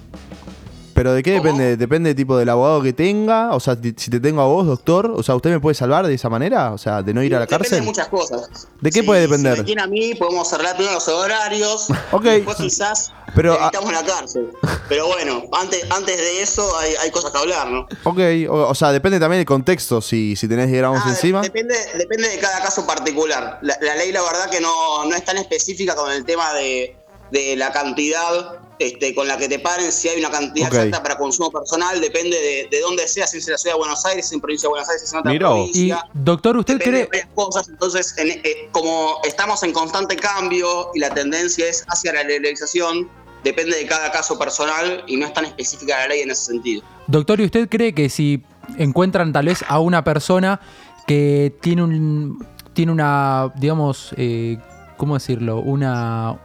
¿Pero 1.02 1.14
de 1.14 1.22
qué 1.24 1.32
¿Cómo? 1.38 1.42
depende? 1.42 1.76
¿Depende 1.76 2.14
tipo 2.14 2.36
del 2.36 2.48
abogado 2.48 2.80
que 2.80 2.92
tenga? 2.92 3.56
O 3.56 3.58
sea, 3.58 3.74
si 3.74 4.08
te 4.08 4.20
tengo 4.20 4.40
a 4.40 4.44
vos, 4.46 4.64
doctor, 4.68 5.12
o 5.16 5.20
sea, 5.24 5.34
¿usted 5.34 5.50
me 5.50 5.58
puede 5.58 5.74
salvar 5.74 6.06
de 6.06 6.14
esa 6.14 6.28
manera? 6.28 6.70
O 6.72 6.78
sea, 6.78 7.02
de 7.02 7.12
no 7.12 7.24
ir 7.24 7.34
a 7.34 7.40
la 7.40 7.46
Depende 7.46 7.64
cárcel. 7.64 7.80
de 7.80 7.84
muchas 7.86 8.06
cosas. 8.06 8.68
¿De 8.80 8.90
qué 8.92 9.02
puede 9.02 9.22
depender? 9.22 9.54
Si 9.54 9.58
me 9.62 9.66
tiene 9.66 9.82
a 9.82 9.88
mí, 9.88 10.14
podemos 10.14 10.52
arreglar 10.52 10.76
primero 10.76 10.94
los 10.94 11.08
horarios. 11.08 11.88
Ok. 12.12 12.24
y 12.26 12.28
Después 12.28 12.56
quizás 12.58 13.12
Pero, 13.34 13.60
evitamos 13.60 13.92
la 13.92 14.04
cárcel. 14.04 14.48
Pero 14.88 15.08
bueno, 15.08 15.42
antes, 15.60 15.84
antes 15.90 16.16
de 16.16 16.40
eso 16.42 16.78
hay, 16.78 16.92
hay 17.02 17.10
cosas 17.10 17.32
que 17.32 17.38
hablar, 17.38 17.68
¿no? 17.68 17.80
Ok, 18.04 18.20
o, 18.48 18.68
o 18.68 18.74
sea, 18.76 18.92
depende 18.92 19.18
también 19.18 19.40
del 19.40 19.46
contexto, 19.46 20.00
si, 20.00 20.36
si 20.36 20.46
tenés 20.46 20.68
10 20.68 20.78
gramos 20.78 21.00
Ah, 21.02 21.06
de- 21.08 21.10
encima. 21.16 21.40
Depende, 21.40 21.74
depende 21.98 22.28
de 22.28 22.38
cada 22.38 22.60
caso 22.62 22.86
particular. 22.86 23.58
La, 23.62 23.76
la 23.80 23.96
ley, 23.96 24.12
la 24.12 24.22
verdad, 24.22 24.48
que 24.48 24.60
no, 24.60 25.04
no 25.04 25.16
es 25.16 25.24
tan 25.24 25.36
específica 25.36 25.96
con 25.96 26.12
el 26.12 26.24
tema 26.24 26.52
de, 26.54 26.94
de 27.32 27.56
la 27.56 27.72
cantidad 27.72 28.60
este, 28.86 29.14
con 29.14 29.26
la 29.28 29.36
que 29.38 29.48
te 29.48 29.58
paren. 29.58 29.90
Si 29.92 30.08
hay 30.08 30.18
una 30.18 30.30
cantidad 30.30 30.68
exacta 30.68 31.02
para 31.02 31.16
consumo 31.16 31.50
personal, 31.50 32.00
depende 32.00 32.36
de, 32.38 32.68
de 32.70 32.80
dónde 32.80 33.06
sea, 33.08 33.26
si 33.26 33.38
es 33.38 33.46
en 33.46 33.52
la 33.52 33.58
ciudad 33.58 33.74
de 33.74 33.78
Buenos 33.78 34.04
Aires, 34.06 34.30
en 34.32 34.40
provincia 34.40 34.66
de 34.66 34.70
Buenos 34.70 34.88
Aires, 34.88 35.00
si 35.02 35.06
es 35.06 35.12
en 35.12 35.18
otra. 35.20 35.34
Y, 35.34 35.38
provincia. 35.38 36.04
doctor, 36.14 36.56
¿usted 36.56 36.78
de 36.78 36.84
cree, 37.08 37.26
cosas. 37.34 37.68
Entonces, 37.68 38.14
en- 38.18 38.30
eh, 38.44 38.68
como 38.72 39.18
estamos 39.24 39.62
en 39.62 39.72
constante 39.72 40.16
cambio 40.16 40.90
y 40.94 40.98
la 41.00 41.12
tendencia 41.14 41.68
es 41.68 41.84
hacia 41.88 42.12
la 42.12 42.22
legalización, 42.24 43.08
depende 43.44 43.76
de 43.76 43.86
cada 43.86 44.10
caso 44.12 44.38
personal 44.38 45.04
y 45.06 45.16
no 45.16 45.26
es 45.26 45.32
tan 45.32 45.44
específica 45.44 45.98
la 45.98 46.08
ley 46.08 46.20
en 46.20 46.30
ese 46.30 46.44
sentido. 46.46 46.82
doctor, 47.08 47.40
¿y 47.40 47.44
usted 47.44 47.68
cree 47.68 47.92
que 47.94 48.08
si 48.08 48.42
encuentran 48.78 49.32
tal 49.32 49.46
vez 49.46 49.64
a 49.66 49.80
una 49.80 50.04
persona 50.04 50.60
que 51.06 51.52
tiene 51.60 51.82
un 51.82 52.46
tiene 52.74 52.92
una, 52.92 53.52
digamos, 53.56 54.14
eh, 54.16 54.56
¿cómo 54.96 55.14
decirlo? 55.14 55.58
Una 55.58 56.38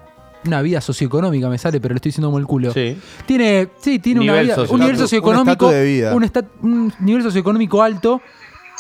una 0.48 0.62
vida 0.62 0.82
socioeconómica 0.82 1.50
me 1.50 1.58
sale, 1.58 1.80
pero 1.80 1.94
le 1.94 1.98
estoy 1.98 2.10
diciendo 2.10 2.28
como 2.30 2.40
el 2.40 2.46
culo. 2.46 2.74
Sí. 2.74 2.98
Tiene, 3.26 3.68
sí, 3.82 4.00
tiene 4.00 4.22
una 4.22 4.42
vida, 4.42 4.56
socio- 4.56 4.74
un 4.74 4.80
nivel 4.80 4.96
un 4.96 5.02
socioeconómico, 5.02 5.52
estatus 5.52 5.72
de 5.74 5.84
vida. 5.84 6.14
un, 6.16 6.32
un 6.64 6.94
nivel 7.00 7.24
socioeconómico 7.24 7.82
alto. 7.84 8.22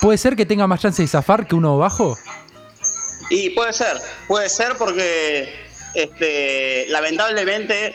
¿Puede 0.01 0.17
ser 0.17 0.35
que 0.35 0.45
tenga 0.45 0.67
más 0.67 0.79
chance 0.81 1.01
de 1.01 1.07
zafar 1.07 1.47
que 1.47 1.55
uno 1.55 1.77
bajo? 1.77 2.15
Y 3.29 3.49
puede 3.51 3.73
ser, 3.73 3.97
puede 4.27 4.47
ser 4.47 4.75
porque 4.77 5.49
este, 5.95 6.85
lamentablemente 6.89 7.93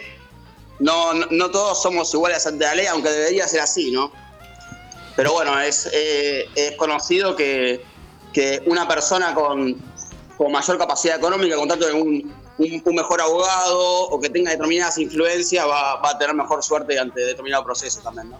no, 0.80 1.14
no, 1.14 1.26
no 1.30 1.50
todos 1.50 1.80
somos 1.82 2.12
iguales 2.12 2.46
ante 2.46 2.64
la 2.64 2.74
ley, 2.74 2.86
aunque 2.86 3.08
debería 3.08 3.46
ser 3.46 3.60
así, 3.60 3.90
¿no? 3.92 4.12
Pero 5.16 5.32
bueno, 5.32 5.58
es, 5.60 5.88
eh, 5.92 6.46
es 6.56 6.72
conocido 6.76 7.36
que, 7.36 7.82
que 8.32 8.62
una 8.66 8.88
persona 8.88 9.32
con, 9.34 9.76
con 10.36 10.50
mayor 10.50 10.78
capacidad 10.78 11.16
económica, 11.18 11.54
con 11.56 11.68
tanto 11.68 11.86
de 11.86 11.92
un, 11.92 12.32
un- 12.62 12.82
un 12.84 12.94
mejor 12.94 13.20
abogado 13.20 13.78
o 14.08 14.20
que 14.20 14.30
tenga 14.30 14.50
determinadas 14.50 14.98
influencias, 14.98 15.64
va, 15.66 15.96
va 16.00 16.10
a 16.10 16.18
tener 16.18 16.34
mejor 16.34 16.62
suerte 16.62 16.98
ante 16.98 17.20
determinado 17.20 17.64
proceso 17.64 18.00
también, 18.00 18.30
¿no? 18.30 18.36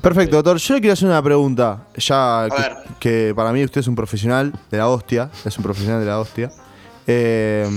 Perfecto, 0.00 0.36
doctor. 0.36 0.56
Yo 0.56 0.74
le 0.74 0.80
quiero 0.80 0.94
hacer 0.94 1.06
una 1.08 1.22
pregunta. 1.22 1.86
Ya 1.96 2.46
que, 2.50 2.62
ver. 2.62 2.76
que 2.98 3.32
para 3.36 3.52
mí 3.52 3.62
usted 3.62 3.80
es 3.82 3.86
un 3.86 3.94
profesional 3.94 4.52
de 4.70 4.78
la 4.78 4.88
hostia. 4.88 5.30
Es 5.44 5.56
un 5.58 5.62
profesional 5.62 6.00
de 6.00 6.06
la 6.06 6.18
hostia. 6.18 6.50
Eh, 7.06 7.68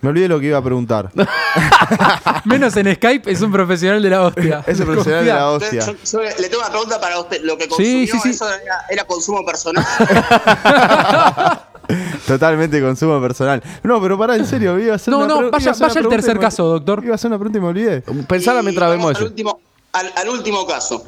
me 0.00 0.08
olvidé 0.08 0.26
lo 0.26 0.40
que 0.40 0.46
iba 0.46 0.58
a 0.58 0.62
preguntar. 0.62 1.10
Menos 2.44 2.76
en 2.76 2.92
Skype 2.96 3.30
es 3.30 3.40
un 3.42 3.52
profesional 3.52 4.02
de 4.02 4.10
la 4.10 4.22
hostia. 4.22 4.64
Es 4.66 4.80
un 4.80 4.86
profesional 4.86 5.24
de 5.24 5.32
la 5.32 5.50
hostia. 5.50 5.86
Yo, 5.86 5.92
yo 6.04 6.20
le 6.20 6.48
tengo 6.48 6.58
una 6.58 6.70
pregunta 6.70 7.00
para 7.00 7.20
usted. 7.20 7.40
¿Lo 7.44 7.56
que 7.56 7.64
Sí, 7.64 7.68
consumió 7.70 8.06
sí, 8.14 8.18
sí. 8.20 8.30
eso 8.30 8.48
era, 8.52 8.84
era 8.90 9.04
consumo 9.04 9.44
personal? 9.46 9.86
Totalmente 12.26 12.80
consumo 12.80 13.20
personal. 13.20 13.62
No, 13.82 14.00
pero 14.00 14.16
pará, 14.18 14.36
en 14.36 14.46
serio. 14.46 14.78
Iba 14.78 14.92
a 14.94 14.96
hacer 14.96 15.12
No, 15.12 15.18
una 15.18 15.26
no, 15.28 15.50
vaya- 15.50 15.72
vaya 15.72 15.92
pregunta 15.92 16.16
tercer 16.16 16.34
me- 16.36 16.40
caso, 16.40 16.64
doctor. 16.66 17.02
Iba 17.04 17.12
a 17.12 17.14
hacer 17.16 17.28
una 17.28 17.38
pregunta 17.38 17.58
y 17.58 17.60
me 17.60 17.68
olvidé. 17.68 18.00
Pensala 18.28 18.62
mientras 18.62 18.90
vemos 18.90 19.06
al 19.10 19.16
eso. 19.16 19.24
último, 19.24 19.60
al, 19.92 20.12
al 20.16 20.28
último 20.28 20.66
caso. 20.66 21.04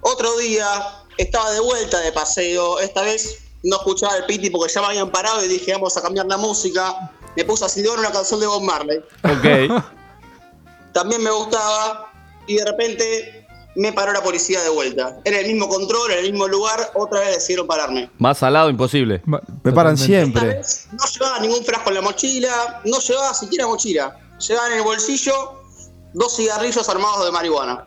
Otro 0.00 0.36
día 0.38 0.66
estaba 1.16 1.50
de 1.50 1.60
vuelta 1.60 1.98
de 2.00 2.12
paseo. 2.12 2.78
Esta 2.80 3.02
vez 3.02 3.38
no 3.64 3.76
escuchaba 3.76 4.16
el 4.16 4.24
piti 4.26 4.50
porque 4.50 4.72
ya 4.72 4.80
me 4.82 4.88
habían 4.88 5.10
parado 5.10 5.44
y 5.44 5.48
dije, 5.48 5.72
vamos 5.72 5.96
a 5.96 6.02
cambiar 6.02 6.26
la 6.26 6.36
música. 6.36 7.10
Me 7.36 7.44
puse 7.44 7.64
a 7.64 7.68
silbar 7.68 7.98
una 7.98 8.10
canción 8.12 8.38
de 8.40 8.46
Bob 8.46 8.62
Marley. 8.62 8.98
Ok. 9.24 9.82
También 10.92 11.22
me 11.22 11.30
gustaba 11.30 12.10
y 12.46 12.56
de 12.56 12.64
repente 12.64 13.45
me 13.76 13.92
paró 13.92 14.12
la 14.12 14.22
policía 14.22 14.62
de 14.62 14.70
vuelta. 14.70 15.18
Era 15.24 15.38
el 15.40 15.46
mismo 15.46 15.68
control, 15.68 16.10
en 16.12 16.24
el 16.24 16.32
mismo 16.32 16.48
lugar. 16.48 16.90
Otra 16.94 17.20
vez 17.20 17.34
decidieron 17.36 17.66
pararme. 17.66 18.10
Más 18.18 18.38
salado 18.38 18.68
imposible. 18.70 19.22
Ma- 19.26 19.40
Me 19.62 19.72
paran 19.72 19.96
siempre. 19.96 20.60
no 20.92 21.04
llevaba 21.12 21.38
ningún 21.40 21.64
frasco 21.64 21.88
en 21.90 21.94
la 21.94 22.02
mochila, 22.02 22.80
no 22.84 22.98
llevaba 22.98 23.34
siquiera 23.34 23.66
mochila. 23.66 24.16
Llevaba 24.38 24.68
en 24.68 24.78
el 24.78 24.82
bolsillo 24.82 25.32
dos 26.12 26.34
cigarrillos 26.36 26.88
armados 26.88 27.24
de 27.24 27.32
marihuana. 27.32 27.84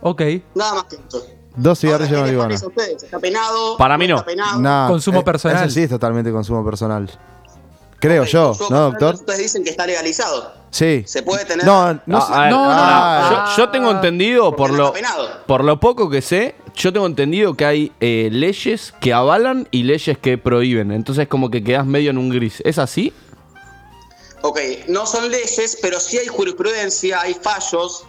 Ok. 0.00 0.22
Nada 0.54 0.74
más 0.74 0.84
que 0.84 0.96
eso. 0.96 1.26
Dos 1.54 1.78
cigarrillos 1.78 2.10
de 2.10 2.16
¿Qué 2.16 2.22
les 2.22 2.62
marihuana. 2.62 2.94
¿Está 3.04 3.18
penado? 3.18 3.76
Para 3.76 3.98
mí 3.98 4.08
no. 4.08 4.16
¿Está 4.16 4.26
penado? 4.26 4.58
Nah, 4.60 4.88
Consumo 4.88 5.20
eh, 5.20 5.24
personal. 5.24 5.64
Ese 5.66 5.74
sí 5.74 5.82
es 5.82 5.90
totalmente 5.90 6.32
consumo 6.32 6.64
personal. 6.64 7.10
Creo 8.02 8.24
yo, 8.24 8.52
¿no, 8.68 8.90
doctor? 8.90 9.14
Ustedes 9.14 9.38
dicen 9.38 9.62
que 9.62 9.70
está 9.70 9.86
legalizado. 9.86 10.52
Sí. 10.70 11.04
¿Se 11.06 11.22
puede 11.22 11.44
tener? 11.44 11.64
No, 11.64 12.00
no, 12.04 12.26
sé- 12.26 12.32
a 12.32 12.40
ver, 12.42 12.50
no, 12.50 12.64
no, 12.64 12.72
Ah, 12.74 13.54
Yo, 13.56 13.62
yo 13.62 13.68
tengo 13.70 13.90
entendido, 13.92 14.56
por 14.56 14.70
no 14.72 14.76
lo, 14.76 14.94
por 15.46 15.62
lo 15.62 15.78
poco 15.78 16.10
que 16.10 16.20
sé, 16.20 16.56
yo 16.74 16.92
tengo 16.92 17.06
entendido 17.06 17.54
que 17.54 17.64
hay 17.64 17.92
eh, 18.00 18.28
leyes 18.32 18.92
que 19.00 19.12
avalan 19.12 19.68
y 19.70 19.84
leyes 19.84 20.18
que 20.18 20.36
prohíben. 20.36 20.90
Entonces 20.90 21.28
como 21.28 21.48
que 21.50 21.62
quedas 21.62 21.86
medio 21.86 22.10
en 22.10 22.18
un 22.18 22.28
gris. 22.30 22.60
¿Es 22.64 22.78
así? 22.78 23.12
Ok, 24.40 24.58
no 24.88 25.06
son 25.06 25.30
leyes, 25.30 25.78
pero 25.80 26.00
sí 26.00 26.18
hay 26.18 26.26
jurisprudencia, 26.26 27.20
hay 27.20 27.34
fallos 27.34 28.04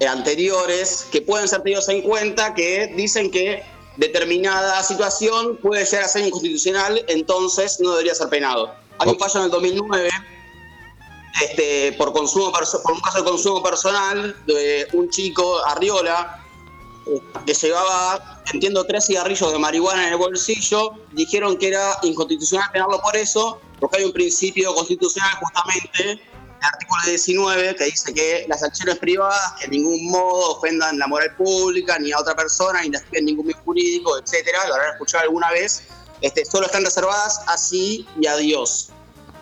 eh, 0.00 0.06
anteriores 0.06 1.06
que 1.12 1.20
pueden 1.20 1.46
ser 1.46 1.60
tenidos 1.62 1.88
en 1.90 2.00
cuenta 2.00 2.54
que 2.54 2.92
dicen 2.96 3.30
que 3.30 3.62
determinada 3.96 4.82
situación 4.82 5.56
puede 5.58 5.84
llegar 5.84 6.04
a 6.04 6.08
ser 6.08 6.26
inconstitucional, 6.26 7.04
entonces 7.08 7.78
no 7.80 7.90
debería 7.92 8.14
ser 8.14 8.28
penado. 8.28 8.74
Hay 8.98 9.10
un 9.10 9.18
fallo 9.18 9.40
en 9.40 9.44
el 9.46 9.50
2009 9.50 10.10
este, 11.42 11.92
por, 11.92 12.12
consumo 12.12 12.50
por 12.50 12.92
un 12.92 13.00
caso 13.00 13.18
de 13.18 13.24
consumo 13.24 13.62
personal 13.62 14.34
de 14.46 14.88
un 14.92 15.10
chico, 15.10 15.64
Arriola, 15.66 16.42
que 17.44 17.54
llevaba, 17.54 18.42
entiendo, 18.52 18.84
tres 18.84 19.06
cigarrillos 19.06 19.52
de 19.52 19.58
marihuana 19.58 20.06
en 20.06 20.12
el 20.14 20.18
bolsillo, 20.18 20.94
dijeron 21.12 21.56
que 21.56 21.68
era 21.68 21.98
inconstitucional 22.02 22.70
penarlo 22.72 23.00
por 23.00 23.16
eso, 23.16 23.60
porque 23.78 23.98
hay 23.98 24.04
un 24.04 24.12
principio 24.12 24.74
constitucional 24.74 25.30
justamente, 25.40 26.20
el 26.58 26.64
artículo 26.64 27.02
19, 27.06 27.76
que 27.76 27.84
dice 27.84 28.14
que 28.14 28.46
las 28.48 28.62
acciones 28.62 28.98
privadas 28.98 29.54
que 29.58 29.66
en 29.66 29.72
ningún 29.72 30.10
modo 30.10 30.56
ofendan 30.56 30.98
la 30.98 31.06
moral 31.06 31.34
pública, 31.36 31.98
ni 31.98 32.12
a 32.12 32.18
otra 32.18 32.34
persona, 32.34 32.82
ni 32.82 32.90
lastimen 32.90 33.26
ningún 33.26 33.46
bien 33.46 33.58
jurídico, 33.64 34.18
etcétera, 34.18 34.66
lo 34.66 34.74
habrán 34.74 34.92
escuchado 34.92 35.24
alguna 35.24 35.50
vez, 35.50 35.82
este, 36.20 36.44
solo 36.44 36.66
están 36.66 36.84
reservadas 36.84 37.40
así 37.46 38.06
y 38.20 38.26
a 38.26 38.36
Dios. 38.36 38.90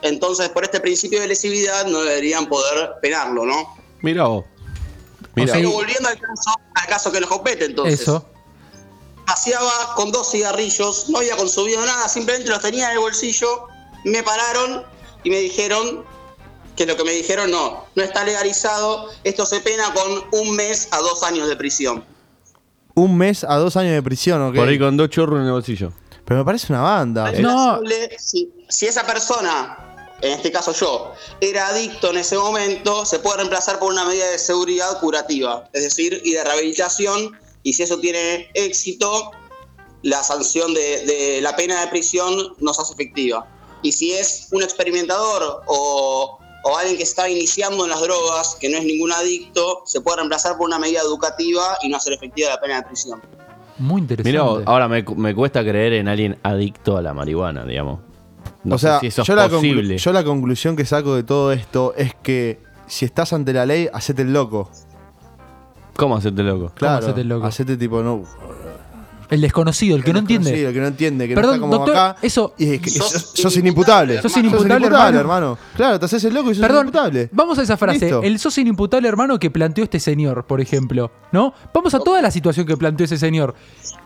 Entonces, 0.03 0.49
por 0.51 0.65
este 0.65 0.81
principio 0.81 1.21
de 1.21 1.29
lesividad, 1.29 1.87
no 1.87 2.01
deberían 2.03 2.47
poder 2.47 2.93
penarlo, 3.01 3.47
¿no? 3.47 3.77
Mira 4.03 4.25
vos. 4.25 4.45
Mira. 5.35 5.55
Pero 5.55 5.71
volviendo 5.71 6.09
al 6.09 6.21
caso, 6.21 6.51
al 6.75 6.87
caso 6.87 7.11
que 7.11 7.21
nos 7.21 7.31
compete, 7.31 7.65
entonces. 7.65 8.01
Eso. 8.01 8.29
Paseaba 9.27 9.95
con 9.97 10.13
dos 10.13 10.31
cigarrillos, 10.31 11.09
no 11.09 11.19
había 11.19 11.37
consumido 11.37 11.85
nada, 11.87 12.07
simplemente 12.11 12.51
los 12.51 12.61
tenía 12.61 12.89
en 12.89 12.93
el 12.93 12.99
bolsillo, 12.99 13.69
me 14.05 14.23
pararon 14.23 14.85
y 15.23 15.31
me 15.31 15.39
dijeron 15.39 16.05
que 16.77 16.87
lo 16.87 16.97
que 16.97 17.05
me 17.05 17.13
dijeron 17.13 17.51
no, 17.51 17.87
no 17.95 18.03
está 18.03 18.25
legalizado, 18.25 19.09
esto 19.23 19.47
se 19.47 19.61
pena 19.61 19.93
con 19.95 20.41
un 20.41 20.57
mes 20.57 20.89
a 20.91 20.99
dos 20.99 21.23
años 21.23 21.49
de 21.49 21.57
prisión. 21.57 22.05
Un 22.95 23.17
mes 23.17 23.45
a 23.45 23.57
dos 23.57 23.77
años 23.77 23.93
de 23.93 24.03
prisión, 24.03 24.43
¿ok? 24.43 24.55
Por 24.55 24.69
ahí 24.69 24.79
con 24.79 24.97
dos 24.97 25.09
chorros 25.11 25.41
en 25.41 25.47
el 25.47 25.53
bolsillo. 25.53 25.93
Pero 26.25 26.41
me 26.41 26.45
parece 26.45 26.73
una 26.73 26.83
banda. 26.83 27.33
Si, 28.19 28.53
si 28.69 28.87
esa 28.87 29.05
persona, 29.07 30.17
en 30.21 30.33
este 30.33 30.51
caso 30.51 30.73
yo, 30.73 31.13
era 31.41 31.69
adicto 31.69 32.11
en 32.11 32.19
ese 32.19 32.39
momento, 32.39 33.05
se 33.05 33.19
puede 33.19 33.39
reemplazar 33.39 33.79
por 33.79 33.93
una 33.93 34.05
medida 34.05 34.31
de 34.31 34.39
seguridad 34.39 34.99
curativa, 35.01 35.69
es 35.73 35.83
decir, 35.83 36.21
y 36.25 36.33
de 36.33 36.45
rehabilitación, 36.45 37.39
y 37.63 37.73
si 37.73 37.83
eso 37.83 37.99
tiene 37.99 38.49
éxito, 38.55 39.33
la 40.03 40.23
sanción 40.23 40.73
de, 40.75 41.05
de 41.05 41.41
la 41.41 41.57
pena 41.57 41.81
de 41.81 41.89
prisión 41.89 42.55
no 42.59 42.75
se 42.75 42.83
hace 42.83 42.93
efectiva. 42.95 43.47
Y 43.83 43.93
si 43.93 44.15
es 44.15 44.49
un 44.51 44.63
experimentador 44.63 45.63
o, 45.67 46.39
o 46.65 46.77
alguien 46.77 46.97
que 46.97 47.03
está 47.05 47.29
iniciando 47.29 47.85
en 47.85 47.91
las 47.91 48.01
drogas, 48.01 48.57
que 48.61 48.69
no 48.71 48.79
es 48.79 48.85
ningún 48.85 49.13
adicto, 49.13 49.83
se 49.85 50.01
puede 50.01 50.17
reemplazar 50.19 50.57
por 50.57 50.67
una 50.67 50.79
medida 50.79 51.01
educativa 51.01 51.63
y 51.83 51.89
no 51.89 51.97
hacer 51.99 52.15
efectiva 52.15 52.49
la 52.51 52.61
pena 52.61 52.77
de 52.81 52.83
prisión. 52.89 53.21
Muy 53.79 54.01
interesante. 54.03 54.31
Mira, 54.31 54.63
ahora 54.67 54.89
me, 54.89 55.05
cu- 55.05 55.15
me 55.15 55.35
cuesta 55.35 55.63
creer 55.63 55.95
en 55.95 56.09
alguien 56.09 56.39
adicto 56.43 56.97
a 56.97 57.03
la 57.03 57.13
marihuana, 57.13 57.65
digamos. 57.65 58.01
No 58.63 58.77
o 58.77 58.79
sea, 58.79 58.95
sé 58.95 59.01
si 59.01 59.07
eso 59.09 59.23
es 59.23 59.29
yo, 59.29 59.35
la 59.35 59.97
yo 59.97 60.13
la 60.13 60.25
conclusión 60.25 60.75
que 60.75 60.87
saco 60.87 61.15
de 61.15 61.23
todo 61.23 61.53
esto 61.53 61.93
es 61.97 62.15
que 62.23 62.61
si 62.87 63.05
estás 63.05 63.33
ante 63.33 63.53
la 63.53 63.67
ley, 63.67 63.89
hacete 63.93 64.23
el 64.23 64.33
loco. 64.33 64.71
¿Cómo 65.97 66.17
hacerte 66.17 66.43
loco? 66.43 66.73
Claro, 66.75 67.05
hacete 67.07 67.21
el 67.21 67.29
loco? 67.29 67.47
Hacete 67.47 67.77
tipo, 67.77 68.03
no. 68.03 68.23
El 69.35 69.41
desconocido, 69.41 69.97
el 69.97 70.05
que 70.05 70.13
no 70.13 70.21
entiende. 70.21 70.55
Sí, 70.55 70.61
el 70.65 70.73
que 70.73 70.81
no 70.81 70.87
entiende, 70.87 71.27
que 71.29 71.35
Perdón, 71.35 71.51
no 71.51 71.55
está 71.57 71.61
como 71.77 71.77
doctor, 71.79 71.97
acá. 71.97 72.17
eso- 72.23 72.55
Y 72.57 72.75
es 72.75 72.81
que 72.81 72.91
Sos 72.91 73.11
sos, 73.11 73.31
sos 73.35 73.57
inimputable. 73.57 74.23
Sos 74.23 74.37
inimputable, 74.37 75.19
hermano. 75.19 75.59
Claro, 75.77 75.99
te 75.99 76.05
haces 76.07 76.23
el 76.25 76.35
loco 76.35 76.51
y 76.51 76.55
sos 76.55 76.61
Perdón, 76.63 76.83
inimputable. 76.87 77.29
vamos 77.33 77.59
a 77.59 77.63
esa 77.63 77.77
frase. 77.77 77.99
Listo. 78.01 78.23
El 78.23 78.39
sos 78.39 78.57
inimputable 78.59 79.09
hermano 79.09 79.39
que 79.39 79.51
planteó 79.51 79.85
este 79.85 79.99
señor, 80.01 80.45
por 80.45 80.61
ejemplo. 80.61 81.11
¿No? 81.33 81.53
Vamos 81.75 81.95
a 81.95 81.99
toda 81.99 82.23
la 82.23 82.31
situación 82.31 82.65
que 82.67 82.77
planteó 82.77 83.05
ese 83.07 83.19
señor. 83.19 83.55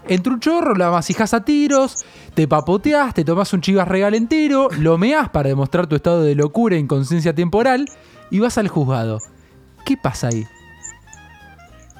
Entre 0.09 0.33
un 0.33 0.41
chorro, 0.41 0.75
la 0.75 0.91
masijas 0.91 1.35
a 1.35 1.45
tiros, 1.45 1.97
te 2.35 2.49
papoteás, 2.49 3.13
te 3.13 3.25
tomás 3.25 3.53
un 3.53 3.61
chivas 3.61 3.87
regal 3.87 4.15
entero, 4.15 4.69
lo 4.79 4.97
meás 4.97 5.29
para 5.29 5.51
demostrar 5.51 5.87
tu 5.87 5.97
estado 5.97 6.23
de 6.23 6.35
locura 6.35 6.77
e 6.77 6.79
inconsciencia 6.79 7.35
temporal 7.35 7.85
y 8.31 8.39
vas 8.39 8.57
al 8.57 8.69
juzgado. 8.69 9.19
¿Qué 9.85 9.97
pasa 9.97 10.29
ahí? 10.29 10.47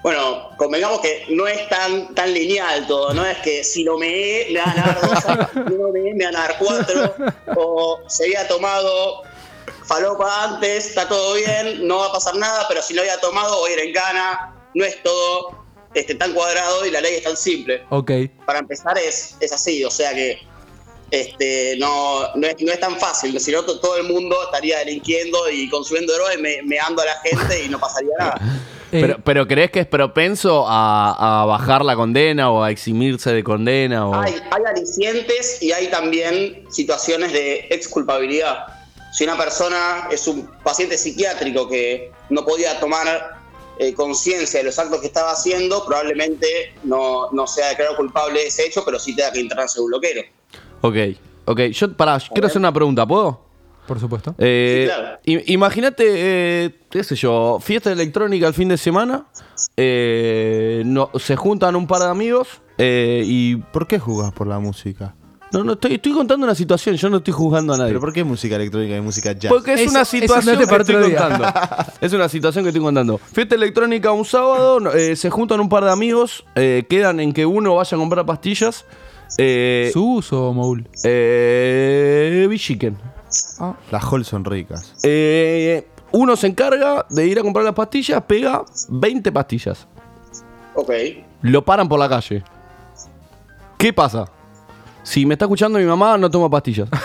Bueno, 0.03 0.51
convengamos 0.57 1.01
que 1.01 1.27
no 1.31 1.47
es 1.47 1.69
tan, 1.69 2.15
tan 2.15 2.33
lineal 2.33 2.87
todo, 2.87 3.13
no 3.15 3.27
es 3.27 3.37
que 3.39 3.65
si 3.65 3.83
lo 3.83 3.99
meé 3.99 4.49
me 4.53 4.61
van 4.61 4.79
a 4.79 4.87
dar 4.87 5.01
dos 5.01 5.19
si 5.53 5.59
no 5.59 5.87
lo 5.87 5.93
meé 5.93 6.15
me 6.15 6.25
van 6.25 6.37
a 6.37 6.41
dar 6.41 6.59
cuatro, 6.59 7.15
o 7.57 7.99
se 8.07 8.25
había 8.25 8.47
tomado 8.47 9.23
falopa 9.85 10.45
antes, 10.45 10.87
está 10.87 11.09
todo 11.09 11.35
bien, 11.35 11.87
no 11.87 11.99
va 11.99 12.07
a 12.07 12.13
pasar 12.13 12.37
nada, 12.37 12.67
pero 12.69 12.83
si 12.83 12.95
lo 12.95 13.01
había 13.01 13.19
tomado 13.21 13.59
voy 13.59 13.73
a 13.73 13.75
ir 13.75 13.81
en 13.81 13.93
gana, 13.93 14.55
no 14.75 14.85
es 14.85 15.03
todo 15.03 15.65
este, 15.95 16.15
tan 16.15 16.33
cuadrado 16.33 16.87
y 16.87 16.91
la 16.91 17.01
ley 17.01 17.17
es 17.17 17.25
tan 17.25 17.37
simple. 17.37 17.85
Ok. 17.91 18.13
Para 18.47 18.61
empezar 18.61 18.97
es, 18.99 19.37
es 19.41 19.53
así, 19.53 19.85
o 19.85 19.91
sea 19.91 20.15
que 20.15 20.41
este, 21.11 21.77
no, 21.79 22.35
no, 22.35 22.47
es, 22.47 22.57
no 22.61 22.73
es 22.73 22.81
tan 22.81 22.97
fácil, 22.99 23.39
si 23.41 23.51
no 23.53 23.63
to- 23.65 23.81
todo 23.81 23.97
el 23.97 24.05
mundo 24.05 24.37
estaría 24.45 24.79
delinquiendo 24.81 25.49
y 25.51 25.69
consumiendo 25.71 26.13
droga 26.15 26.35
y 26.35 26.39
me, 26.39 26.63
meando 26.63 27.03
a 27.03 27.07
la 27.07 27.15
gente 27.23 27.65
y 27.65 27.69
no 27.69 27.79
pasaría 27.79 28.11
nada. 28.19 28.41
Eh, 28.91 29.03
Pero, 29.03 29.19
pero 29.23 29.47
¿crees 29.47 29.71
que 29.71 29.81
es 29.81 29.87
propenso 29.87 30.65
a, 30.67 31.43
a 31.43 31.45
bajar 31.45 31.85
la 31.85 31.95
condena 31.95 32.51
o 32.51 32.63
a 32.63 32.71
eximirse 32.71 33.31
de 33.35 33.45
condena? 33.45 34.09
O... 34.09 34.15
Hay, 34.15 34.33
hay 34.51 34.63
alicientes 34.67 35.63
y 35.63 35.73
hay 35.73 35.89
también 35.89 36.65
situaciones 36.71 37.35
de 37.35 37.67
exculpabilidad. 37.69 38.65
Si 39.13 39.25
una 39.25 39.37
persona 39.37 40.09
es 40.11 40.27
un 40.27 40.47
paciente 40.65 40.97
psiquiátrico 40.97 41.69
que 41.69 42.13
no 42.31 42.47
podía 42.47 42.81
tomar 42.81 43.37
eh, 43.79 43.93
conciencia 43.93 44.61
de 44.61 44.65
los 44.65 44.79
actos 44.79 45.03
que 45.03 45.09
estaba 45.09 45.33
haciendo, 45.33 45.85
probablemente 45.85 46.73
no, 46.85 47.31
no 47.33 47.47
sea 47.47 47.69
declarado 47.69 47.95
culpable 47.99 48.41
de 48.41 48.47
ese 48.47 48.65
hecho, 48.69 48.87
pero 48.87 48.99
sí 48.99 49.15
tenga 49.15 49.33
que 49.33 49.41
internarse 49.41 49.81
en 49.81 49.85
un 49.85 49.91
loquero. 49.91 50.23
Ok, 50.81 50.97
ok. 51.47 51.61
Yo, 51.73 51.93
pará, 51.95 52.19
quiero 52.33 52.47
hacer 52.47 52.59
una 52.59 52.73
pregunta, 52.73 53.07
¿puedo? 53.07 53.47
Por 53.87 53.99
supuesto. 53.99 54.35
Eh, 54.39 54.87
Sí, 54.89 54.95
claro. 54.95 55.19
i- 55.25 55.53
Imagínate, 55.55 56.05
eh, 56.07 56.75
qué 56.91 57.03
sé 57.03 57.17
yo, 57.17 57.59
fiesta 57.61 57.91
electrónica 57.91 58.47
el 58.47 58.55
fin 58.55 58.69
de 58.69 58.77
semana. 58.77 59.27
eh, 59.77 60.83
no, 60.85 61.11
se 61.19 61.37
juntan 61.37 61.75
un 61.77 61.87
par 61.87 62.01
de 62.03 62.09
amigos 62.09 62.49
eh, 62.77 63.23
y. 63.25 63.57
¿Por 63.57 63.87
qué 63.87 63.99
jugás 63.99 64.33
por 64.33 64.47
la 64.47 64.59
música? 64.59 65.15
No, 65.51 65.65
no, 65.65 65.73
estoy, 65.73 65.95
estoy 65.95 66.13
contando 66.13 66.45
una 66.45 66.55
situación, 66.55 66.95
yo 66.97 67.09
no 67.09 67.17
estoy 67.19 67.33
juzgando 67.33 67.73
a 67.73 67.79
nadie. 67.79 67.89
¿Pero 67.91 68.01
por 68.01 68.13
qué 68.13 68.23
música 68.23 68.57
electrónica 68.57 68.95
y 68.97 69.01
música 69.01 69.33
jazz? 69.33 69.51
Porque 69.51 69.73
es 69.73 69.81
Eso- 69.81 69.91
una 69.91 70.03
eso 70.03 70.11
situación 70.11 70.59
que 70.59 70.65
estoy 70.65 71.09
día. 71.09 71.19
contando. 71.29 71.47
Es 72.03 72.13
una 72.13 72.29
situación 72.29 72.65
que 72.65 72.69
estoy 72.69 72.83
contando. 72.83 73.17
Fiesta 73.19 73.55
electrónica 73.55 74.13
un 74.13 74.27
sábado, 74.27 74.79
no, 74.79 74.93
eh, 74.93 75.17
se 75.17 75.31
juntan 75.31 75.59
un 75.61 75.71
par 75.71 75.85
de 75.85 75.91
amigos, 75.91 76.45
eh, 76.55 76.85
quedan 76.91 77.19
en 77.21 77.33
que 77.33 77.47
uno 77.47 77.77
vaya 77.77 77.97
a 77.97 77.99
comprar 77.99 78.27
pastillas. 78.27 78.85
Eh, 79.37 79.91
¿Sus 79.93 80.33
o 80.33 80.53
Moul? 80.53 80.89
eh, 81.05 82.47
Villiquen. 82.49 82.97
Las 83.91 84.05
halls 84.05 84.27
son 84.27 84.45
ricas. 84.45 84.95
Eh, 85.03 85.87
uno 86.13 86.37
se 86.37 86.47
encarga 86.47 87.05
de 87.11 87.27
ir 87.27 87.39
a 87.39 87.43
comprar 87.43 87.65
las 87.65 87.75
pastillas, 87.75 88.23
pega 88.27 88.65
20 88.89 89.31
pastillas. 89.33 89.87
Ok. 90.75 90.91
Lo 91.43 91.65
paran 91.65 91.89
por 91.89 91.99
la 91.99 92.09
calle. 92.09 92.43
¿Qué 93.77 93.93
pasa? 93.93 94.25
Si 95.03 95.25
me 95.27 95.35
está 95.35 95.45
escuchando 95.45 95.79
mi 95.79 95.85
mamá, 95.85 96.17
no 96.19 96.31
toma 96.31 96.49
pastillas. 96.49 96.89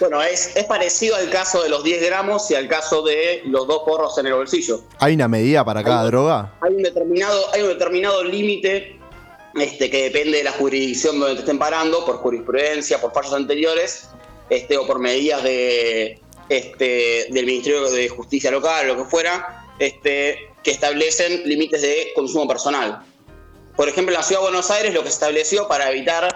Bueno, 0.00 0.22
es, 0.22 0.54
es 0.54 0.64
parecido 0.66 1.16
al 1.16 1.28
caso 1.28 1.60
de 1.60 1.68
los 1.68 1.82
10 1.82 2.06
gramos 2.06 2.48
y 2.52 2.54
al 2.54 2.68
caso 2.68 3.02
de 3.02 3.42
los 3.46 3.66
dos 3.66 3.82
porros 3.84 4.16
en 4.18 4.26
el 4.28 4.34
bolsillo. 4.34 4.82
¿Hay 5.00 5.14
una 5.14 5.26
medida 5.26 5.64
para 5.64 5.82
cada 5.82 6.04
droga? 6.04 6.52
hay 6.60 6.72
un 6.72 6.84
determinado, 6.84 7.52
hay 7.52 7.62
un 7.62 7.68
determinado 7.70 8.22
límite 8.22 8.97
este, 9.54 9.90
que 9.90 10.04
depende 10.04 10.38
de 10.38 10.44
la 10.44 10.52
jurisdicción 10.52 11.18
donde 11.18 11.36
te 11.36 11.40
estén 11.40 11.58
parando, 11.58 12.04
por 12.04 12.16
jurisprudencia, 12.18 13.00
por 13.00 13.12
fallos 13.12 13.32
anteriores, 13.32 14.08
este, 14.50 14.76
o 14.76 14.86
por 14.86 14.98
medidas 14.98 15.42
este, 16.48 17.26
del 17.30 17.46
Ministerio 17.46 17.90
de 17.90 18.08
Justicia 18.08 18.50
local, 18.50 18.88
lo 18.88 18.96
que 18.96 19.04
fuera, 19.04 19.66
que 19.78 20.70
establecen 20.70 21.42
límites 21.44 21.82
de 21.82 22.12
consumo 22.14 22.46
personal. 22.48 23.02
Por 23.76 23.88
ejemplo, 23.88 24.12
en 24.12 24.18
la 24.18 24.24
Ciudad 24.24 24.40
de 24.40 24.48
Buenos 24.48 24.70
Aires 24.70 24.92
lo 24.92 25.02
que 25.02 25.08
se 25.08 25.14
estableció 25.14 25.68
para 25.68 25.90
evitar 25.90 26.28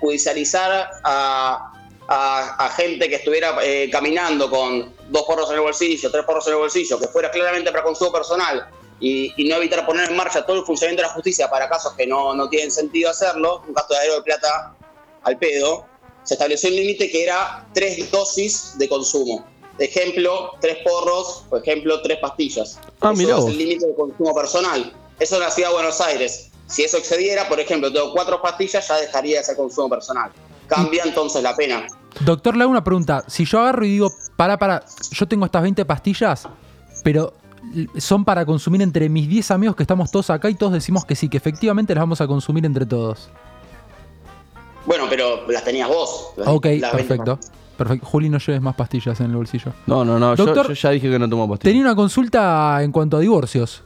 judicializar 0.00 0.90
a 1.04 2.72
gente 2.76 3.08
que 3.08 3.16
estuviera 3.16 3.56
eh, 3.62 3.88
caminando 3.90 4.50
con 4.50 4.92
dos 5.08 5.22
porros 5.22 5.48
en 5.50 5.56
el 5.56 5.62
bolsillo, 5.62 6.10
tres 6.10 6.24
porros 6.24 6.46
en 6.48 6.54
el 6.54 6.58
bolsillo, 6.58 6.98
que 6.98 7.06
fuera 7.06 7.30
claramente 7.30 7.70
para 7.70 7.84
consumo 7.84 8.12
personal 8.12 8.68
y, 9.00 9.32
y 9.36 9.48
no 9.48 9.56
evitar 9.56 9.84
poner 9.86 10.10
en 10.10 10.16
marcha 10.16 10.44
todo 10.44 10.58
el 10.58 10.64
funcionamiento 10.64 11.02
de 11.02 11.08
la 11.08 11.14
justicia 11.14 11.48
para 11.50 11.68
casos 11.68 11.94
que 11.94 12.06
no, 12.06 12.34
no 12.34 12.48
tienen 12.48 12.70
sentido 12.70 13.10
hacerlo, 13.10 13.62
un 13.66 13.74
gasto 13.74 13.94
de 13.94 14.00
dinero 14.00 14.16
de 14.16 14.22
plata 14.22 14.76
al 15.22 15.38
pedo, 15.38 15.86
se 16.22 16.34
estableció 16.34 16.68
un 16.68 16.76
límite 16.76 17.10
que 17.10 17.24
era 17.24 17.66
tres 17.72 18.10
dosis 18.10 18.74
de 18.78 18.88
consumo. 18.88 19.44
Ejemplo, 19.78 20.52
tres 20.60 20.78
porros, 20.84 21.44
por 21.48 21.62
ejemplo, 21.62 22.02
tres 22.02 22.18
pastillas. 22.18 22.78
Ah, 23.00 23.12
Eso 23.14 23.38
es 23.38 23.44
el 23.46 23.58
límite 23.58 23.86
de 23.86 23.94
consumo 23.94 24.34
personal. 24.34 24.92
Eso 25.18 25.36
en 25.36 25.40
la 25.40 25.50
ciudad 25.50 25.70
de 25.70 25.74
Buenos 25.74 26.00
Aires. 26.02 26.50
Si 26.66 26.82
eso 26.84 26.98
excediera, 26.98 27.48
por 27.48 27.58
ejemplo, 27.58 27.90
tengo 27.90 28.12
cuatro 28.12 28.40
pastillas, 28.42 28.86
ya 28.86 28.96
dejaría 28.96 29.38
de 29.38 29.44
ser 29.44 29.56
consumo 29.56 29.88
personal. 29.88 30.30
Cambia 30.66 31.02
entonces 31.04 31.42
la 31.42 31.56
pena. 31.56 31.86
Doctor, 32.20 32.56
le 32.56 32.62
hago 32.62 32.70
una 32.70 32.84
pregunta. 32.84 33.24
Si 33.26 33.44
yo 33.44 33.60
agarro 33.60 33.84
y 33.84 33.92
digo, 33.92 34.12
para, 34.36 34.58
para, 34.58 34.84
yo 35.10 35.26
tengo 35.26 35.46
estas 35.46 35.62
20 35.62 35.84
pastillas, 35.84 36.46
pero 37.02 37.32
son 37.98 38.24
para 38.24 38.44
consumir 38.44 38.82
entre 38.82 39.08
mis 39.08 39.28
10 39.28 39.50
amigos 39.52 39.76
que 39.76 39.82
estamos 39.82 40.10
todos 40.10 40.30
acá 40.30 40.50
y 40.50 40.54
todos 40.54 40.72
decimos 40.72 41.04
que 41.04 41.14
sí, 41.14 41.28
que 41.28 41.36
efectivamente 41.36 41.94
las 41.94 42.02
vamos 42.02 42.20
a 42.20 42.26
consumir 42.26 42.64
entre 42.66 42.86
todos. 42.86 43.30
Bueno, 44.86 45.04
pero 45.08 45.46
las 45.50 45.64
tenías 45.64 45.88
vos. 45.88 46.32
las- 46.36 46.48
Ok, 46.48 46.66
las 46.66 46.92
20 46.92 46.96
perfecto. 46.96 47.38
Perfecto. 47.76 48.06
Juli, 48.06 48.28
no 48.28 48.38
lleves 48.38 48.60
más 48.60 48.74
pastillas 48.74 49.18
en 49.20 49.26
el 49.30 49.36
bolsillo. 49.36 49.72
No, 49.86 50.04
no, 50.04 50.18
no. 50.18 50.34
yo- 50.34 50.44
Doctor- 50.46 50.68
yo, 50.68 50.74
ya 50.74 50.90
dije 50.90 51.08
que 51.10 51.18
no 51.18 51.28
tomo 51.28 51.48
pastillas. 51.48 51.70
Tenía 51.72 51.82
una 51.86 51.94
consulta 51.96 52.78
en 52.82 52.92
cuanto 52.92 53.16
a 53.16 53.20
divorcios. 53.20 53.82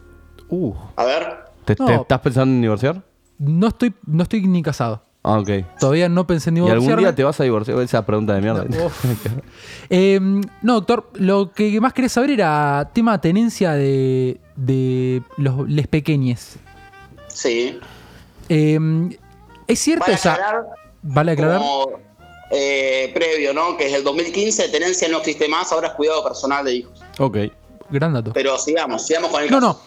Uh. 0.49 0.73
A 0.97 1.05
ver. 1.05 1.45
¿Te, 1.65 1.77
No. 1.79 1.87
te- 1.87 1.95
estás 1.95 2.21
pensando 2.21 2.53
en 2.55 2.61
divorciar? 2.63 3.03
No 3.39 3.69
estoy, 3.69 3.95
no 4.07 4.23
estoy 4.25 4.47
ni 4.47 4.63
casado. 4.63 5.04
Ah, 5.27 5.39
ok. 5.39 5.49
Todavía 5.81 6.09
no 6.11 6.27
pensé 6.27 6.51
en 6.51 6.59
¿Y 6.59 6.61
divorciarme. 6.61 6.87
algún 6.93 7.05
día 7.05 7.15
te 7.15 7.25
vas 7.25 7.41
a 7.41 7.45
divorciar? 7.45 7.81
Esa 7.81 8.05
pregunta 8.05 8.35
de 8.35 8.41
mierda. 8.43 8.65
Eh, 9.91 10.19
no, 10.63 10.75
doctor, 10.75 11.11
lo 11.15 11.53
que 11.53 11.81
más 11.81 11.93
quería 11.93 12.09
saber 12.09 12.31
era 12.31 12.91
tema 12.95 13.21
tenencia 13.21 13.73
de, 13.73 14.41
de 14.57 15.23
los 15.37 15.69
les 15.69 15.87
pequeñes. 15.89 16.57
Sí. 17.29 17.79
Eh, 18.49 18.79
es 19.67 19.79
cierto, 19.79 20.05
Vale 20.05 20.15
o 20.15 20.19
sea, 20.19 20.33
aclarar, 20.35 20.65
vale 21.03 21.33
aclarar. 21.33 21.59
como 21.59 21.91
eh, 22.51 23.11
previo, 23.15 23.53
¿no? 23.55 23.77
Que 23.77 23.87
es 23.89 23.93
el 23.95 24.05
2015, 24.05 24.69
tenencia 24.69 25.09
no 25.09 25.19
existe 25.19 25.49
más, 25.49 25.73
ahora 25.73 25.89
es 25.89 25.95
cuidado 25.95 26.23
personal 26.25 26.65
de 26.65 26.75
hijos. 26.77 27.03
ok. 27.19 27.37
Gran 27.91 28.15
dato. 28.15 28.33
Pero 28.33 28.57
sigamos, 28.59 29.07
sigamos 29.07 29.31
con 29.31 29.43
el 29.43 29.51
No, 29.51 29.61
caso. 29.61 29.81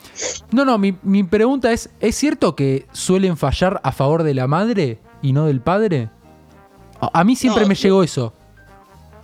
no. 0.52 0.64
No, 0.64 0.72
no, 0.72 0.78
mi, 0.78 0.96
mi 1.02 1.24
pregunta 1.24 1.72
es, 1.72 1.90
¿es 2.00 2.16
cierto 2.16 2.56
que 2.56 2.86
suelen 2.92 3.38
fallar 3.38 3.82
a 3.84 3.92
favor 3.92 4.22
de 4.22 4.36
la 4.36 4.46
madre 4.48 5.00
y 5.22 5.34
no 5.34 5.45
del 5.47 5.61
padre? 5.61 6.09
A, 6.99 7.24
mí 7.24 7.36
siempre 7.36 7.63
No, 7.63 7.70
me 7.70 7.76
llegó 7.76 8.03
eso. 8.03 8.34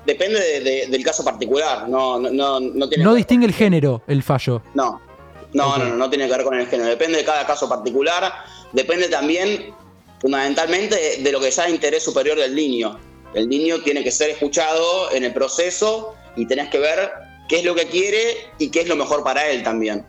Depende 0.05 0.39
de- 0.39 0.59
de- 0.61 0.87
del 0.87 1.03
caso 1.03 1.23
particular, 1.23 1.87
no, 1.87 2.19
no, 2.19 2.29
no, 2.29 2.59
no 2.59 2.89
tiene 2.89 3.03
No 3.03 3.13
distingue 3.13 3.45
el 3.47 3.53
género, 3.53 4.01
el 4.07 4.21
fallo. 4.21 4.61
No, 4.73 5.01
no, 5.53 5.77
no, 5.77 5.85
no, 5.85 5.95
no 5.95 6.09
tiene 6.09 6.27
que 6.27 6.33
ver 6.33 6.43
con 6.43 6.59
el 6.59 6.67
género. 6.67 6.89
Depende 6.89 7.17
de 7.17 7.23
cada 7.25 7.45
caso 7.47 7.67
particular. 7.69 8.31
Depende 8.73 9.07
también, 9.07 9.73
fundamentalmente, 10.19 10.95
de, 10.95 11.23
de 11.23 11.31
lo 11.31 11.39
que 11.39 11.51
sea 11.51 11.69
interés 11.69 12.03
superior 12.03 12.37
del 12.37 12.53
niño. 12.53 12.99
El 13.33 13.47
niño 13.49 13.81
tiene 13.81 14.03
que 14.03 14.11
ser 14.11 14.29
escuchado 14.29 15.11
en 15.11 15.23
el 15.23 15.33
proceso 15.33 16.13
y 16.35 16.45
tenés 16.45 16.69
que 16.69 16.79
ver 16.79 17.11
qué 17.47 17.59
es 17.59 17.65
lo 17.65 17.73
que 17.73 17.85
quiere 17.87 18.19
y 18.59 18.69
qué 18.69 18.81
es 18.81 18.87
lo 18.87 18.95
mejor 18.95 19.23
para 19.23 19.47
él 19.49 19.63
también. 19.63 20.05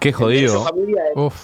Qué 0.00 0.12
jodido. 0.12 0.64
familia 0.64 1.02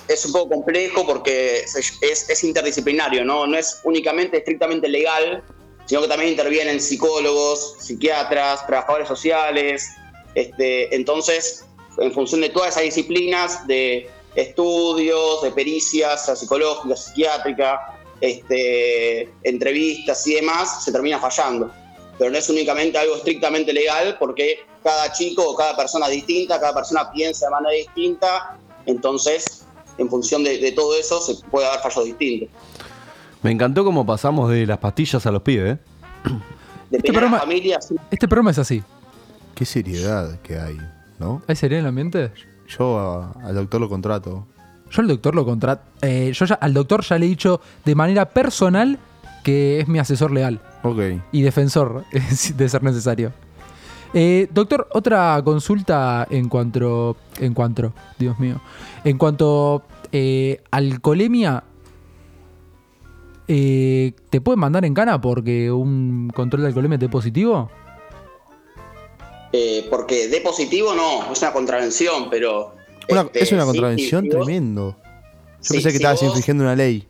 es, 0.09 0.19
es 0.19 0.27
un 0.27 0.33
poco 0.33 0.51
complejo 0.51 1.05
porque 1.07 1.61
es, 1.61 1.75
es- 2.01 2.31
es 2.31 2.45
interdisciplinario, 2.45 3.25
¿no? 3.25 3.47
no 3.47 3.57
es 3.59 3.81
únicamente 3.85 4.39
estrictamente 4.39 4.89
legal, 4.89 5.43
sino 5.87 6.03
que 6.03 6.09
también 6.09 6.31
intervienen 6.31 6.81
psicólogos, 6.81 7.77
psiquiatras, 7.81 8.67
trabajadores 8.67 9.09
sociales. 9.09 9.89
Este, 10.35 10.95
entonces, 10.95 11.65
en 11.99 12.13
función 12.13 12.41
de 12.41 12.49
todas 12.51 12.71
esas 12.71 12.85
disciplinas 12.85 13.67
de 13.67 14.09
estudios, 14.35 15.43
de 15.43 15.51
pericias 15.53 16.27
psicológica, 16.39 16.97
psiquiátrica, 16.97 17.99
este, 18.21 19.29
entrevistas 19.43 20.27
y 20.27 20.35
demás, 20.35 20.85
se 20.85 20.93
termina 20.93 21.19
fallando. 21.19 21.71
Pero 22.19 22.31
no 22.31 22.39
es 22.39 22.49
únicamente 22.49 22.97
algo 22.99 23.17
estrictamente 23.17 23.73
legal 23.73 24.17
porque 24.19 24.61
cada 24.85 25.11
chico 25.13 25.43
o 25.51 25.57
cada 25.57 25.75
persona 25.77 26.07
es 26.07 26.13
distinta, 26.13 26.61
cada 26.61 26.75
persona 26.75 27.11
piensa 27.11 27.47
de 27.47 27.51
manera 27.51 27.75
distinta, 27.75 28.57
entonces 28.87 29.65
en 29.99 30.09
función 30.11 30.45
de, 30.45 30.59
de 30.59 30.73
todo 30.73 30.95
eso 30.97 31.21
se 31.21 31.43
puede 31.51 31.67
haber 31.67 31.81
fallos 31.81 32.05
distintos. 32.05 32.49
Me 33.43 33.51
encantó 33.51 33.85
cómo 33.85 34.05
pasamos 34.07 34.51
de 34.51 34.67
las 34.67 34.79
pastillas 34.79 35.25
a 35.27 35.31
los 35.33 35.43
pibes, 35.43 35.77
¿eh? 35.77 35.79
Depende 36.91 37.21
de 37.21 37.31
la 37.31 37.39
familia, 37.41 37.81
sí. 37.81 37.97
Este 38.11 38.29
programa 38.29 38.51
es 38.53 38.59
así. 38.59 38.83
Qué 39.55 39.65
seriedad 39.65 40.39
que 40.41 40.59
hay, 40.59 40.77
¿no? 41.19 41.43
¿Hay 41.49 41.57
seriedad 41.57 41.81
en 41.81 41.85
el 41.87 41.89
ambiente? 41.89 42.33
Yo 42.69 42.99
a- 42.99 43.33
al 43.45 43.55
doctor 43.55 43.81
lo 43.81 43.89
contrato. 43.89 44.47
Yo 44.91 45.01
al 45.03 45.09
doctor 45.09 45.35
lo 45.35 45.45
contrato. 45.45 45.83
yo 46.03 46.45
ya, 46.47 46.55
al 46.55 46.75
doctor 46.75 47.03
ya 47.03 47.19
le 47.19 47.27
he 47.27 47.29
dicho 47.29 47.61
de 47.85 47.95
manera 47.95 48.29
personal 48.31 48.99
que 49.43 49.81
es 49.81 49.89
mi 49.89 49.99
asesor 49.99 50.31
legal 50.31 50.61
Ok. 50.83 51.01
y 51.33 51.43
defensor 51.43 52.05
de 52.57 52.69
ser 52.69 52.83
necesario. 52.83 53.33
Eh, 54.15 54.49
doctor, 54.53 54.89
otra 54.93 55.41
consulta 55.45 56.27
en 56.31 56.49
cuanto. 56.49 57.17
En 57.41 57.53
cuanto. 57.53 57.93
Dios 58.19 58.39
mío. 58.39 58.61
En 59.05 59.19
cuanto. 59.19 59.83
Eh, 60.13 60.63
alcoholemia. 60.71 61.65
eh, 63.49 64.13
¿Te 64.31 64.41
pueden 64.41 64.61
mandar 64.61 64.85
en 64.85 64.95
cana 64.95 65.21
porque 65.21 65.71
un 65.73 66.31
control 66.35 66.63
de 66.63 66.69
alcoholemia 66.69 66.99
te 66.99 67.07
dé 67.07 67.11
positivo? 67.11 67.69
Eh, 69.53 69.87
porque 69.91 70.29
de 70.29 70.41
positivo 70.41 70.95
no, 70.95 71.33
es 71.33 71.41
una 71.43 71.53
contravención, 71.53 72.29
pero... 72.31 72.75
Una- 73.09 73.21
este, 73.23 73.43
es 73.45 73.53
una 73.53 73.63
sí, 73.63 73.67
contravención 73.69 74.23
sí, 74.25 74.31
si 74.31 74.37
vos- 74.37 74.47
tremendo. 74.47 74.97
Yo 74.99 75.05
Sí, 75.61 75.75
pensé 75.75 75.91
que 75.91 75.97
estabas 75.97 76.21
vos- 76.21 76.27
infringiendo 76.29 76.65
una 76.65 76.75
ley. 76.77 77.07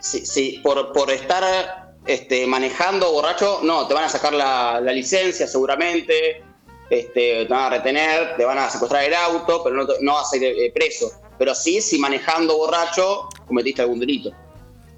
Sí, 0.00 0.24
sí, 0.26 0.60
por, 0.62 0.92
por 0.92 1.10
estar 1.10 1.81
este, 2.06 2.46
manejando 2.46 3.12
borracho, 3.12 3.60
no, 3.62 3.86
te 3.86 3.94
van 3.94 4.04
a 4.04 4.08
sacar 4.08 4.32
la, 4.32 4.80
la 4.80 4.92
licencia 4.92 5.46
seguramente, 5.46 6.42
este, 6.90 7.46
te 7.46 7.48
van 7.48 7.64
a 7.64 7.70
retener, 7.70 8.36
te 8.36 8.44
van 8.44 8.58
a 8.58 8.68
secuestrar 8.68 9.04
el 9.04 9.14
auto, 9.14 9.62
pero 9.64 9.76
no, 9.76 9.86
te- 9.86 9.94
no 10.02 10.14
vas 10.14 10.32
a 10.32 10.36
ir 10.36 10.44
eh, 10.44 10.72
preso. 10.74 11.10
Pero 11.38 11.54
sí, 11.54 11.80
si 11.80 11.98
manejando 11.98 12.56
borracho 12.56 13.28
cometiste 13.46 13.82
algún 13.82 13.98
delito. 14.00 14.30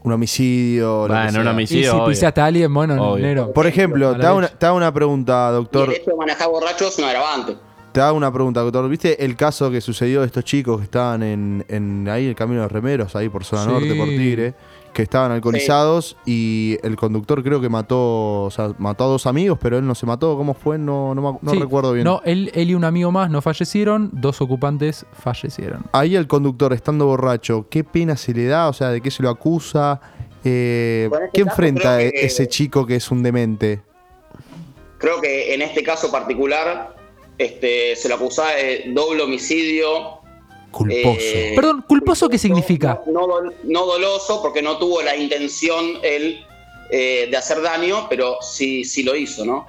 Un 0.02 0.12
homicidio. 0.12 1.06
lo 1.08 1.14
que 1.14 1.20
Bueno, 1.22 1.40
un 1.40 1.46
homicidio, 1.48 1.80
y 1.82 1.84
si 1.84 1.90
obvio. 1.90 2.06
pisaste 2.06 2.40
a 2.40 2.44
alguien, 2.46 2.72
bueno, 2.74 3.12
Obvio. 3.12 3.24
negro. 3.24 3.52
Por 3.52 3.66
ejemplo, 3.66 4.16
te 4.16 4.26
hago, 4.26 4.38
una, 4.38 4.48
te 4.48 4.66
hago 4.66 4.76
una 4.76 4.92
pregunta, 4.92 5.46
Y 5.46 5.48
el 5.50 5.54
doctor. 5.62 5.90
hecho 5.92 6.10
de 6.10 6.16
manejar 6.16 6.48
borracho 6.48 6.88
es 6.88 6.98
un 6.98 7.04
agravante. 7.04 7.56
Te 7.92 8.00
hago 8.00 8.16
una 8.16 8.30
pregunta, 8.32 8.60
doctor. 8.60 8.88
¿Viste 8.88 9.24
el 9.24 9.36
caso 9.36 9.70
que 9.70 9.80
sucedió 9.80 10.20
de 10.20 10.26
estos 10.26 10.44
chicos 10.44 10.78
que 10.78 10.84
estaban 10.84 11.22
en, 11.22 11.64
en 11.68 12.08
ahí 12.08 12.26
el 12.26 12.34
camino 12.34 12.60
de 12.60 12.64
los 12.64 12.72
remeros, 12.72 13.14
ahí 13.16 13.28
por 13.28 13.44
zona 13.44 13.62
Sí. 13.64 13.70
norte, 13.70 13.94
por 13.94 14.08
Tigre, 14.08 14.54
que 14.94 15.02
estaban 15.02 15.30
alcoholizados 15.32 16.16
y 16.24 16.78
el 16.82 16.96
conductor 16.96 17.42
creo 17.42 17.60
que 17.60 17.68
mató, 17.68 18.44
o 18.44 18.50
sea, 18.50 18.72
mató 18.78 19.04
a 19.04 19.08
dos 19.08 19.26
amigos, 19.26 19.58
pero 19.60 19.76
él 19.76 19.86
no 19.86 19.94
se 19.94 20.06
mató. 20.06 20.36
¿Cómo 20.38 20.54
fue? 20.54 20.78
No, 20.78 21.14
no, 21.14 21.20
me- 21.32 21.38
no 21.42 21.50
Sí, 21.52 21.58
recuerdo 21.58 21.92
bien. 21.92 22.04
No, 22.04 22.22
él, 22.24 22.50
él 22.54 22.70
y 22.70 22.74
un 22.74 22.84
amigo 22.84 23.12
más 23.12 23.28
no 23.28 23.42
fallecieron, 23.42 24.08
dos 24.12 24.40
ocupantes 24.40 25.04
fallecieron. 25.12 25.84
Ahí 25.92 26.16
el 26.16 26.26
conductor, 26.26 26.72
estando 26.72 27.04
borracho, 27.06 27.66
¿qué 27.68 27.84
pena 27.84 28.16
se 28.16 28.32
le 28.32 28.46
da? 28.46 28.68
O 28.68 28.72
sea, 28.72 28.88
¿de 28.88 29.00
qué 29.02 29.10
se 29.10 29.22
lo 29.22 29.28
acusa? 29.28 30.00
Eh, 30.44 31.10
este 31.12 31.28
¿Qué 31.32 31.42
caso 31.44 31.50
enfrenta 31.50 31.98
que- 31.98 32.10
ese 32.14 32.48
chico 32.48 32.86
que 32.86 32.96
es 32.96 33.10
un 33.10 33.22
demente? 33.22 33.82
Creo 34.98 35.20
que 35.20 35.52
en 35.54 35.60
este 35.62 35.82
caso 35.82 36.10
particular 36.10 36.94
este, 37.36 37.96
se 37.96 38.08
lo 38.08 38.14
acusaba 38.14 38.52
de 38.52 38.84
doble 38.94 39.22
homicidio. 39.22 40.20
Culposo. 40.74 41.18
eh, 41.20 41.52
Perdón, 41.54 41.84
¿culposo 41.86 42.28
qué 42.28 42.38
significa? 42.38 43.00
No, 43.06 43.26
dol- 43.26 43.54
no 43.64 43.86
doloso 43.86 44.42
porque 44.42 44.60
no 44.60 44.76
tuvo 44.78 45.02
la 45.02 45.16
intención 45.16 45.98
él 46.02 46.44
eh, 46.90 47.28
de 47.30 47.36
hacer 47.36 47.62
daño, 47.62 48.06
pero 48.08 48.38
sí, 48.42 48.84
sí 48.84 49.02
lo 49.02 49.14
hizo, 49.14 49.44
¿no? 49.44 49.66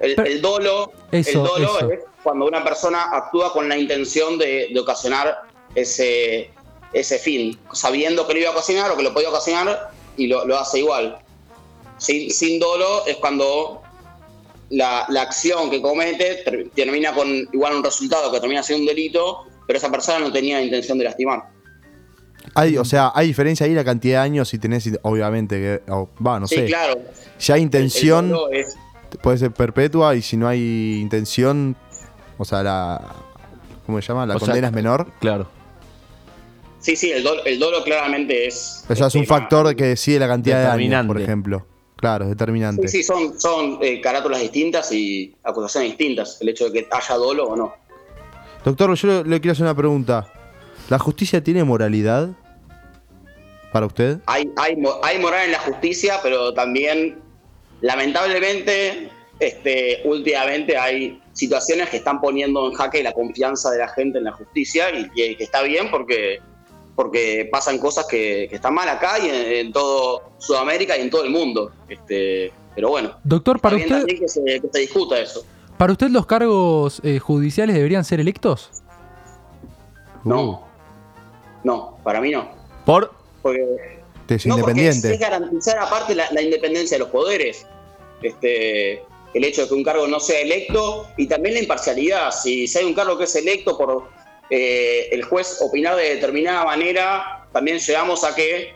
El, 0.00 0.18
el 0.26 0.42
dolo, 0.42 0.92
Eso, 1.12 1.30
el 1.30 1.34
dolo 1.44 1.78
eso. 1.78 1.90
es 1.92 2.00
cuando 2.22 2.44
una 2.46 2.64
persona 2.64 3.04
actúa 3.12 3.52
con 3.52 3.68
la 3.68 3.78
intención 3.78 4.36
de, 4.36 4.68
de 4.72 4.80
ocasionar 4.80 5.42
ese, 5.76 6.50
ese 6.92 7.18
fin, 7.20 7.56
sabiendo 7.72 8.26
que 8.26 8.32
lo 8.34 8.40
iba 8.40 8.48
a 8.48 8.52
ocasionar 8.52 8.90
o 8.90 8.96
que 8.96 9.02
lo 9.04 9.14
podía 9.14 9.28
ocasionar 9.30 9.90
y 10.16 10.26
lo, 10.26 10.44
lo 10.44 10.58
hace 10.58 10.80
igual. 10.80 11.18
Sin, 11.98 12.30
sin 12.32 12.58
dolo 12.58 13.06
es 13.06 13.16
cuando 13.18 13.80
la, 14.70 15.06
la 15.08 15.22
acción 15.22 15.70
que 15.70 15.80
comete 15.80 16.42
ter- 16.44 16.68
termina 16.74 17.14
con 17.14 17.28
igual 17.28 17.76
un 17.76 17.84
resultado 17.84 18.32
que 18.32 18.40
termina 18.40 18.62
siendo 18.64 18.82
un 18.82 18.88
delito, 18.88 19.46
pero 19.66 19.78
esa 19.78 19.90
persona 19.90 20.18
no 20.20 20.32
tenía 20.32 20.62
intención 20.62 20.98
de 20.98 21.04
lastimar. 21.04 21.44
Hay, 22.54 22.78
o 22.78 22.84
sea, 22.84 23.10
hay 23.14 23.26
diferencia 23.26 23.66
ahí 23.66 23.74
la 23.74 23.84
cantidad 23.84 24.20
de 24.20 24.24
años 24.26 24.48
si 24.48 24.58
tenés, 24.58 24.88
obviamente, 25.02 25.56
que, 25.56 25.92
va, 26.24 26.38
no 26.40 26.46
sí, 26.46 26.54
sé. 26.56 26.64
claro. 26.66 26.98
Si 27.38 27.52
hay 27.52 27.60
intención, 27.60 28.26
El 28.26 28.30
dolo 28.30 28.50
es- 28.52 28.76
puede 29.22 29.38
ser 29.38 29.50
perpetua 29.52 30.14
y 30.14 30.22
si 30.22 30.36
no 30.36 30.46
hay 30.48 30.98
intención, 31.00 31.76
o 32.38 32.44
sea, 32.44 32.62
la. 32.62 33.00
¿Cómo 33.84 34.00
se 34.00 34.08
llama? 34.08 34.26
La 34.26 34.36
O 34.36 34.38
sea, 34.38 34.46
condena 34.46 34.68
es 34.68 34.72
menor. 34.72 35.06
Claro. 35.20 35.48
sí, 36.80 36.96
sí, 36.96 37.10
el 37.10 37.22
dolo, 37.22 37.44
el 37.44 37.58
dolo 37.58 37.82
claramente 37.84 38.46
es. 38.46 38.84
O 38.88 38.94
sea, 38.94 39.08
es 39.08 39.14
un 39.14 39.26
factor 39.26 39.74
que 39.74 39.84
decide 39.84 40.18
la 40.20 40.28
cantidad 40.28 40.76
de 40.76 40.84
años, 40.84 41.06
por 41.06 41.20
ejemplo. 41.20 41.66
Claro, 41.96 42.24
es 42.24 42.30
determinante. 42.30 42.86
Sí, 42.88 42.98
sí, 42.98 43.02
son, 43.02 43.40
son 43.40 43.78
eh, 43.80 44.00
carátulas 44.02 44.40
distintas 44.40 44.92
y 44.92 45.34
acusaciones 45.42 45.90
distintas, 45.90 46.38
el 46.42 46.50
hecho 46.50 46.68
de 46.68 46.72
que 46.82 46.88
haya 46.90 47.14
dolo 47.16 47.46
o 47.48 47.56
no. 47.56 47.74
Doctor, 48.66 48.92
yo 48.96 49.06
le, 49.08 49.24
le 49.30 49.40
quiero 49.40 49.52
hacer 49.52 49.62
una 49.64 49.76
pregunta. 49.76 50.26
¿La 50.90 50.98
justicia 50.98 51.42
tiene 51.42 51.62
moralidad? 51.62 52.30
¿Para 53.72 53.86
usted? 53.86 54.18
Hay, 54.26 54.50
hay, 54.56 54.74
mo- 54.74 54.98
hay 55.04 55.20
moral 55.20 55.44
en 55.46 55.52
la 55.52 55.60
justicia, 55.60 56.18
pero 56.20 56.52
también, 56.52 57.16
lamentablemente, 57.80 59.08
este, 59.38 60.00
últimamente 60.04 60.76
hay 60.76 61.22
situaciones 61.32 61.90
que 61.90 61.98
están 61.98 62.20
poniendo 62.20 62.68
en 62.68 62.74
jaque 62.74 63.02
la 63.04 63.12
confianza 63.12 63.70
de 63.70 63.78
la 63.78 63.88
gente 63.88 64.18
en 64.18 64.24
la 64.24 64.32
justicia 64.32 64.90
y 64.90 65.08
que, 65.10 65.36
que 65.36 65.44
está 65.44 65.62
bien 65.62 65.88
porque, 65.90 66.40
porque 66.96 67.48
pasan 67.52 67.78
cosas 67.78 68.06
que, 68.10 68.46
que 68.50 68.56
están 68.56 68.74
mal 68.74 68.88
acá 68.88 69.18
y 69.18 69.28
en, 69.28 69.66
en 69.66 69.72
todo 69.72 70.30
Sudamérica 70.38 70.96
y 70.98 71.02
en 71.02 71.10
todo 71.10 71.22
el 71.24 71.30
mundo. 71.30 71.70
Este, 71.88 72.52
pero 72.74 72.88
bueno, 72.88 73.14
Doctor, 73.22 73.60
para 73.60 73.76
está 73.76 73.86
bien 73.86 74.00
usted, 74.00 74.16
también 74.16 74.20
que 74.20 74.28
se, 74.28 74.60
que 74.60 74.68
se 74.72 74.78
discuta 74.80 75.20
eso. 75.20 75.44
¿Para 75.78 75.92
usted 75.92 76.08
los 76.08 76.26
cargos 76.26 77.00
eh, 77.04 77.18
judiciales 77.18 77.74
deberían 77.76 78.04
ser 78.04 78.20
electos? 78.20 78.70
No, 80.24 80.66
no, 81.64 81.98
para 82.02 82.20
mí 82.20 82.30
no. 82.30 82.48
¿Por? 82.84 83.12
Porque 83.42 83.60
Es 84.28 84.46
No, 84.46 84.58
porque 84.58 84.80
es, 84.82 84.96
independiente. 84.96 85.14
es 85.14 85.20
garantizar 85.20 85.78
aparte 85.78 86.14
la, 86.14 86.30
la 86.32 86.42
independencia 86.42 86.96
de 86.96 87.04
los 87.04 87.10
poderes. 87.10 87.66
Este, 88.22 89.02
el 89.34 89.44
hecho 89.44 89.62
de 89.62 89.68
que 89.68 89.74
un 89.74 89.84
cargo 89.84 90.06
no 90.08 90.18
sea 90.18 90.40
electo 90.40 91.06
y 91.16 91.26
también 91.26 91.54
la 91.54 91.60
imparcialidad. 91.60 92.30
Si, 92.32 92.66
si 92.66 92.78
hay 92.78 92.84
un 92.84 92.94
cargo 92.94 93.18
que 93.18 93.24
es 93.24 93.36
electo 93.36 93.76
por 93.76 94.08
eh, 94.48 95.08
el 95.12 95.24
juez 95.24 95.58
opinar 95.60 95.96
de 95.96 96.14
determinada 96.14 96.64
manera, 96.64 97.46
también 97.52 97.78
llegamos 97.78 98.24
a 98.24 98.34
que 98.34 98.74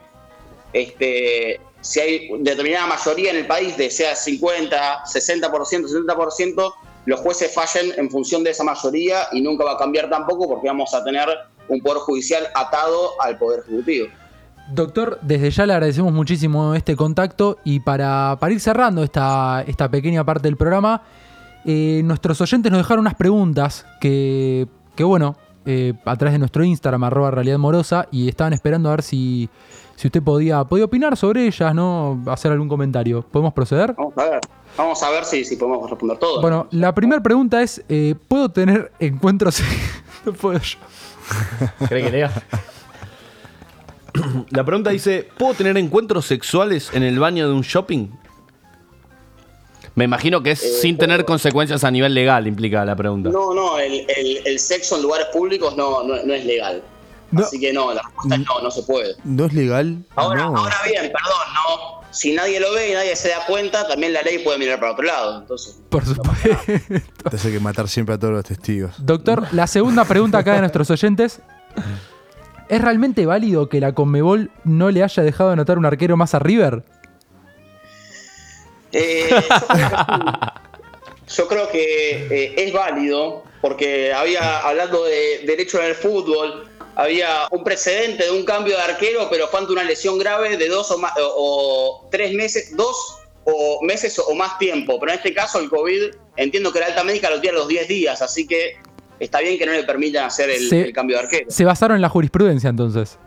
este, 0.73 1.61
si 1.81 2.01
hay 2.01 2.29
determinada 2.41 2.87
mayoría 2.87 3.31
en 3.31 3.39
el 3.39 3.47
país, 3.47 3.77
de 3.77 3.91
sea 3.91 4.15
50, 4.15 5.05
60%, 5.05 5.51
70%, 5.51 6.75
los 7.11 7.19
jueces 7.19 7.53
fallen 7.53 7.93
en 7.97 8.09
función 8.09 8.45
de 8.45 8.51
esa 8.51 8.63
mayoría 8.63 9.23
y 9.33 9.41
nunca 9.41 9.65
va 9.65 9.73
a 9.73 9.77
cambiar 9.77 10.09
tampoco 10.09 10.49
porque 10.49 10.69
vamos 10.69 10.95
a 10.95 11.03
tener 11.03 11.27
un 11.69 11.81
poder 11.81 11.99
judicial 11.99 12.45
atado 12.55 13.21
al 13.21 13.37
poder 13.37 13.65
ejecutivo. 13.67 14.07
Doctor, 14.73 15.19
desde 15.21 15.51
ya 15.51 15.67
le 15.67 15.73
agradecemos 15.73 16.13
muchísimo 16.13 16.73
este 16.77 16.95
contacto 16.95 17.59
y 17.65 17.81
para, 17.81 18.37
para 18.39 18.53
ir 18.53 18.61
cerrando 18.61 19.03
esta, 19.03 19.65
esta 19.67 19.91
pequeña 19.91 20.23
parte 20.23 20.47
del 20.47 20.57
programa, 20.57 21.03
eh, 21.65 22.01
nuestros 22.05 22.41
oyentes 22.41 22.71
nos 22.71 22.79
dejaron 22.79 23.01
unas 23.01 23.17
preguntas 23.17 23.85
que, 24.01 24.69
que 24.95 25.03
bueno, 25.03 25.35
eh, 25.67 25.95
a 26.05 26.15
través 26.15 26.35
de 26.35 26.39
nuestro 26.39 26.63
Instagram, 26.63 27.03
arroba 27.03 27.33
realidad 27.33 27.59
morosa, 27.59 28.07
y 28.13 28.29
estaban 28.29 28.53
esperando 28.53 28.89
a 28.89 28.93
ver 28.93 29.03
si, 29.03 29.51
si 29.97 30.07
usted 30.07 30.23
podía, 30.23 30.63
podía 30.63 30.85
opinar 30.85 31.17
sobre 31.17 31.45
ellas, 31.49 31.75
¿no? 31.75 32.23
Hacer 32.29 32.53
algún 32.53 32.69
comentario. 32.69 33.23
¿Podemos 33.23 33.53
proceder? 33.53 33.95
Vamos 33.95 34.17
a 34.17 34.25
ver, 34.31 34.41
vamos 34.77 35.03
a 35.03 35.11
ver 35.11 35.25
si, 35.25 35.45
si 35.45 35.57
podemos 35.57 35.89
responder 35.91 36.19
todo. 36.19 36.41
Bueno, 36.41 36.67
la 36.71 36.95
primera 36.95 37.23
pregunta 37.23 37.63
es, 37.63 37.83
eh, 37.89 38.15
¿puedo 38.29 38.49
tener 38.51 38.93
encuentros? 38.99 39.61
no 40.25 40.33
puedo 40.33 40.59
yo. 40.59 40.79
¿Cree 41.89 42.05
que 42.05 42.11
lea? 42.11 42.33
La 44.51 44.65
pregunta 44.65 44.91
dice: 44.91 45.29
¿Puedo 45.39 45.55
tener 45.55 45.77
encuentros 45.79 46.27
sexuales 46.27 46.91
en 46.93 47.03
el 47.05 47.19
baño 47.19 47.47
de 47.49 47.55
un 47.55 47.63
shopping? 47.63 48.09
Me 49.95 50.05
imagino 50.05 50.43
que 50.43 50.53
es 50.53 50.81
sin 50.81 50.97
tener 50.99 51.25
consecuencias 51.25 51.85
a 51.85 51.91
nivel 51.91 52.15
legal, 52.15 52.47
implica 52.47 52.85
la 52.85 52.97
pregunta. 52.97 53.29
No, 53.31 53.53
no, 53.55 53.79
el, 53.79 54.07
el- 54.17 54.47
el 54.47 54.59
sexo 54.59 54.97
en 54.97 55.03
lugares 55.03 55.27
públicos 55.33 55.77
no, 55.77 56.03
no, 56.05 56.15
no 56.25 56.35
es 56.35 56.45
legal. 56.45 56.83
Así 57.37 57.61
que 57.61 57.73
no, 57.73 57.93
la 57.95 58.03
respuesta 58.03 58.35
es 58.35 58.41
no, 58.41 58.61
no 58.63 58.71
se 58.71 58.83
puede. 58.83 59.15
¿No 59.25 59.45
es 59.47 59.53
legal? 59.53 59.99
Ahora, 60.17 60.43
no. 60.47 60.57
ahora 60.57 60.77
bien, 60.85 61.13
perdón, 61.13 61.55
no. 61.55 62.00
Si 62.11 62.33
nadie 62.33 62.59
lo 62.59 62.73
ve 62.73 62.91
y 62.91 62.95
nadie 62.95 63.15
se 63.15 63.29
da 63.29 63.47
cuenta, 63.47 63.87
también 63.87 64.13
la 64.13 64.23
ley 64.23 64.39
puede 64.39 64.59
mirar 64.59 64.81
para 64.81 64.93
otro 64.93 65.05
lado. 65.05 65.41
Entonces, 65.41 65.81
Por 65.89 66.05
supuesto. 66.05 66.49
Entonces 66.67 67.45
hay 67.45 67.53
que 67.53 67.61
matar 67.61 67.89
siempre 67.89 68.17
a 68.17 68.19
todos 68.19 68.35
los 68.35 68.45
testigos. 68.45 68.95
Doctor, 68.99 69.47
la 69.53 69.67
segunda 69.67 70.05
pregunta 70.05 70.39
acá 70.39 70.55
de 70.55 70.61
nuestros 70.61 70.91
oyentes. 70.91 71.41
¿Es 72.69 72.81
realmente 72.81 73.27
válido 73.27 73.69
que 73.69 73.81
la 73.81 73.93
Conmebol 73.95 74.51
no 74.65 74.91
le 74.91 75.03
haya 75.03 75.23
dejado 75.23 75.51
anotar 75.51 75.79
un 75.79 75.87
arquero 75.87 76.17
más 76.17 76.35
a 76.35 76.39
River? 76.39 76.85
Eh, 78.93 79.29
yo 79.31 79.67
creo 79.67 79.89
que 79.89 79.97
sí. 79.97 81.37
Yo 81.37 81.49
creo 81.49 81.69
que 81.71 82.27
eh, 82.31 82.55
es 82.57 82.73
válido, 82.73 83.45
porque 83.61 84.13
había, 84.13 84.61
hablando 84.61 85.05
de 85.05 85.45
derecho 85.47 85.81
en 85.81 85.87
el 85.87 85.95
fútbol, 85.95 86.70
había 87.01 87.49
un 87.51 87.65
precedente 87.65 88.25
de 88.25 88.31
un 88.31 88.45
cambio 88.45 88.77
de 88.77 88.83
arquero, 88.83 89.29
pero 89.31 89.49
fue 89.49 89.61
ante 89.61 89.73
una 89.73 89.85
lesión 89.85 90.19
grave 90.19 90.57
de 90.57 90.69
dos 90.69 90.91
o, 90.91 90.99
más, 90.99 91.13
o, 91.19 92.03
o 92.05 92.09
tres 92.11 92.35
meses, 92.35 92.77
dos 92.77 93.17
o 93.45 93.83
meses 93.83 94.19
o 94.19 94.35
más 94.35 94.59
tiempo. 94.59 94.99
Pero 95.01 95.13
en 95.13 95.19
este 95.19 95.33
caso, 95.33 95.59
el 95.61 95.71
COVID, 95.71 96.15
entiendo 96.37 96.73
que 96.73 96.81
la 96.81 96.87
alta 96.87 97.03
médica 97.05 97.31
lo 97.31 97.41
tiene 97.41 97.57
a 97.57 97.61
los 97.61 97.69
10 97.69 97.89
días, 97.89 98.21
así 98.23 98.47
que 98.47 98.77
está 99.19 99.41
bien 99.41 99.59
que 99.59 99.67
no 99.67 99.73
le 99.73 99.85
permitan 99.85 100.27
hacer 100.27 100.51
el, 100.51 100.69
Se- 100.69 100.83
el 100.83 100.93
cambio 100.93 101.17
de 101.17 101.23
arquero. 101.23 101.51
Se 101.51 101.65
basaron 101.65 101.97
en 101.97 102.03
la 102.03 102.09
jurisprudencia 102.09 102.69
entonces. 102.71 103.19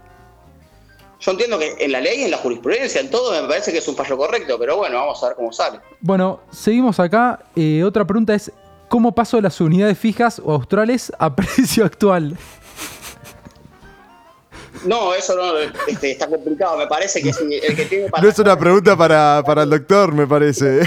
Yo 1.20 1.32
entiendo 1.32 1.58
que 1.58 1.76
en 1.80 1.92
la 1.94 2.02
ley, 2.02 2.24
en 2.24 2.32
la 2.32 2.38
jurisprudencia, 2.38 3.00
en 3.00 3.10
todo, 3.10 3.32
me 3.42 3.48
parece 3.48 3.72
que 3.72 3.78
es 3.78 3.88
un 3.88 3.96
fallo 3.96 4.18
correcto, 4.18 4.60
pero 4.60 4.76
bueno, 4.78 4.98
vamos 4.98 5.24
a 5.24 5.28
ver 5.28 5.36
cómo 5.38 5.54
sale. 5.54 5.80
Bueno, 6.02 6.42
seguimos 6.52 7.00
acá. 7.00 7.40
Eh, 7.56 7.82
otra 7.84 8.06
pregunta 8.06 8.36
es, 8.36 8.52
¿cómo 8.90 9.16
pasó 9.16 9.40
las 9.40 9.60
unidades 9.62 9.98
fijas 9.98 10.42
o 10.44 10.52
australes 10.54 11.14
a 11.18 11.34
precio 11.36 11.86
actual? 11.86 12.38
No, 14.86 15.14
eso 15.14 15.36
no, 15.36 15.58
este, 15.88 16.12
está 16.12 16.28
complicado. 16.28 16.78
Me 16.78 16.88
parece 16.88 17.22
que 17.22 17.32
si 17.34 17.44
el 17.56 17.76
que 17.76 17.86
tiene 17.86 18.10
para 18.10 18.24
No 18.24 18.30
es 18.30 18.38
una 18.40 18.58
pregunta 18.58 18.98
para, 18.98 19.42
para 19.46 19.64
el 19.64 19.70
doctor, 19.70 20.14
me 20.14 20.28
parece. 20.28 20.82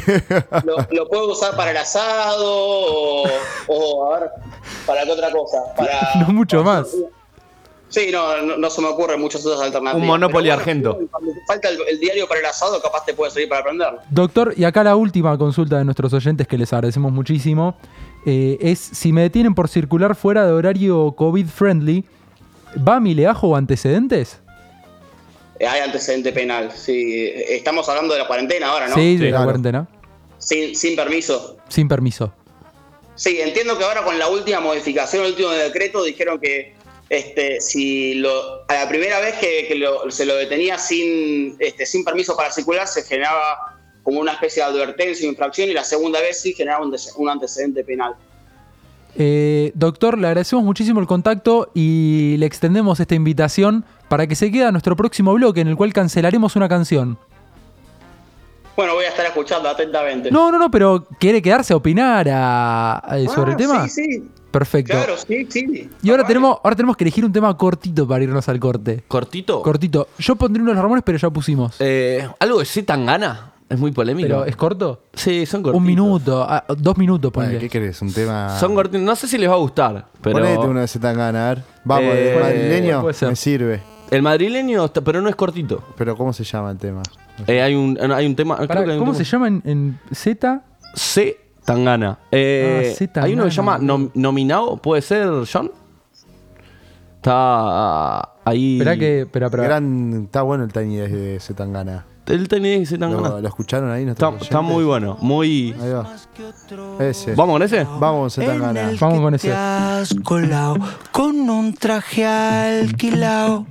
lo, 0.64 0.76
lo 0.90 1.08
puede 1.08 1.26
usar 1.32 1.56
para 1.56 1.70
el 1.70 1.76
asado 1.76 2.44
o, 2.44 3.28
o, 3.68 4.14
a 4.14 4.20
ver, 4.20 4.30
para 4.86 5.04
qué 5.04 5.12
otra 5.12 5.30
cosa. 5.30 5.58
Para, 5.76 5.98
No 6.26 6.32
mucho 6.32 6.62
más. 6.62 6.88
Sí, 7.88 8.08
no, 8.12 8.42
no, 8.42 8.56
no 8.56 8.68
se 8.68 8.82
me 8.82 8.88
ocurren 8.88 9.20
muchas 9.20 9.46
otras 9.46 9.60
alternativas. 9.62 10.02
Un 10.02 10.06
Monopoly 10.08 10.48
bueno, 10.48 10.60
argento. 10.60 10.98
Cuando 11.10 11.32
te 11.32 11.40
falta 11.46 11.68
el, 11.68 11.78
el 11.88 12.00
diario 12.00 12.26
para 12.26 12.40
el 12.40 12.46
asado, 12.46 12.82
capaz 12.82 13.04
te 13.04 13.14
puede 13.14 13.30
servir 13.30 13.48
para 13.48 13.60
aprenderlo. 13.60 14.00
Doctor, 14.10 14.52
y 14.56 14.64
acá 14.64 14.82
la 14.82 14.96
última 14.96 15.38
consulta 15.38 15.78
de 15.78 15.84
nuestros 15.84 16.12
oyentes 16.12 16.48
que 16.48 16.58
les 16.58 16.72
agradecemos 16.72 17.12
muchísimo. 17.12 17.76
eh, 18.26 18.58
es 18.60 18.80
si 18.80 19.12
me 19.12 19.22
detienen 19.22 19.54
por 19.54 19.68
circular 19.68 20.16
fuera 20.16 20.44
de 20.44 20.52
horario 20.52 21.12
COVID 21.16 21.46
friendly, 21.46 22.04
¿va 22.76 23.00
mi 23.00 23.14
legajo 23.14 23.48
o 23.48 23.56
antecedentes? 23.56 24.40
Eh, 25.58 25.66
Hay 25.66 25.80
antecedente 25.80 26.32
penal, 26.32 26.70
sí. 26.72 27.32
Estamos 27.48 27.88
hablando 27.88 28.14
de 28.14 28.20
la 28.20 28.26
cuarentena 28.26 28.68
ahora, 28.68 28.88
¿no? 28.88 28.94
Sí, 28.94 29.16
de 29.16 29.30
la 29.30 29.42
cuarentena. 29.44 29.86
Sin, 30.38 30.76
sin 30.76 30.94
permiso. 30.96 31.56
Sin 31.68 31.88
permiso. 31.88 32.32
Sí, 33.14 33.40
entiendo 33.40 33.78
que 33.78 33.84
ahora 33.84 34.02
con 34.04 34.18
la 34.18 34.28
última 34.28 34.60
modificación, 34.60 35.24
el 35.24 35.30
último 35.30 35.48
decreto, 35.50 36.04
dijeron 36.04 36.38
que 36.38 36.74
este, 37.08 37.60
si 37.62 38.14
lo, 38.16 38.64
a 38.68 38.74
la 38.74 38.88
primera 38.88 39.20
vez 39.20 39.36
que, 39.36 39.66
que 39.68 39.76
lo- 39.76 40.10
se 40.10 40.26
lo 40.26 40.34
detenía 40.36 40.76
sin, 40.76 41.56
este, 41.58 41.86
sin 41.86 42.04
permiso 42.04 42.36
para 42.36 42.52
circular, 42.52 42.86
se 42.86 43.02
generaba 43.04 43.78
como 44.02 44.20
una 44.20 44.32
especie 44.32 44.62
de 44.62 44.68
advertencia 44.68 45.26
o 45.26 45.30
infracción, 45.30 45.70
y 45.70 45.72
la 45.72 45.84
segunda 45.84 46.20
vez 46.20 46.40
sí 46.40 46.52
generaba 46.52 46.84
un 47.16 47.28
antecedente 47.30 47.82
penal. 47.84 48.14
Eh, 49.18 49.72
doctor, 49.74 50.18
le 50.18 50.26
agradecemos 50.26 50.64
muchísimo 50.64 51.00
el 51.00 51.06
contacto 51.06 51.70
y 51.74 52.36
le 52.38 52.46
extendemos 52.46 53.00
esta 53.00 53.14
invitación 53.14 53.84
para 54.08 54.26
que 54.26 54.36
se 54.36 54.50
quede 54.52 54.66
a 54.66 54.72
nuestro 54.72 54.94
próximo 54.94 55.32
bloque 55.34 55.60
en 55.62 55.68
el 55.68 55.76
cual 55.76 55.92
cancelaremos 55.92 56.54
una 56.56 56.68
canción. 56.68 57.18
Bueno, 58.76 58.92
voy 58.92 59.06
a 59.06 59.08
estar 59.08 59.24
escuchando 59.24 59.70
atentamente. 59.70 60.30
No, 60.30 60.52
no, 60.52 60.58
no, 60.58 60.70
pero 60.70 61.06
¿quiere 61.18 61.40
quedarse 61.40 61.72
a 61.72 61.76
opinar 61.76 62.28
a- 62.28 62.98
a- 62.98 63.18
sobre 63.28 63.52
el 63.52 63.54
Ah, 63.54 63.56
tema? 63.56 63.88
Sí, 63.88 64.04
sí. 64.04 64.28
Perfecto. 64.50 64.92
Claro, 64.92 65.16
sí, 65.16 65.46
sí. 65.50 65.90
Y 66.02 66.10
ahora 66.10 66.26
tenemos, 66.26 66.58
ahora 66.62 66.76
tenemos 66.76 66.96
que 66.96 67.04
elegir 67.04 67.24
un 67.24 67.32
tema 67.32 67.54
cortito 67.56 68.06
para 68.06 68.22
irnos 68.24 68.48
al 68.48 68.58
corte. 68.60 69.02
¿Cortito? 69.08 69.60
Cortito. 69.62 70.08
Yo 70.18 70.36
pondré 70.36 70.62
uno 70.62 70.70
de 70.70 70.76
los 70.76 70.82
Ramones, 70.82 71.04
pero 71.04 71.18
ya 71.18 71.28
pusimos. 71.30 71.76
Eh, 71.78 72.26
¿Algo 72.38 72.58
de 72.60 72.64
Z 72.66 72.86
Tangana? 72.86 73.52
Es 73.68 73.78
muy 73.78 73.90
polémico. 73.90 74.28
¿Pero 74.28 74.44
es 74.44 74.54
corto? 74.54 75.02
Sí, 75.12 75.44
son 75.44 75.62
cortitos. 75.62 75.80
Un 75.80 75.86
minuto, 75.86 76.46
ah, 76.48 76.64
dos 76.78 76.96
minutos, 76.96 77.32
ponle. 77.32 77.58
¿Qué 77.58 77.68
querés? 77.68 78.00
Un 78.00 78.12
tema. 78.12 78.56
Son 78.60 78.74
cortitos. 78.74 79.00
No 79.02 79.16
sé 79.16 79.26
si 79.26 79.38
les 79.38 79.50
va 79.50 79.54
a 79.54 79.58
gustar, 79.58 80.06
pero... 80.22 80.38
Ponete 80.38 80.58
uno 80.66 80.80
de 80.80 80.86
Zetangana, 80.88 81.46
a 81.50 81.54
ver. 81.54 81.64
Vamos, 81.84 82.04
Eh, 82.14 82.34
el 82.36 82.40
madrileño 82.42 83.00
puede 83.00 83.14
ser. 83.14 83.28
me 83.28 83.36
sirve. 83.36 83.82
El 84.10 84.22
madrileño, 84.22 84.84
está- 84.84 85.00
pero 85.00 85.20
no 85.20 85.28
es 85.28 85.34
cortito. 85.34 85.82
Pero 85.96 86.16
¿cómo 86.16 86.32
se 86.32 86.44
llama 86.44 86.70
el 86.70 86.78
tema? 86.78 87.02
Eh, 87.48 87.60
hay, 87.60 87.74
un, 87.74 87.98
hay 88.12 88.24
un 88.26 88.36
tema... 88.36 88.54
creo 88.56 88.68
Pará, 88.68 88.84
que 88.84 88.90
hay 88.92 88.96
un 88.98 89.00
¿Cómo 89.02 89.12
tema- 89.12 89.24
se 89.24 89.30
llama 89.30 89.48
en, 89.48 89.62
en 89.64 89.98
Z? 90.12 90.62
C. 90.94 91.36
Tangana. 91.64 92.20
Eh, 92.30 92.90
Ah, 92.92 92.94
C. 92.96 93.10
Hay 93.16 93.32
uno 93.34 93.44
que 93.46 93.50
se 93.50 93.56
llama 93.56 93.78
Tangana. 93.78 93.94
Nom- 94.04 94.10
Nominado, 94.14 94.76
¿puede 94.76 95.02
ser, 95.02 95.28
John? 95.52 95.72
Está 97.16 97.32
ah, 97.34 98.34
ahí... 98.44 98.78
Esperá 98.78 98.96
que. 98.96 99.20
Espera, 99.22 99.46
espera. 99.46 99.64
Gran, 99.64 100.22
está 100.26 100.42
bueno 100.42 100.62
el 100.62 100.72
Tiny 100.72 100.96
de 100.98 101.40
Zetangana. 101.40 102.04
El 102.26 102.48
Tiny 102.48 102.80
de 102.80 102.86
Zetangana. 102.86 103.28
¿Lo, 103.28 103.40
lo 103.40 103.48
escucharon 103.48 103.90
ahí? 103.90 104.04
Está, 104.04 104.32
está 104.40 104.60
muy 104.60 104.84
bueno, 104.84 105.16
muy... 105.20 105.74
Ahí 105.80 105.90
va. 105.90 106.16
Ese. 106.98 107.34
¿Vamos 107.34 107.54
con 107.54 107.62
ese? 107.62 107.86
Vamos, 107.98 108.34
Zetangana. 108.34 108.90
Vamos 109.00 109.20
con 109.20 109.34
ese. 109.34 109.48
Te 109.48 109.54
has 109.54 110.14
colado 110.24 110.76
con 111.12 111.48
un 111.48 111.74
traje 111.74 112.26
alquilado. 112.26 113.66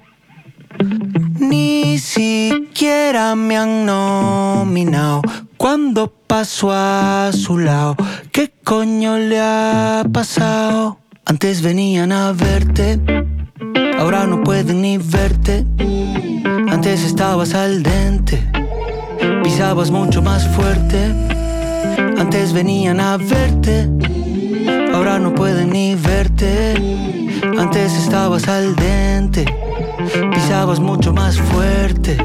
Ni 1.40 1.98
siquiera 2.00 3.36
me 3.36 3.58
han 3.58 3.86
nominado 3.86 5.22
cuando 5.58 6.12
paso 6.12 6.70
a 6.72 7.32
su 7.34 7.60
lado. 7.60 7.96
¿Qué 8.32 8.54
coño 8.64 9.18
le 9.18 9.40
ha 9.40 10.04
pasado? 10.12 11.00
Antes 11.26 11.62
venían 11.62 12.12
a 12.12 12.34
verte 12.34 13.00
ahora 14.00 14.26
no 14.26 14.44
pueden 14.44 14.82
ni 14.82 14.98
verte. 14.98 15.66
Antes 16.70 17.04
estabas 17.04 17.54
al 17.54 17.84
dente, 17.84 18.42
pisabas 19.44 19.92
mucho 19.92 20.22
más 20.22 20.48
fuerte. 20.56 20.98
Antes 22.18 22.54
venían 22.54 23.00
a 23.00 23.18
verte, 23.18 23.90
ahora 24.94 25.20
no 25.20 25.34
pueden 25.34 25.72
ni 25.72 25.96
verte. 25.96 26.74
Antes 27.58 27.94
estabas 27.98 28.48
al 28.48 28.76
dente, 28.76 29.46
pisabas 30.34 30.80
mucho 30.80 31.14
más 31.14 31.38
fuerte. 31.38 32.18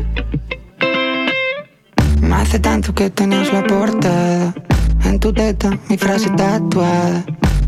No 2.21 2.37
hace 2.37 2.61
tanto 2.61 2.95
que 2.95 3.11
tenías 3.11 3.53
la 3.53 3.65
portada 3.65 4.55
En 5.05 5.19
tu 5.19 5.33
teta, 5.33 5.77
mi 5.89 5.97
frase 5.97 6.31
tatuada 6.31 7.25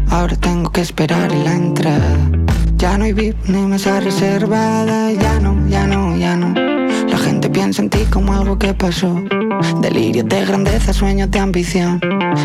Ahora 0.08 0.36
tengo 0.36 0.70
que 0.70 0.82
esperar 0.82 1.32
la 1.32 1.54
entrada 1.54 2.16
Ya 2.82 2.98
no 2.98 3.04
hay 3.04 3.12
VIP 3.12 3.36
ni 3.46 3.62
mesa 3.62 4.00
reservada. 4.00 5.12
Ya 5.12 5.38
no, 5.38 5.68
ya 5.68 5.86
no, 5.86 6.16
ya 6.16 6.34
no. 6.34 6.52
La 7.06 7.16
gente 7.16 7.48
piensa 7.48 7.80
en 7.80 7.88
ti 7.88 8.00
como 8.10 8.32
algo 8.32 8.58
que 8.58 8.74
pasó. 8.74 9.22
Delirios 9.80 10.28
de 10.28 10.44
grandeza, 10.44 10.92
sueños 10.92 11.30
de 11.30 11.38
ambición. 11.38 12.00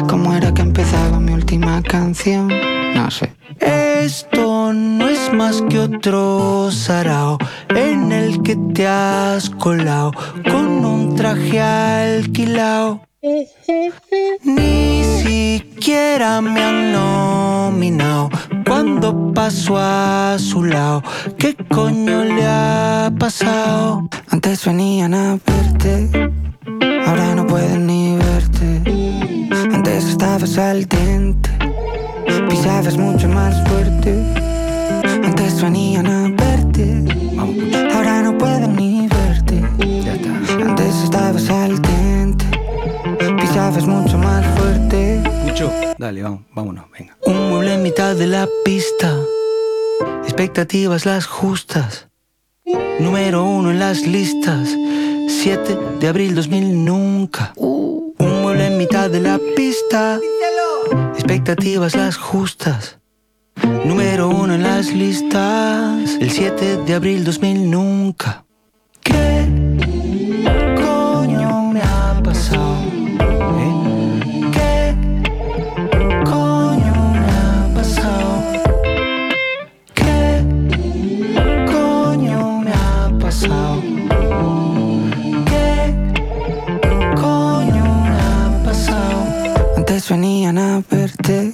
¿Cómo 0.08 0.36
era 0.36 0.54
que 0.54 0.62
empezaba 0.62 1.20
mi 1.20 1.34
última 1.34 1.82
canción? 1.82 2.50
No 2.94 3.10
sé. 3.10 3.34
Esto 3.60 4.74
no 4.74 5.10
es 5.10 5.34
más 5.34 5.64
que 5.70 5.80
otro 5.80 6.70
sarao 6.72 7.40
en 7.70 8.12
el 8.12 8.44
que 8.44 8.56
te 8.76 8.86
has 8.86 9.50
colado 9.50 10.12
con 10.52 10.86
un 10.86 11.16
traje 11.16 11.60
alquilado. 11.60 13.07
Ni 13.20 15.04
siquiera 15.04 16.40
me 16.40 16.64
han 16.64 16.92
nominado 16.92 18.30
cuando 18.64 19.34
paso 19.34 19.76
a 19.76 20.38
su 20.38 20.64
lado. 20.64 21.02
¿Qué 21.40 21.56
coño 21.56 22.24
le 22.24 22.46
ha 22.46 23.12
pasado? 23.18 24.08
Antes 24.30 24.64
venían 24.66 25.16
a 25.16 25.40
verte 25.48 26.10
Ahora 27.08 27.34
no 27.34 27.48
pueden 27.48 27.88
ni 27.88 28.16
verte 28.18 28.84
Antes 29.74 30.10
estabas 30.10 30.56
al 30.60 30.86
dente 30.86 31.50
Pisabas 32.50 32.98
mucho 32.98 33.28
más 33.30 33.68
fuerte 33.68 34.14
Antes 35.24 35.60
venían 35.62 36.06
a 36.06 36.30
verte 36.30 37.04
Ahora 37.96 38.22
no 38.22 38.38
pueden 38.38 38.76
ni 38.76 39.08
verte 39.08 39.64
Antes 40.64 41.04
estabas 41.04 41.50
al 41.50 41.82
dente 41.82 41.97
Mucho 43.58 44.20
más 44.20 44.46
fuerte 44.56 45.20
Pucho, 45.44 45.72
dale, 45.98 46.22
vamos, 46.22 46.42
vámonos, 46.54 46.86
venga. 46.92 47.18
Un 47.26 47.50
mueble 47.50 47.74
en 47.74 47.82
mitad 47.82 48.16
de 48.16 48.28
la 48.28 48.48
pista. 48.64 49.18
Expectativas 50.26 51.08
las 51.08 51.26
justas. 51.26 52.08
Número 53.00 53.44
uno 53.44 53.72
en 53.72 53.80
las 53.80 54.06
listas. 54.06 54.70
7 55.28 55.76
de 56.00 56.08
abril 56.08 56.36
2000 56.36 56.86
nunca. 56.86 57.54
Un 57.56 58.14
mueble 58.44 58.68
en 58.68 58.78
mitad 58.78 59.10
de 59.10 59.22
la 59.22 59.40
pista. 59.56 60.20
Expectativas 61.16 61.96
las 61.96 62.16
justas. 62.16 63.00
Número 63.86 64.30
uno 64.30 64.54
en 64.54 64.62
las 64.62 64.94
listas. 64.94 66.16
El 66.22 66.30
7 66.30 66.84
de 66.86 66.94
abril 66.94 67.24
2000 67.24 67.72
nunca. 67.72 68.46
¿Qué 69.02 69.48
Antes 90.08 90.22
venían 90.22 90.58
a 90.58 90.82
verte. 90.90 91.54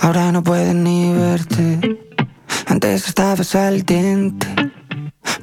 Ahora 0.00 0.32
no 0.32 0.42
pueden 0.42 0.82
ni 0.82 1.12
verte. 1.12 1.98
Antes 2.66 3.06
estabas 3.06 3.54
al 3.54 3.84
dente 3.84 4.46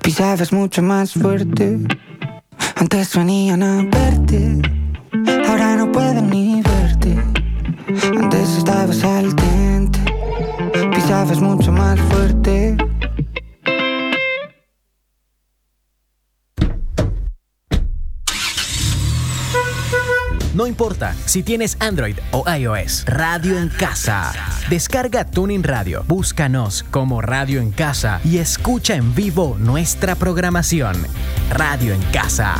Pisabas 0.01 0.51
mucho 0.51 0.81
más 0.81 1.13
fuerte. 1.13 1.77
Antes 2.75 3.15
venían 3.15 3.61
a 3.61 3.83
verte. 3.83 4.61
Ahora 5.47 5.75
no 5.75 5.91
pueden 5.91 6.31
ni 6.31 6.63
verte. 6.63 7.15
Antes 8.19 8.57
estabas 8.57 9.03
al 9.03 9.35
dente 9.35 9.99
Pisabas 10.95 11.39
mucho 11.39 11.71
más 11.71 11.99
fuerte 11.99 12.77
No 20.57 20.65
importa 20.65 21.13
si 21.25 21.43
tienes 21.43 21.77
Android 21.79 22.17
o 22.31 22.43
iOS, 22.51 23.05
Radio 23.05 23.59
en 23.59 23.69
Casa. 23.69 24.33
Descarga 24.71 25.23
Tuning 25.23 25.61
Radio, 25.61 26.03
búscanos 26.07 26.83
como 26.89 27.21
Radio 27.21 27.61
en 27.61 27.69
Casa 27.69 28.19
y 28.25 28.39
escucha 28.39 28.95
en 28.95 29.13
vivo 29.13 29.55
nuestra 29.59 30.15
programación. 30.15 30.95
Radio 31.51 31.93
en 31.93 32.01
Casa. 32.11 32.55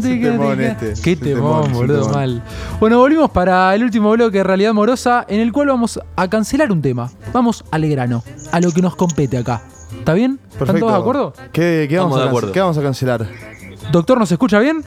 Temón 0.00 0.60
este, 0.60 0.94
Qué 1.02 1.16
temón, 1.16 1.62
temón, 1.64 1.72
boludo, 1.72 2.00
temón. 2.02 2.12
mal. 2.14 2.42
Bueno, 2.80 2.98
volvimos 2.98 3.30
para 3.30 3.74
el 3.74 3.82
último 3.84 4.10
bloque 4.12 4.38
de 4.38 4.44
Realidad 4.44 4.72
Morosa, 4.72 5.24
en 5.28 5.40
el 5.40 5.52
cual 5.52 5.68
vamos 5.68 6.00
a 6.16 6.28
cancelar 6.28 6.70
un 6.72 6.82
tema. 6.82 7.10
Vamos 7.32 7.64
al 7.70 7.88
grano, 7.88 8.22
a 8.52 8.60
lo 8.60 8.70
que 8.72 8.82
nos 8.82 8.96
compete 8.96 9.38
acá. 9.38 9.62
¿Está 9.98 10.12
bien? 10.14 10.38
¿Están 10.44 10.58
Perfecto. 10.58 10.80
todos 10.86 10.92
de 10.92 10.98
acuerdo? 11.00 11.32
¿Qué, 11.52 11.86
qué 11.88 11.98
vamos, 11.98 12.12
Estamos 12.12 12.16
de 12.16 12.20
a, 12.20 12.24
cance- 12.24 12.28
acuerdo. 12.28 12.52
¿Qué 12.52 12.60
vamos 12.60 12.78
a 12.78 12.82
cancelar? 12.82 13.26
Doctor, 13.92 14.18
¿nos 14.18 14.30
escucha 14.32 14.58
bien? 14.60 14.82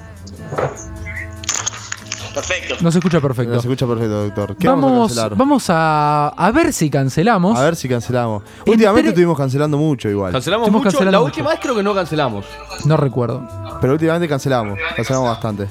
Perfecto. 2.34 2.76
Nos 2.82 2.96
escucha 2.96 3.20
perfecto. 3.20 3.54
Se 3.54 3.68
escucha 3.68 3.86
perfecto, 3.88 4.24
doctor. 4.24 4.56
¿Qué 4.58 4.68
vamos, 4.68 4.86
a 4.86 4.94
Vamos, 4.94 5.08
cancelar? 5.12 5.36
vamos 5.36 5.66
a, 5.70 6.28
a 6.30 6.52
ver 6.52 6.72
si 6.74 6.90
cancelamos. 6.90 7.58
A 7.58 7.64
ver 7.64 7.76
si 7.76 7.90
cancelamos. 7.90 8.44
Últimamente 8.66 9.10
estuvimos 9.10 9.38
cancelando 9.38 9.78
mucho 9.78 10.10
igual. 10.10 10.32
Cancelamos 10.32 10.68
Estuvimos 10.68 10.84
mucho. 10.86 10.92
cancelando 10.98 11.12
la 11.12 11.20
mucho. 11.20 11.32
última 11.36 11.50
vez 11.50 11.60
creo 11.62 11.76
que 11.76 11.84
no 11.84 11.94
cancelamos. 11.94 12.46
No 12.86 12.98
recuerdo. 12.98 13.48
Pero 13.82 13.94
últimamente 13.94 14.28
cancelamos. 14.30 14.80
Cancelamos 14.96 15.30
bastante. 15.30 15.68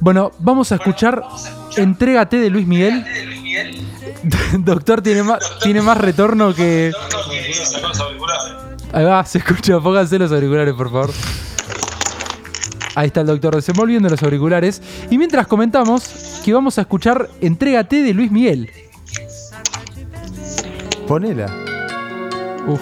Bueno, 0.00 0.32
vamos 0.40 0.72
a 0.72 0.76
escuchar 0.76 1.22
Entrégate 1.76 2.38
de 2.38 2.50
Luis 2.50 2.66
Miguel. 2.66 3.04
Doctor 4.58 5.00
tiene 5.00 5.22
más, 5.22 5.38
tiene 5.62 5.80
más 5.80 5.96
retorno 5.98 6.54
que. 6.54 6.92
Ahí 8.92 9.04
va, 9.04 9.24
se 9.24 9.38
escucha. 9.38 9.80
Pónganse 9.80 10.18
los 10.18 10.30
auriculares, 10.32 10.74
por 10.74 10.90
favor. 10.90 11.10
Ahí 12.94 13.06
está 13.08 13.22
el 13.22 13.26
doctor 13.26 13.54
desenvolviendo 13.56 14.08
los 14.08 14.22
auriculares. 14.22 14.80
Y 15.10 15.18
mientras 15.18 15.46
comentamos 15.46 16.40
que 16.44 16.52
vamos 16.52 16.78
a 16.78 16.82
escuchar 16.82 17.28
Entrégate 17.40 18.02
de 18.02 18.14
Luis 18.14 18.30
Miguel. 18.30 18.70
Ponela. 21.06 21.46
Uf, 22.66 22.80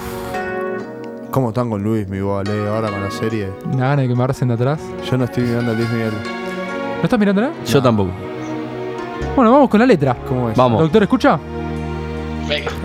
¿Cómo 1.32 1.48
están 1.48 1.70
con 1.70 1.82
Luis, 1.82 2.06
mi 2.08 2.18
igual, 2.18 2.46
eh? 2.46 2.68
Ahora 2.68 2.90
con 2.90 3.02
la 3.02 3.10
serie. 3.10 3.48
una 3.64 3.88
gana 3.88 4.02
de 4.02 4.08
que 4.08 4.14
me 4.14 4.26
de 4.26 4.52
atrás. 4.52 4.80
Yo 5.10 5.16
no 5.16 5.24
estoy 5.24 5.44
mirando 5.44 5.72
a 5.72 5.74
Luis 5.74 5.88
Miguel. 5.90 6.12
¿No 6.98 7.02
estás 7.02 7.18
mirándola? 7.18 7.52
Yo 7.64 7.82
tampoco. 7.82 8.10
Bueno, 9.34 9.50
vamos 9.50 9.70
con 9.70 9.80
la 9.80 9.86
letra. 9.86 10.14
¿Cómo 10.28 10.50
es? 10.50 10.56
Vamos. 10.58 10.82
Doctor, 10.82 11.04
¿escucha? 11.04 11.40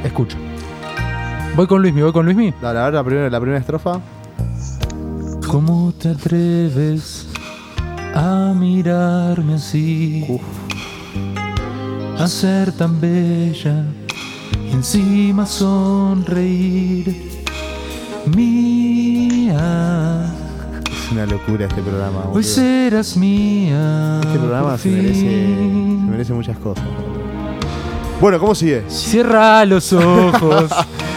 Escucho. 0.02 0.38
Voy 1.58 1.68
con 1.68 1.82
Luismi, 1.82 2.02
voy 2.02 2.14
con 2.14 2.24
Luismi. 2.24 2.54
Dale, 2.62 2.80
a 2.80 2.86
ver 2.86 2.94
la 2.94 3.04
primera, 3.04 3.30
la 3.30 3.40
primera 3.40 3.60
estrofa. 3.60 4.00
¿Cómo 5.48 5.94
te 6.00 6.10
atreves 6.10 7.26
a 8.14 8.54
mirarme 8.56 9.54
así? 9.56 10.26
A 12.18 12.28
ser 12.28 12.72
tan 12.74 13.00
bella 13.00 13.86
y 14.70 14.72
encima 14.74 15.46
sonreír. 15.46 17.16
Mía, 18.36 20.26
Es 20.92 21.12
una 21.14 21.26
locura 21.26 21.66
este 21.68 21.82
programa. 21.82 22.20
hoy 22.26 22.28
boludo. 22.34 22.44
serás 22.44 23.16
mía. 23.16 24.20
Este 24.24 24.38
programa 24.40 24.78
se 24.78 24.90
merece, 24.90 25.20
se 25.22 26.12
merece 26.12 26.34
muchas 26.34 26.58
cosas. 26.58 26.84
Bueno, 28.20 28.38
¿cómo 28.40 28.54
sigue? 28.54 28.84
Cierra 28.90 29.64
los 29.66 29.94
ojos. 29.94 30.70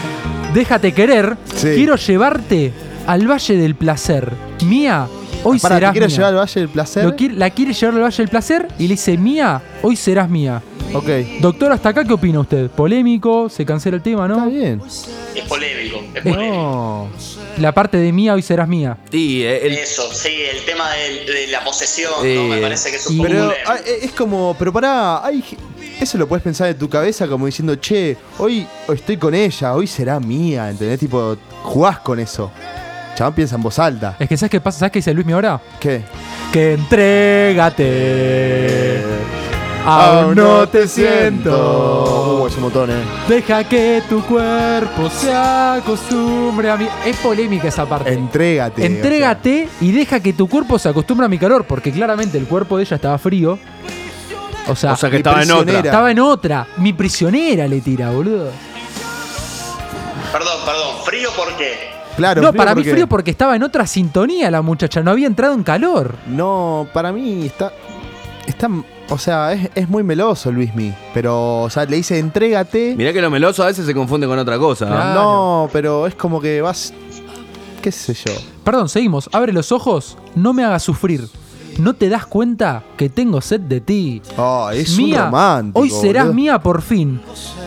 Déjate 0.54 0.92
querer. 0.92 1.36
Sí. 1.56 1.70
Quiero 1.74 1.96
llevarte 1.96 2.72
al 3.06 3.26
Valle 3.30 3.56
del 3.56 3.74
Placer. 3.74 4.32
Mía, 4.64 5.06
hoy 5.44 5.58
Pará, 5.58 5.76
¿te 5.76 5.78
serás 5.80 5.92
quiere 5.92 6.06
mía. 6.06 6.16
llevar 6.16 6.30
al 6.32 6.38
Valle 6.40 6.60
del 6.60 6.68
Placer? 6.68 7.04
Lo 7.04 7.16
quiere- 7.16 7.34
la 7.34 7.50
quiere 7.50 7.72
llevar 7.72 7.94
al 7.96 8.02
Valle 8.02 8.16
del 8.18 8.28
Placer 8.28 8.68
y 8.78 8.82
le 8.84 8.88
dice, 8.94 9.16
mía, 9.16 9.62
hoy 9.82 9.96
serás 9.96 10.28
mía. 10.28 10.62
Ok. 10.92 11.08
Doctor, 11.40 11.70
¿hasta 11.70 11.90
acá 11.90 12.04
qué 12.04 12.12
opina 12.12 12.40
usted? 12.40 12.68
¿Polémico? 12.70 13.48
¿Se 13.48 13.64
cancela 13.64 13.96
el 13.96 14.02
tema, 14.02 14.26
no? 14.26 14.34
Está 14.38 14.46
bien. 14.48 14.82
Es 15.36 15.44
polémico, 15.48 16.02
es 16.14 16.22
polémico. 16.22 17.08
La 17.58 17.72
parte 17.72 17.96
de 17.98 18.12
mía, 18.12 18.34
hoy 18.34 18.42
serás 18.42 18.66
mía. 18.66 18.96
Sí, 19.10 19.44
eh, 19.44 19.66
el- 19.68 19.74
Eso, 19.74 20.12
sí, 20.12 20.30
el 20.52 20.64
tema 20.64 20.90
de, 20.90 21.32
de 21.32 21.46
la 21.46 21.62
posesión, 21.62 22.10
¿no? 22.16 22.42
Me 22.48 22.60
parece 22.60 22.90
que 22.90 22.96
es 22.96 23.06
un 23.06 23.18
poco 23.18 23.28
Pero 23.28 23.44
polémico. 23.46 23.70
ah, 23.70 23.76
eh, 23.86 23.98
es 24.02 24.12
como, 24.12 24.56
pero 24.58 24.72
pará, 24.72 25.24
hay, 25.24 25.44
eso 26.00 26.18
lo 26.18 26.26
puedes 26.26 26.42
pensar 26.42 26.68
en 26.68 26.76
tu 26.76 26.88
cabeza 26.88 27.28
como 27.28 27.46
diciendo, 27.46 27.76
che, 27.76 28.16
hoy, 28.38 28.66
hoy 28.88 28.96
estoy 28.96 29.16
con 29.16 29.32
ella, 29.32 29.74
hoy 29.74 29.86
será 29.86 30.18
mía, 30.18 30.70
¿entendés? 30.70 30.98
Tipo, 30.98 31.36
jugás 31.62 32.00
con 32.00 32.18
eso. 32.18 32.50
Chabón 33.14 33.34
piensa 33.34 33.56
en 33.56 33.62
voz 33.62 33.78
alta. 33.78 34.16
Es 34.18 34.28
que 34.28 34.36
¿sabes 34.36 34.50
qué 34.50 34.60
pasa? 34.60 34.80
¿Sabes 34.80 34.92
qué 34.92 34.98
dice 35.00 35.12
Luis 35.14 35.26
mi 35.26 35.32
ahora? 35.32 35.60
¿Qué? 35.78 36.02
Que 36.52 36.74
entrégate. 37.80 38.20
Aún 39.84 40.34
no 40.34 40.68
te 40.68 40.86
siento. 40.86 42.42
Uh, 42.42 42.46
es 42.46 42.54
un 42.56 42.62
montón, 42.62 42.90
eh. 42.90 43.02
Deja 43.28 43.64
que 43.64 44.02
tu 44.08 44.22
cuerpo 44.24 45.08
se 45.08 45.34
acostumbre 45.34 46.70
a 46.70 46.76
mí. 46.76 46.86
Es 47.04 47.16
polémica 47.16 47.68
esa 47.68 47.86
parte. 47.86 48.12
Entrégate. 48.12 48.84
Entrégate 48.84 49.68
y 49.80 49.92
deja 49.92 50.20
que 50.20 50.34
tu 50.34 50.48
cuerpo 50.48 50.78
se 50.78 50.90
acostumbre 50.90 51.26
a 51.26 51.28
mi 51.28 51.38
calor, 51.38 51.64
porque 51.64 51.92
claramente 51.92 52.36
el 52.36 52.44
cuerpo 52.46 52.76
de 52.76 52.84
ella 52.84 52.96
estaba 52.96 53.16
frío. 53.18 53.58
O 54.68 54.76
sea, 54.76 54.92
O 54.92 54.96
sea 54.96 55.08
que 55.08 55.16
mi 55.16 55.20
estaba 55.20 55.42
en 55.42 55.50
otra. 55.50 55.78
Estaba 55.78 56.10
en 56.10 56.18
otra. 56.20 56.66
Mi 56.76 56.92
prisionera 56.92 57.66
le 57.66 57.80
tira, 57.80 58.10
boludo. 58.10 58.50
Perdón, 60.30 60.58
perdón, 60.64 60.96
¿frío 61.04 61.30
por 61.36 61.56
qué? 61.56 61.89
Claro, 62.16 62.42
no, 62.42 62.48
frío 62.48 62.58
para 62.58 62.74
mí 62.74 62.80
porque- 62.82 62.90
frío 62.92 63.06
porque 63.06 63.30
estaba 63.30 63.56
en 63.56 63.62
otra 63.62 63.86
sintonía 63.86 64.50
la 64.50 64.62
muchacha, 64.62 65.02
no 65.02 65.10
había 65.10 65.26
entrado 65.26 65.54
en 65.54 65.62
calor. 65.62 66.14
No, 66.28 66.86
para 66.92 67.12
mí 67.12 67.46
está. 67.46 67.72
Está. 68.46 68.68
O 69.08 69.18
sea, 69.18 69.52
es, 69.52 69.70
es 69.74 69.88
muy 69.88 70.02
meloso 70.02 70.52
Luismi. 70.52 70.92
Pero, 71.14 71.62
o 71.62 71.70
sea, 71.70 71.84
le 71.84 71.96
dice 71.96 72.18
entrégate. 72.18 72.94
Mirá 72.96 73.12
que 73.12 73.20
lo 73.20 73.30
meloso 73.30 73.62
a 73.62 73.66
veces 73.66 73.84
se 73.86 73.94
confunde 73.94 74.26
con 74.26 74.38
otra 74.38 74.58
cosa. 74.58 74.86
¿no? 74.86 75.14
No, 75.14 75.70
pero 75.72 76.06
es 76.06 76.14
como 76.14 76.40
que 76.40 76.60
vas. 76.60 76.92
¿Qué 77.82 77.90
sé 77.90 78.12
yo? 78.14 78.32
Perdón, 78.62 78.88
seguimos. 78.88 79.28
Abre 79.32 79.52
los 79.52 79.72
ojos, 79.72 80.18
no 80.34 80.52
me 80.52 80.64
hagas 80.64 80.82
sufrir. 80.82 81.26
¿No 81.78 81.94
te 81.94 82.08
das 82.08 82.26
cuenta 82.26 82.82
que 82.96 83.08
tengo 83.08 83.40
sed 83.40 83.60
de 83.60 83.80
ti? 83.80 84.20
Oh, 84.36 84.68
es 84.70 84.96
mía, 84.98 85.18
un 85.20 85.24
romántico. 85.26 85.80
Hoy 85.80 85.88
serás 85.90 86.24
boludo. 86.24 86.34
mía 86.34 86.58
por 86.60 86.82
fin. 86.82 87.20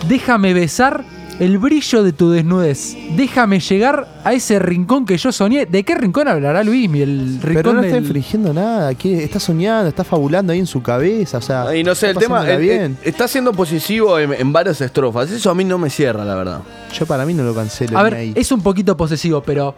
Déjame 0.08 0.54
besar 0.54 1.04
el 1.44 1.58
brillo 1.58 2.04
de 2.04 2.14
tu 2.14 2.30
desnudez. 2.32 2.96
Déjame 3.16 3.60
llegar 3.60 4.08
a 4.24 4.34
ese 4.34 4.60
rincón 4.60 5.06
que 5.06 5.18
yo 5.18 5.32
soñé. 5.32 5.66
¿De 5.66 5.84
qué 5.84 5.96
rincón 5.96 6.28
hablará 6.28 6.64
Luis? 6.64 6.86
El 6.94 7.40
rincón 7.42 7.54
Pero 7.54 7.74
no 7.74 7.82
está 7.82 7.96
del- 7.96 8.04
infringiendo 8.06 8.54
nada. 8.54 8.94
quiere- 8.96 9.24
está 9.24 9.40
soñando, 9.40 9.90
está 9.90 10.04
fabulando 10.04 10.54
ahí 10.54 10.60
en 10.60 10.68
su 10.68 10.82
cabeza. 10.82 11.38
O 11.38 11.42
sea, 11.42 11.76
Y 11.76 11.84
no 11.84 11.96
sé, 11.96 12.08
el 12.08 12.12
está 12.12 12.20
tema 12.22 12.50
el- 12.50 12.62
bien. 12.62 12.98
el- 13.02 13.08
está 13.10 13.28
siendo 13.28 13.52
posesivo 13.52 14.18
en, 14.20 14.34
en 14.34 14.54
varias 14.54 14.80
estrofas. 14.82 15.30
Eso 15.32 15.50
a 15.50 15.56
mí 15.56 15.64
no 15.64 15.78
me 15.78 15.90
cierra, 15.90 16.24
la 16.24 16.36
verdad. 16.36 16.62
Yo 16.98 17.06
para 17.06 17.26
mí 17.26 17.34
no 17.34 17.44
lo 17.44 17.54
cancelo. 17.54 17.98
A 17.98 18.04
ver, 18.04 18.32
es 18.36 18.52
un 18.52 18.62
poquito 18.62 18.96
posesivo, 18.96 19.42
pero, 19.42 19.76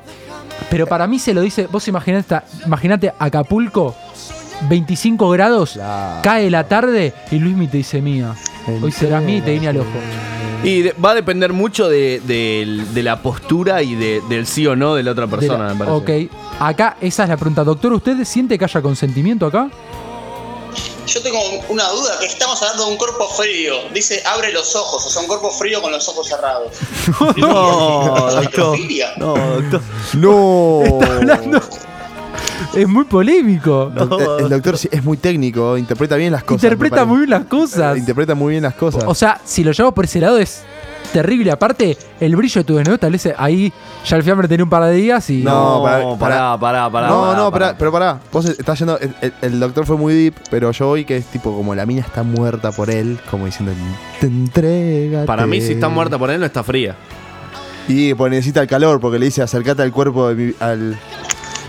pero 0.69 0.85
para 0.87 1.07
mí 1.07 1.19
se 1.19 1.33
lo 1.33 1.41
dice. 1.41 1.67
Vos 1.71 1.87
imaginate, 1.87 2.41
imaginate 2.65 3.13
Acapulco, 3.17 3.95
25 4.69 5.29
grados, 5.31 5.79
cae 6.23 6.49
la 6.49 6.65
tarde 6.67 7.13
y 7.31 7.39
Luismi 7.39 7.67
te 7.67 7.77
dice 7.77 8.01
mía. 8.01 8.33
Hoy 8.81 8.91
serás 8.91 9.23
mía 9.23 9.37
y 9.37 9.41
te 9.41 9.51
viene 9.51 9.67
al 9.69 9.77
ojo. 9.77 9.89
Y 10.63 10.81
de- 10.83 10.93
va 10.93 11.11
a 11.11 11.15
depender 11.15 11.53
mucho 11.53 11.87
de, 11.89 12.19
de 12.25 13.03
la 13.03 13.21
postura 13.21 13.83
y 13.83 13.95
de- 13.95 14.21
del 14.29 14.47
sí 14.47 14.65
o 14.65 14.75
no 14.75 14.95
de 14.95 15.03
la 15.03 15.11
otra 15.11 15.27
persona, 15.27 15.67
la- 15.67 15.73
me 15.75 15.85
parece. 15.85 16.29
ok, 16.29 16.31
acá 16.59 16.97
esa 17.01 17.23
es 17.23 17.29
la 17.29 17.37
pregunta. 17.37 17.63
Doctor, 17.63 17.93
¿usted 17.93 18.23
siente 18.25 18.57
que 18.57 18.65
haya 18.65 18.81
consentimiento 18.81 19.45
acá? 19.45 19.69
Yo 21.07 21.21
tengo 21.21 21.37
una 21.69 21.87
duda, 21.89 22.17
que 22.19 22.25
estamos 22.25 22.59
hablando 22.63 22.85
de 22.87 22.91
un 22.93 22.97
cuerpo 22.97 23.27
frío. 23.29 23.75
Dice, 23.93 24.23
abre 24.25 24.51
los 24.51 24.75
ojos, 24.75 25.05
o 25.05 25.09
sea, 25.09 25.21
un 25.21 25.27
cuerpo 25.27 25.51
frío 25.51 25.79
con 25.81 25.91
los 25.91 26.09
ojos 26.09 26.27
cerrados. 26.27 26.71
No, 27.37 28.31
doctor. 28.31 28.77
No, 29.17 29.35
doctor. 29.35 29.81
No. 30.15 30.81
Está 30.83 31.15
hablando. 31.15 31.61
Es 32.75 32.87
muy 32.87 33.05
polémico. 33.05 33.91
El 34.39 34.49
doctor 34.49 34.75
es 34.91 35.03
muy 35.03 35.17
técnico, 35.17 35.77
interpreta 35.77 36.15
bien 36.15 36.31
las 36.31 36.43
cosas. 36.43 36.63
Interpreta 36.63 37.05
muy 37.05 37.17
bien 37.19 37.29
las 37.29 37.45
cosas. 37.45 37.97
Interpreta 37.97 38.35
muy 38.35 38.51
bien 38.51 38.63
las 38.63 38.73
cosas. 38.75 39.03
O 39.07 39.15
sea, 39.15 39.39
si 39.43 39.63
lo 39.63 39.71
llevamos 39.71 39.93
por 39.93 40.05
ese 40.05 40.19
lado 40.19 40.37
es 40.37 40.63
terrible. 41.13 41.51
Aparte, 41.51 41.97
el 42.19 42.35
brillo 42.35 42.61
de 42.61 42.65
tu 42.65 42.75
desnudo 42.75 42.97
tal 42.97 43.13
vez 43.13 43.29
ahí 43.37 43.71
ya 44.05 44.17
el 44.17 44.23
fiambre 44.23 44.47
tenía 44.49 44.63
un 44.65 44.69
par 44.69 44.83
de 44.83 44.91
días 44.93 45.29
y. 45.29 45.41
No, 45.43 45.81
pará, 45.83 45.99
No, 46.03 46.17
pará, 46.19 46.57
pará, 46.59 46.89
pará. 46.89 47.07
no, 47.07 47.21
pará, 47.21 47.37
no, 47.37 47.51
pará. 47.51 47.65
pará, 47.67 47.77
pero 47.77 47.91
pará. 47.91 48.19
Vos 48.31 48.45
estás 48.45 48.77
yendo. 48.79 48.99
El, 48.99 49.15
el- 49.21 49.33
el 49.41 49.59
doctor 49.59 49.85
fue 49.85 49.95
muy 49.97 50.13
deep, 50.13 50.35
pero 50.49 50.71
yo 50.71 50.89
hoy 50.89 51.05
que 51.05 51.15
es 51.17 51.25
tipo 51.27 51.55
como 51.55 51.73
la 51.75 51.85
mina 51.85 52.01
está 52.01 52.23
muerta 52.23 52.71
por 52.71 52.89
él, 52.89 53.17
como 53.31 53.45
diciendo, 53.45 53.73
te 54.19 54.27
entrega. 54.27 55.25
Para 55.25 55.45
mí, 55.47 55.61
si 55.61 55.73
está 55.73 55.87
muerta 55.87 56.17
por 56.19 56.29
él, 56.29 56.39
no 56.41 56.45
está 56.45 56.63
fría. 56.63 56.95
Y 57.87 58.13
pues 58.15 58.31
necesita 58.31 58.61
el 58.61 58.67
calor, 58.67 58.99
porque 58.99 59.19
le 59.19 59.25
dice 59.27 59.41
acercate 59.43 59.83
al 59.83 59.91
cuerpo 59.93 60.27
de 60.29 60.35
mi- 60.47 60.53
al. 60.59 60.97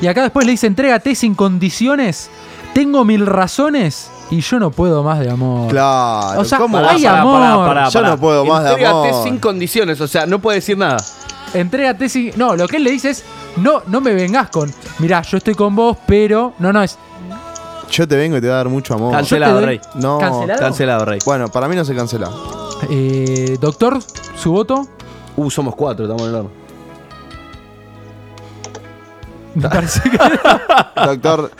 Y 0.01 0.07
acá 0.07 0.22
después 0.22 0.44
le 0.47 0.53
dice, 0.53 0.66
entrégate 0.66 1.14
sin 1.14 1.34
condiciones. 1.34 2.30
Tengo 2.74 3.05
mil 3.05 3.24
razones 3.26 4.11
y 4.30 4.40
yo 4.40 4.59
no 4.59 4.70
puedo 4.70 5.03
más 5.03 5.18
de 5.20 5.30
amor. 5.30 5.70
Claro, 5.70 6.40
O 6.40 6.44
sea, 6.44 6.59
¿cómo? 6.59 6.76
hay 6.78 7.03
Pará, 7.05 7.20
amor. 7.22 7.40
pará, 7.40 7.57
pará, 7.66 7.88
Yo 7.88 8.01
pará. 8.01 8.11
no 8.11 8.18
puedo 8.20 8.44
más 8.44 8.64
de 8.64 8.70
Entrégate 8.70 9.09
amor. 9.09 9.24
sin 9.24 9.38
condiciones, 9.38 10.01
o 10.01 10.07
sea, 10.07 10.26
no 10.26 10.38
puede 10.40 10.57
decir 10.57 10.76
nada. 10.76 10.99
Entrégate 11.55 12.09
sin. 12.09 12.32
No, 12.36 12.55
lo 12.57 12.68
que 12.68 12.76
él 12.76 12.84
le 12.84 12.90
dice 12.90 13.11
es, 13.11 13.24
no, 13.57 13.82
no 13.86 14.01
me 14.03 14.12
vengas 14.12 14.51
con. 14.51 14.70
Mirá, 14.99 15.22
yo 15.22 15.38
estoy 15.38 15.55
con 15.55 15.74
vos, 15.74 15.97
pero. 16.07 16.53
No, 16.59 16.72
no, 16.72 16.82
es. 16.82 16.99
Yo 17.90 18.07
te 18.07 18.16
vengo 18.16 18.36
y 18.36 18.40
te 18.40 18.49
voy 18.49 18.53
a 18.55 18.57
dar 18.57 18.68
mucho 18.68 18.94
amor. 18.94 19.12
Cancelado, 19.12 19.61
rey. 19.61 19.80
No, 19.94 20.18
¿Cancelado? 20.18 20.61
Cancelado, 20.61 21.05
rey. 21.05 21.20
Bueno, 21.24 21.49
para 21.49 21.68
mí 21.68 21.76
no 21.76 21.84
se 21.84 21.94
cancela. 21.94 22.28
Eh, 22.90 23.57
doctor, 23.61 23.99
su 24.36 24.53
voto. 24.53 24.86
Uh, 25.36 25.51
somos 25.51 25.74
cuatro, 25.76 26.05
estamos 26.05 26.22
en 26.22 26.28
el 26.28 26.34
horno. 26.34 26.51
Me 29.57 29.68
parece 29.68 30.00
que. 30.11 30.18
Doctor, 31.07 31.50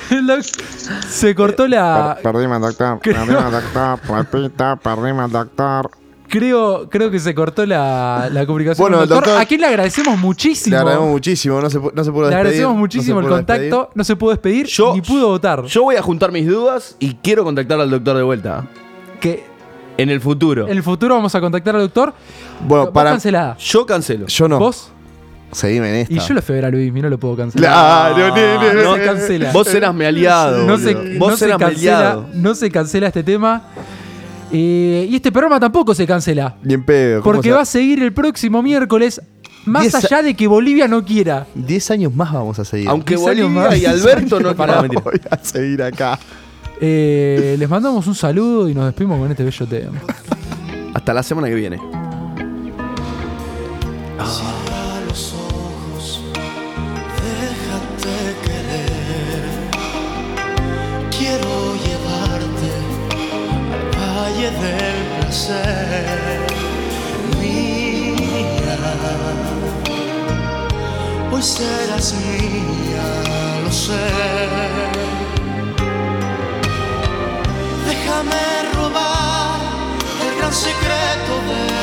se 1.09 1.34
cortó 1.34 1.66
la. 1.66 2.18
Perdimos, 2.22 2.61
doctor. 2.61 2.99
Creo- 3.01 3.16
Perdimos, 3.26 3.53
doctor. 3.53 3.99
Repita, 4.09 4.76
perdimos, 4.76 5.30
doctor. 5.32 5.90
Creo, 6.28 6.88
creo 6.90 7.09
que 7.11 7.20
se 7.20 7.32
cortó 7.34 7.64
la, 7.64 8.28
la 8.32 8.44
comunicación. 8.47 8.82
Bueno, 8.82 8.99
con 8.99 9.09
doctor, 9.09 9.24
doctor- 9.26 9.40
a 9.42 9.47
quien 9.47 9.61
le 9.61 9.68
agradecemos 9.68 10.18
muchísimo. 10.18 10.74
le 10.74 10.78
agradecemos 10.80 11.11
muchísimo, 11.12 11.61
no 11.61 11.70
se, 11.70 11.78
no 11.78 11.84
se 11.84 11.92
pudo 11.92 12.03
Le 12.03 12.05
despedir. 12.11 12.34
agradecemos 12.34 12.74
no 12.74 12.78
muchísimo 12.80 13.20
se 13.20 13.20
el 13.20 13.26
pudo 13.28 13.36
despedir. 13.36 13.70
contacto. 13.70 13.92
No 13.94 14.05
se 14.05 14.16
pudo 14.16 14.30
despedir 14.30 14.66
Yo- 14.66 14.94
ni 14.94 15.01
pudo 15.03 15.28
votar. 15.28 15.62
Yo 15.64 15.82
voy 15.84 15.94
a 15.97 16.03
juntar 16.03 16.32
mis 16.32 16.47
dudas 16.49 16.97
y 16.99 17.14
quiero 17.14 17.44
contactar 17.44 17.80
al 17.80 17.90
doctor 17.90 18.16
de 18.16 18.22
vuelta. 18.24 18.64
que 19.20 19.44
En 19.99 20.11
el 20.11 20.20
futuro. 20.20 20.66
en 20.66 20.76
el 20.76 20.82
futuro 20.82 21.14
vamos 21.14 21.34
a 21.34 21.40
contactar 21.40 21.76
al 21.76 21.82
doctor. 21.82 22.12
Bueno, 22.66 22.92
para. 22.92 23.11
cancelada. 23.11 23.57
Yo 23.59 23.86
cancelo. 23.86 24.26
Yo 24.26 24.49
no. 24.49 24.59
Vos. 24.59 24.90
Seguime 25.53 25.88
en 25.88 25.94
esta. 25.97 26.14
Y 26.14 26.18
yo 26.18 26.34
lo 26.34 26.42
fui 26.42 26.53
a 26.55 26.57
ver 26.57 26.64
a 26.66 26.70
Luis, 26.70 26.92
y 26.94 27.01
no 27.01 27.09
lo 27.09 27.18
puedo 27.18 27.36
cancelar. 27.36 28.14
Claro, 28.16 28.74
no 28.74 28.94
se 28.97 29.03
cancela. 29.05 29.53
Vos 29.53 29.74
eras 29.74 29.94
mi 29.94 30.05
aliado. 30.05 30.66
no 30.66 30.76
se, 30.78 30.94
no 30.94 31.18
Vos 31.18 31.38
se 31.38 31.47
eras 31.47 31.59
mi 31.59 31.64
cancela, 31.66 31.97
aliado. 31.99 32.28
no 32.34 32.55
se 32.55 32.70
cancela 32.70 33.07
este 33.09 33.22
tema. 33.22 33.62
Eh, 34.53 35.07
y 35.11 35.16
este 35.16 35.32
programa 35.32 35.59
tampoco 35.59 35.94
se 35.94 36.07
cancela. 36.07 36.57
Bien 36.62 36.84
pedo. 36.84 37.20
¿cómo 37.22 37.34
Porque 37.34 37.49
se- 37.49 37.55
va 37.55 37.61
a 37.62 37.64
seguir 37.64 38.03
el 38.03 38.12
próximo 38.12 38.62
miércoles. 38.62 39.20
Más 39.64 39.82
Diez 39.82 39.94
allá 39.97 40.22
de 40.22 40.34
que 40.34 40.47
Bolivia 40.47 40.86
no 40.86 41.05
quiera. 41.05 41.47
10 41.57 41.90
años 41.90 42.14
más 42.14 42.32
vamos 42.32 42.57
a 42.61 42.64
seguir. 42.64 42.88
Aunque 42.88 43.16
Bolivia 43.16 43.49
más. 43.49 43.76
y 43.76 43.84
Alberto 43.86 44.38
no 44.38 44.55
Pará, 44.57 44.80
mentira. 44.82 45.03
Voy 45.03 45.20
a 45.28 45.38
seguir 45.42 45.82
acá. 45.82 46.18
Eh, 46.80 47.57
les 47.59 47.68
mandamos 47.68 48.07
un 48.07 48.14
saludo 48.14 48.68
y 48.68 48.74
nos 48.74 48.84
despedimos 48.86 49.18
con 49.18 49.30
este 49.30 49.42
bello 49.42 49.66
tema. 49.66 49.99
Hasta 50.94 51.12
la 51.14 51.22
semana 51.24 51.49
que 51.49 51.55
viene. 51.57 51.78
Cierra 54.24 54.55
placer, 65.47 66.40
mía. 67.38 68.76
Hoy 71.30 71.42
serás 71.42 72.14
mía, 72.14 73.07
lo 73.64 73.72
sé. 73.72 74.07
Déjame 77.86 78.72
robar 78.74 79.59
el 80.24 80.38
gran 80.38 80.53
secreto 80.53 81.32
de 81.49 81.76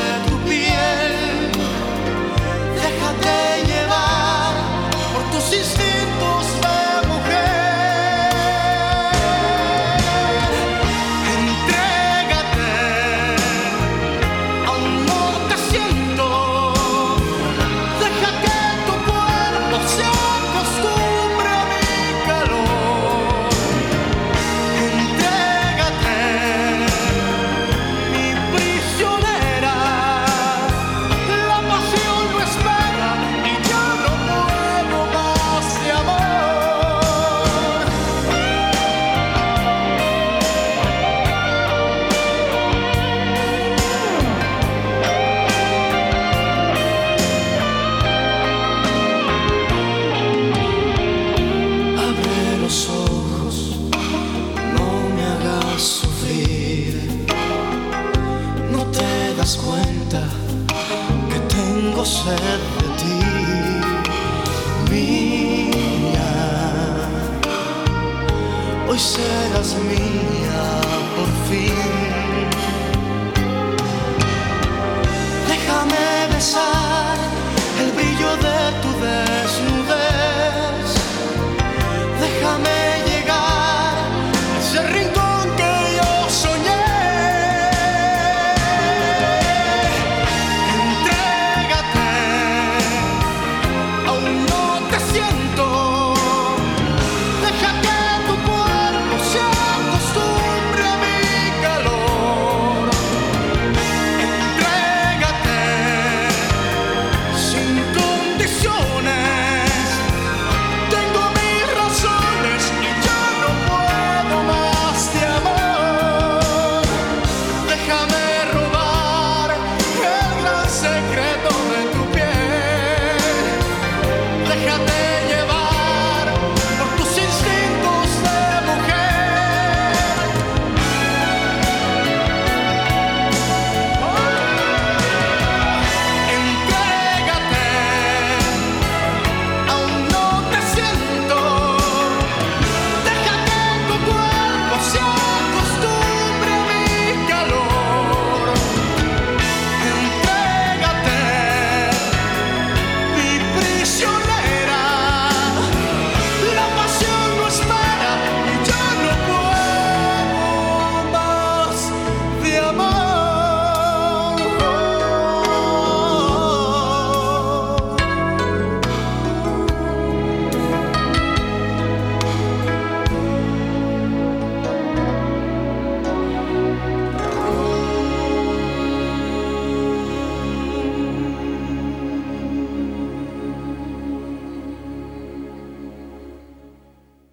έχεις 69.56 69.76
μία 69.76 70.80
μορφή 71.18 71.72